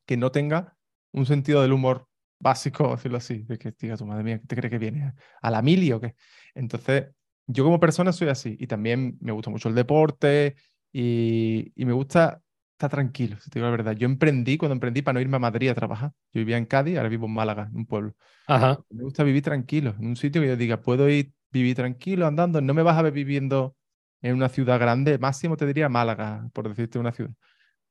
que 0.05 0.17
no 0.17 0.31
tenga 0.31 0.75
un 1.11 1.25
sentido 1.25 1.61
del 1.61 1.73
humor 1.73 2.07
básico, 2.39 2.91
decirlo 2.95 3.17
así, 3.17 3.43
de 3.43 3.57
que 3.57 3.73
diga 3.79 3.97
tu 3.97 4.05
madre 4.05 4.23
mía, 4.23 4.39
¿qué 4.39 4.47
te 4.47 4.55
crees 4.55 4.71
que 4.71 4.77
viene? 4.77 5.13
¿A 5.41 5.51
la 5.51 5.61
mili 5.61 5.91
o 5.91 5.99
qué? 5.99 6.15
Entonces, 6.53 7.07
yo 7.47 7.63
como 7.63 7.79
persona 7.79 8.13
soy 8.13 8.29
así 8.29 8.55
y 8.59 8.67
también 8.67 9.17
me 9.21 9.31
gusta 9.31 9.49
mucho 9.49 9.69
el 9.69 9.75
deporte 9.75 10.55
y, 10.99 11.71
y 11.75 11.85
me 11.85 11.93
gusta 11.93 12.41
estar 12.71 12.89
tranquilo, 12.89 13.37
si 13.39 13.49
te 13.51 13.59
digo 13.59 13.67
la 13.67 13.71
verdad. 13.71 13.93
Yo 13.93 14.05
emprendí 14.05 14.57
cuando 14.57 14.73
emprendí 14.73 15.03
para 15.03 15.13
no 15.13 15.21
irme 15.21 15.37
a 15.37 15.39
Madrid 15.39 15.69
a 15.69 15.75
trabajar. 15.75 16.11
Yo 16.33 16.39
vivía 16.39 16.57
en 16.57 16.65
Cádiz, 16.65 16.97
ahora 16.97 17.09
vivo 17.09 17.27
en 17.27 17.33
Málaga, 17.33 17.67
en 17.71 17.77
un 17.77 17.85
pueblo. 17.85 18.13
Ajá. 18.47 18.79
Me 18.89 19.03
gusta 19.03 19.23
vivir 19.23 19.43
tranquilo, 19.43 19.95
en 19.99 20.07
un 20.07 20.15
sitio 20.15 20.41
que 20.41 20.47
yo 20.47 20.57
diga, 20.57 20.81
puedo 20.81 21.07
ir 21.07 21.31
vivir 21.51 21.75
tranquilo 21.75 22.25
andando, 22.25 22.61
no 22.61 22.73
me 22.73 22.81
vas 22.81 22.97
a 22.97 23.03
ver 23.03 23.13
viviendo 23.13 23.75
en 24.21 24.35
una 24.35 24.49
ciudad 24.49 24.79
grande, 24.79 25.19
máximo 25.19 25.55
te 25.55 25.67
diría 25.67 25.87
Málaga, 25.87 26.49
por 26.53 26.67
decirte 26.67 26.97
una 26.99 27.11
ciudad, 27.11 27.31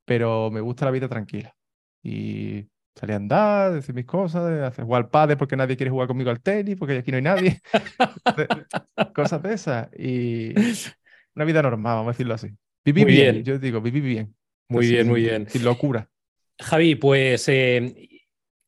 pero 0.05 0.51
me 0.51 0.61
gusta 0.61 0.85
la 0.85 0.91
vida 0.91 1.07
tranquila. 1.07 1.55
Y 2.03 2.67
salir 2.95 3.13
a 3.13 3.17
andar, 3.17 3.73
decir 3.73 3.95
mis 3.95 4.05
cosas, 4.05 4.43
hacer 4.63 4.85
jugar 4.85 5.09
pádel 5.09 5.37
porque 5.37 5.55
nadie 5.55 5.77
quiere 5.77 5.91
jugar 5.91 6.07
conmigo 6.07 6.29
al 6.29 6.41
tenis, 6.41 6.75
porque 6.77 6.97
aquí 6.97 7.11
no 7.11 7.17
hay 7.17 7.23
nadie, 7.23 7.61
cosas 9.15 9.41
de 9.41 9.53
esas. 9.53 9.89
Y 9.97 10.53
una 11.35 11.45
vida 11.45 11.61
normal, 11.61 11.95
vamos 11.95 12.09
a 12.09 12.11
decirlo 12.13 12.33
así. 12.33 12.49
Viví 12.87 13.03
Muy 13.03 13.11
bien, 13.11 13.31
bien. 13.33 13.43
yo 13.43 13.59
digo, 13.59 13.81
viví 13.81 13.99
bien. 13.99 14.33
Muy 14.69 14.87
bien, 14.87 15.09
muy 15.09 15.21
bien. 15.21 15.49
Sin 15.49 15.65
locura. 15.65 16.09
Javi, 16.57 16.95
pues, 16.95 17.49
eh, 17.49 17.93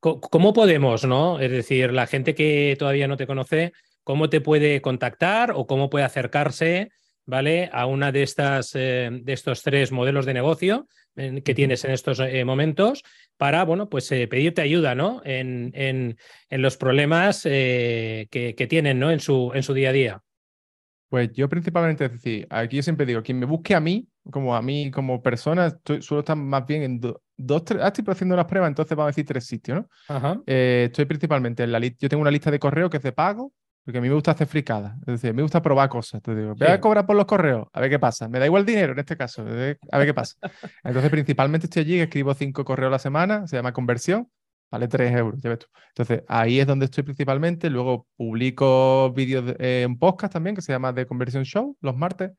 ¿cómo 0.01 0.51
podemos, 0.51 1.05
no? 1.05 1.39
Es 1.39 1.49
decir, 1.49 1.93
la 1.93 2.05
gente 2.05 2.35
que 2.35 2.75
todavía 2.77 3.07
no 3.07 3.15
te 3.15 3.25
conoce, 3.25 3.71
¿cómo 4.03 4.29
te 4.29 4.41
puede 4.41 4.81
contactar 4.81 5.51
o 5.55 5.65
cómo 5.65 5.89
puede 5.89 6.03
acercarse, 6.03 6.89
¿vale? 7.25 7.69
A 7.71 7.85
una 7.85 8.11
de 8.11 8.23
estas, 8.23 8.71
eh, 8.75 9.09
de 9.09 9.31
estos 9.31 9.63
tres 9.63 9.93
modelos 9.93 10.25
de 10.25 10.33
negocio 10.33 10.89
eh, 11.15 11.41
que 11.41 11.55
tienes 11.55 11.85
en 11.85 11.91
estos 11.91 12.19
eh, 12.19 12.43
momentos 12.43 13.03
para, 13.37 13.63
bueno, 13.63 13.89
pues 13.89 14.09
pedirte 14.09 14.61
ayuda, 14.61 14.95
¿no? 14.95 15.21
En, 15.23 15.71
en- 15.75 16.17
en 16.49 16.61
los 16.61 16.75
problemas 16.75 17.43
que, 17.43 18.27
que 18.29 18.67
tienen, 18.67 18.99
¿no? 18.99 19.11
En 19.11 19.21
su, 19.21 19.51
en 19.55 19.63
su 19.63 19.73
día 19.73 19.91
a 19.91 19.93
día. 19.93 20.21
Pues 21.09 21.31
yo 21.33 21.49
principalmente, 21.49 22.05
es 22.05 22.11
decir, 22.11 22.45
aquí 22.51 22.77
yo 22.77 22.83
siempre 22.83 23.05
digo, 23.05 23.23
quien 23.23 23.39
me 23.39 23.45
busque 23.47 23.73
a 23.73 23.79
mí, 23.79 24.07
como 24.31 24.55
a 24.55 24.61
mí 24.61 24.91
como 24.91 25.23
persona, 25.23 25.65
estoy, 25.67 26.01
suelo 26.03 26.19
estar 26.19 26.35
más 26.37 26.65
bien 26.67 26.83
en 26.83 26.99
do- 26.99 27.21
dos, 27.35 27.65
tres, 27.65 27.81
ah, 27.83 27.87
estoy 27.87 28.05
haciendo 28.07 28.35
unas 28.35 28.45
pruebas, 28.45 28.67
entonces 28.69 28.95
vamos 28.95 29.07
a 29.07 29.11
decir 29.11 29.25
tres 29.25 29.45
sitios, 29.47 29.79
¿no? 29.79 29.87
Ajá. 30.07 30.39
Eh, 30.45 30.85
estoy 30.91 31.05
principalmente 31.05 31.63
en 31.63 31.71
la 31.71 31.79
lista, 31.79 31.97
yo 32.01 32.09
tengo 32.09 32.21
una 32.21 32.29
lista 32.31 32.51
de 32.51 32.59
correos 32.59 32.91
que 32.91 32.97
es 32.97 33.03
de 33.03 33.11
pago, 33.11 33.51
porque 33.83 33.97
a 33.97 34.01
mí 34.01 34.07
me 34.09 34.13
gusta 34.13 34.31
hacer 34.31 34.45
fricadas, 34.45 34.97
es 35.01 35.05
decir, 35.19 35.33
me 35.33 35.41
gusta 35.41 35.63
probar 35.63 35.89
cosas, 35.89 36.21
te 36.21 36.35
digo, 36.35 36.49
voy 36.55 36.67
Sí. 36.67 36.73
a 36.73 36.79
cobrar 36.79 37.07
por 37.07 37.15
los 37.15 37.25
correos, 37.25 37.67
a 37.73 37.81
ver 37.81 37.89
qué 37.89 37.97
pasa, 37.97 38.29
me 38.29 38.37
da 38.37 38.45
igual 38.45 38.63
dinero 38.63 38.93
en 38.93 38.99
este 38.99 39.17
caso, 39.17 39.43
eh, 39.47 39.77
a 39.91 39.97
ver 39.97 40.05
qué 40.07 40.13
pasa. 40.13 40.35
Entonces 40.83 41.09
principalmente 41.09 41.65
estoy 41.65 41.81
allí, 41.83 41.99
escribo 41.99 42.35
cinco 42.35 42.63
correos 42.63 42.89
a 42.89 42.91
la 42.91 42.99
semana, 42.99 43.47
se 43.47 43.55
llama 43.55 43.73
conversión, 43.73 44.27
vale 44.71 44.87
3 44.87 45.11
euros, 45.15 45.41
ya 45.41 45.49
ves 45.49 45.59
tú. 45.59 45.67
Entonces, 45.89 46.23
ahí 46.27 46.59
es 46.59 46.67
donde 46.67 46.85
estoy 46.85 47.03
principalmente. 47.03 47.69
Luego 47.69 48.07
publico 48.15 49.11
vídeos 49.13 49.45
de- 49.45 49.55
eh, 49.59 49.81
en 49.83 49.97
podcast 49.97 50.33
también, 50.33 50.55
que 50.55 50.61
se 50.61 50.71
llama 50.71 50.93
The 50.93 51.05
Conversion 51.05 51.43
Show, 51.43 51.77
los 51.81 51.95
martes. 51.95 52.31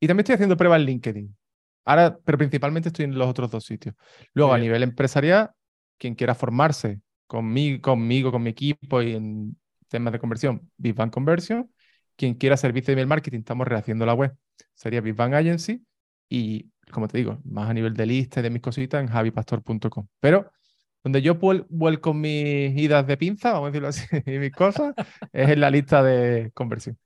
Y 0.00 0.06
también 0.06 0.22
estoy 0.24 0.34
haciendo 0.34 0.56
pruebas 0.56 0.80
en 0.80 0.86
LinkedIn. 0.86 1.36
Ahora, 1.84 2.18
pero 2.24 2.38
principalmente 2.38 2.88
estoy 2.88 3.04
en 3.04 3.16
los 3.18 3.28
otros 3.28 3.50
dos 3.50 3.64
sitios. 3.64 3.94
Luego, 4.32 4.52
a 4.54 4.58
nivel 4.58 4.82
empresarial, 4.82 5.50
quien 5.98 6.14
quiera 6.14 6.34
formarse 6.34 7.00
conmigo, 7.26 7.80
conmigo, 7.82 8.32
con 8.32 8.42
mi 8.42 8.50
equipo 8.50 9.02
y 9.02 9.14
en 9.14 9.56
temas 9.88 10.12
de 10.12 10.18
conversión, 10.18 10.70
Big 10.76 10.96
Conversion. 11.10 11.70
Quien 12.16 12.34
quiera 12.34 12.56
servicio 12.56 12.86
de 12.86 12.92
email 12.94 13.08
marketing, 13.08 13.40
estamos 13.40 13.66
rehaciendo 13.66 14.06
la 14.06 14.14
web, 14.14 14.34
sería 14.72 15.00
Big 15.00 15.20
Agency. 15.20 15.84
Y, 16.28 16.70
como 16.90 17.06
te 17.08 17.18
digo, 17.18 17.40
más 17.44 17.68
a 17.68 17.74
nivel 17.74 17.94
de 17.94 18.06
lista 18.06 18.40
y 18.40 18.42
de 18.44 18.50
mis 18.50 18.62
cositas 18.62 19.00
en 19.00 19.08
javipastor.com. 19.08 20.06
Pero 20.20 20.50
donde 21.04 21.22
yo 21.22 21.38
vuel- 21.38 21.66
vuelco 21.68 22.14
mis 22.14 22.76
idas 22.76 23.06
de 23.06 23.16
pinza, 23.16 23.52
vamos 23.52 23.68
a 23.68 23.70
decirlo 23.70 23.88
así, 23.88 24.06
y 24.26 24.38
mis 24.38 24.52
cosas, 24.52 24.94
es 25.32 25.50
en 25.50 25.60
la 25.60 25.70
lista 25.70 26.02
de 26.02 26.50
conversión. 26.54 26.98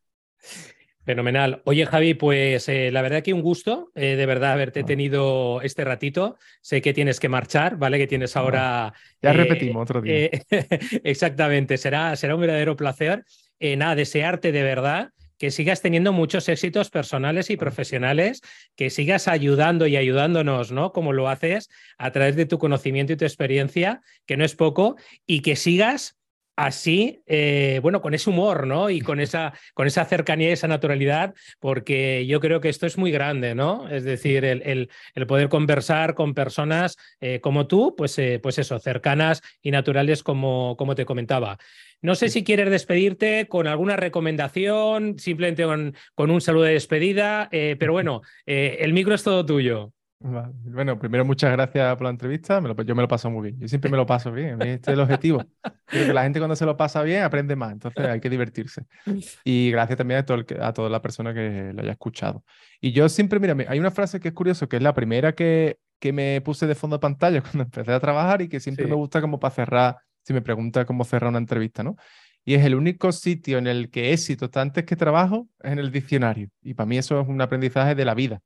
Fenomenal. 1.04 1.62
Oye, 1.64 1.86
Javi, 1.86 2.12
pues 2.12 2.68
eh, 2.68 2.90
la 2.92 3.00
verdad 3.00 3.22
que 3.22 3.32
un 3.32 3.40
gusto, 3.40 3.90
eh, 3.94 4.14
de 4.14 4.26
verdad, 4.26 4.52
haberte 4.52 4.84
tenido 4.84 5.62
este 5.62 5.82
ratito. 5.82 6.36
Sé 6.60 6.82
que 6.82 6.92
tienes 6.92 7.18
que 7.18 7.30
marchar, 7.30 7.78
¿vale? 7.78 7.96
Que 7.96 8.06
tienes 8.06 8.36
ahora. 8.36 8.92
Ya 9.22 9.30
eh, 9.30 9.32
repetimos 9.32 9.82
otro 9.82 10.02
día. 10.02 10.28
exactamente, 11.02 11.78
será, 11.78 12.14
será 12.14 12.34
un 12.34 12.42
verdadero 12.42 12.76
placer. 12.76 13.24
Nada, 13.58 13.94
desearte 13.94 14.52
de 14.52 14.62
verdad 14.62 15.10
que 15.38 15.50
sigas 15.50 15.80
teniendo 15.82 16.12
muchos 16.12 16.48
éxitos 16.48 16.90
personales 16.90 17.50
y 17.50 17.56
profesionales, 17.56 18.40
que 18.76 18.90
sigas 18.90 19.28
ayudando 19.28 19.86
y 19.86 19.96
ayudándonos, 19.96 20.72
¿no? 20.72 20.92
Como 20.92 21.12
lo 21.12 21.28
haces 21.28 21.68
a 21.98 22.10
través 22.12 22.36
de 22.36 22.46
tu 22.46 22.58
conocimiento 22.58 23.12
y 23.12 23.16
tu 23.16 23.24
experiencia, 23.24 24.02
que 24.26 24.36
no 24.36 24.44
es 24.44 24.54
poco, 24.54 24.96
y 25.26 25.40
que 25.42 25.56
sigas 25.56 26.16
así, 26.56 27.22
eh, 27.26 27.78
bueno, 27.82 28.00
con 28.02 28.14
ese 28.14 28.30
humor, 28.30 28.66
¿no? 28.66 28.90
Y 28.90 29.00
con 29.00 29.20
esa, 29.20 29.52
con 29.74 29.86
esa 29.86 30.04
cercanía 30.06 30.48
y 30.48 30.52
esa 30.52 30.66
naturalidad, 30.66 31.32
porque 31.60 32.26
yo 32.26 32.40
creo 32.40 32.60
que 32.60 32.68
esto 32.68 32.84
es 32.86 32.98
muy 32.98 33.12
grande, 33.12 33.54
¿no? 33.54 33.88
Es 33.88 34.02
decir, 34.02 34.44
el, 34.44 34.62
el- 34.62 34.90
el 35.14 35.26
poder 35.28 35.48
conversar 35.48 36.14
con 36.16 36.34
personas 36.34 36.96
eh, 37.20 37.40
como 37.40 37.68
tú, 37.68 37.94
pues, 37.96 38.18
eh, 38.18 38.40
pues 38.42 38.58
eso, 38.58 38.78
cercanas 38.80 39.40
y 39.62 39.70
naturales 39.70 40.24
como, 40.24 40.76
como 40.76 40.96
te 40.96 41.04
comentaba. 41.04 41.58
No 42.02 42.14
sé 42.14 42.28
si 42.28 42.44
quieres 42.44 42.70
despedirte 42.70 43.48
con 43.48 43.66
alguna 43.66 43.96
recomendación, 43.96 45.18
simplemente 45.18 45.64
con, 45.64 45.94
con 46.14 46.30
un 46.30 46.40
saludo 46.40 46.64
de 46.64 46.74
despedida, 46.74 47.48
eh, 47.52 47.76
pero 47.78 47.92
bueno, 47.92 48.22
eh, 48.46 48.78
el 48.80 48.92
micro 48.92 49.14
es 49.14 49.22
todo 49.22 49.44
tuyo. 49.44 49.92
Bueno, 50.20 50.98
primero 50.98 51.24
muchas 51.24 51.52
gracias 51.52 51.94
por 51.96 52.02
la 52.04 52.10
entrevista. 52.10 52.60
Me 52.60 52.68
lo- 52.68 52.82
yo 52.82 52.96
me 52.96 53.02
lo 53.02 53.06
paso 53.08 53.30
muy 53.30 53.50
bien. 53.50 53.60
Yo 53.60 53.68
siempre 53.68 53.88
me 53.88 53.96
lo 53.96 54.04
paso 54.04 54.32
bien. 54.32 54.60
Este 54.62 54.90
es 54.90 54.94
el 54.94 55.00
objetivo. 55.00 55.44
La 55.92 56.24
gente 56.24 56.40
cuando 56.40 56.56
se 56.56 56.66
lo 56.66 56.76
pasa 56.76 57.04
bien 57.04 57.22
aprende 57.22 57.54
más. 57.54 57.70
Entonces 57.72 58.04
hay 58.04 58.18
que 58.20 58.28
divertirse. 58.28 58.82
Y 59.44 59.70
gracias 59.70 59.96
también 59.96 60.18
a, 60.18 60.26
todo 60.26 60.38
el 60.38 60.44
que- 60.44 60.58
a 60.60 60.72
toda 60.72 60.90
la 60.90 61.00
persona 61.00 61.32
que 61.32 61.70
lo 61.72 61.82
haya 61.82 61.92
escuchado. 61.92 62.42
Y 62.80 62.90
yo 62.90 63.08
siempre, 63.08 63.38
mira, 63.38 63.54
hay 63.68 63.78
una 63.78 63.92
frase 63.92 64.18
que 64.18 64.28
es 64.28 64.34
curioso, 64.34 64.68
que 64.68 64.76
es 64.76 64.82
la 64.82 64.92
primera 64.92 65.36
que, 65.36 65.78
que 66.00 66.12
me 66.12 66.40
puse 66.40 66.66
de 66.66 66.74
fondo 66.74 66.96
de 66.96 67.00
pantalla 67.00 67.40
cuando 67.40 67.62
empecé 67.62 67.92
a 67.92 68.00
trabajar 68.00 68.42
y 68.42 68.48
que 68.48 68.58
siempre 68.58 68.86
Sí. 68.86 68.90
me 68.90 68.96
gusta 68.96 69.20
como 69.20 69.38
para 69.38 69.54
cerrar, 69.54 69.96
si 70.28 70.34
me 70.34 70.42
pregunta 70.42 70.84
cómo 70.84 71.04
cerrar 71.04 71.30
una 71.30 71.38
entrevista, 71.38 71.82
¿no? 71.82 71.96
Y 72.44 72.54
es 72.54 72.64
el 72.64 72.74
único 72.74 73.12
sitio 73.12 73.56
en 73.56 73.66
el 73.66 73.90
que 73.90 74.12
éxito 74.12 74.44
está 74.46 74.60
antes 74.60 74.84
que 74.84 74.94
trabajo, 74.94 75.48
es 75.62 75.72
en 75.72 75.78
el 75.78 75.90
diccionario. 75.90 76.50
Y 76.62 76.74
para 76.74 76.86
mí 76.86 76.98
eso 76.98 77.18
es 77.20 77.28
un 77.28 77.40
aprendizaje 77.40 77.94
de 77.94 78.04
la 78.04 78.14
vida. 78.14 78.40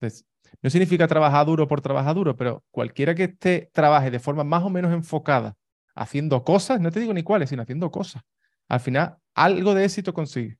Entonces, 0.00 0.24
no 0.62 0.70
significa 0.70 1.08
trabajar 1.08 1.44
duro 1.46 1.66
por 1.66 1.80
trabajar 1.80 2.14
duro, 2.14 2.36
pero 2.36 2.64
cualquiera 2.70 3.14
que 3.14 3.24
esté, 3.24 3.70
trabaje 3.72 4.10
de 4.12 4.20
forma 4.20 4.44
más 4.44 4.62
o 4.62 4.70
menos 4.70 4.92
enfocada, 4.92 5.56
haciendo 5.96 6.44
cosas, 6.44 6.80
no 6.80 6.92
te 6.92 7.00
digo 7.00 7.12
ni 7.12 7.24
cuáles, 7.24 7.50
sino 7.50 7.62
haciendo 7.62 7.90
cosas, 7.90 8.22
al 8.68 8.80
final 8.80 9.16
algo 9.34 9.74
de 9.74 9.84
éxito 9.84 10.14
consigue. 10.14 10.58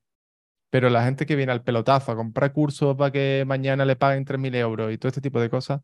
Pero 0.69 0.89
la 0.89 1.05
gente 1.05 1.25
que 1.25 1.37
viene 1.37 1.53
al 1.53 1.63
pelotazo 1.63 2.11
a 2.11 2.15
comprar 2.17 2.51
cursos 2.51 2.97
para 2.97 3.11
que 3.11 3.45
mañana 3.47 3.85
le 3.85 3.95
paguen 3.95 4.25
3.000 4.25 4.53
euros 4.55 4.91
y 4.91 4.97
todo 4.97 5.07
este 5.07 5.21
tipo 5.21 5.39
de 5.39 5.49
cosas, 5.49 5.79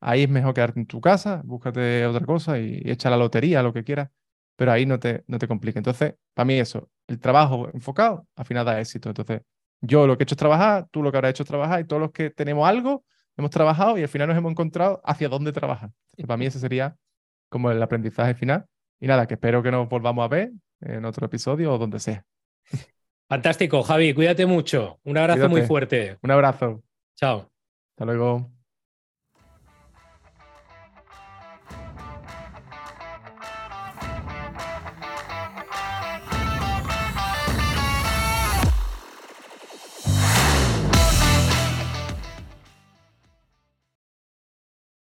ahí 0.00 0.24
es 0.24 0.28
mejor 0.28 0.54
quedarte 0.54 0.80
en 0.80 0.86
tu 0.86 1.00
casa, 1.00 1.40
búscate 1.44 2.04
otra 2.06 2.26
cosa 2.26 2.58
y, 2.58 2.82
echa 2.84 3.10
la 3.10 3.16
lotería, 3.16 3.62
lo 3.62 3.72
que 3.72 3.84
quieras, 3.84 4.10
pero 4.56 4.72
ahí 4.72 4.86
no 4.86 4.98
te, 4.98 5.24
no 5.26 5.38
te 5.38 5.48
complica. 5.48 5.78
Entonces, 5.78 6.14
para 6.34 6.44
mí 6.44 6.54
eso, 6.54 6.88
el 7.06 7.18
trabajo 7.18 7.68
enfocado, 7.72 8.26
al 8.36 8.44
final 8.44 8.64
da 8.64 8.80
éxito. 8.80 9.08
Entonces, 9.08 9.42
yo 9.80 10.06
lo 10.06 10.16
que 10.16 10.22
he 10.22 10.24
hecho 10.24 10.34
es 10.34 10.38
trabajar, 10.38 10.86
tú 10.90 11.02
lo 11.02 11.10
que 11.10 11.18
habrás 11.18 11.30
hecho 11.30 11.42
es 11.42 11.48
trabajar 11.48 11.80
y 11.80 11.84
todos 11.84 12.00
los 12.00 12.12
que 12.12 12.30
tenemos 12.30 12.66
algo, 12.68 13.04
hemos 13.36 13.50
trabajado 13.50 13.98
y 13.98 14.02
al 14.02 14.08
final 14.08 14.28
nos 14.28 14.36
hemos 14.36 14.52
encontrado 14.52 15.00
hacia 15.04 15.28
dónde 15.28 15.52
trabajar. 15.52 15.90
Entonces, 16.12 16.26
para 16.26 16.36
mí 16.36 16.46
ese 16.46 16.58
sería 16.58 16.96
como 17.48 17.70
el 17.70 17.82
aprendizaje 17.82 18.34
final. 18.34 18.66
Y 19.00 19.06
nada, 19.06 19.26
que 19.26 19.34
espero 19.34 19.62
que 19.62 19.70
nos 19.70 19.88
volvamos 19.88 20.24
a 20.24 20.28
ver 20.28 20.52
en 20.80 21.04
otro 21.04 21.26
episodio 21.26 21.72
o 21.72 21.78
donde 21.78 21.98
sea. 21.98 22.24
Fantástico, 23.28 23.82
Javi, 23.82 24.14
cuídate 24.14 24.46
mucho. 24.46 25.00
Un 25.04 25.18
abrazo 25.18 25.48
muy 25.48 25.62
fuerte. 25.62 26.18
Un 26.22 26.30
abrazo. 26.30 26.82
Chao. 27.16 27.50
Hasta 27.92 28.04
luego. 28.04 28.53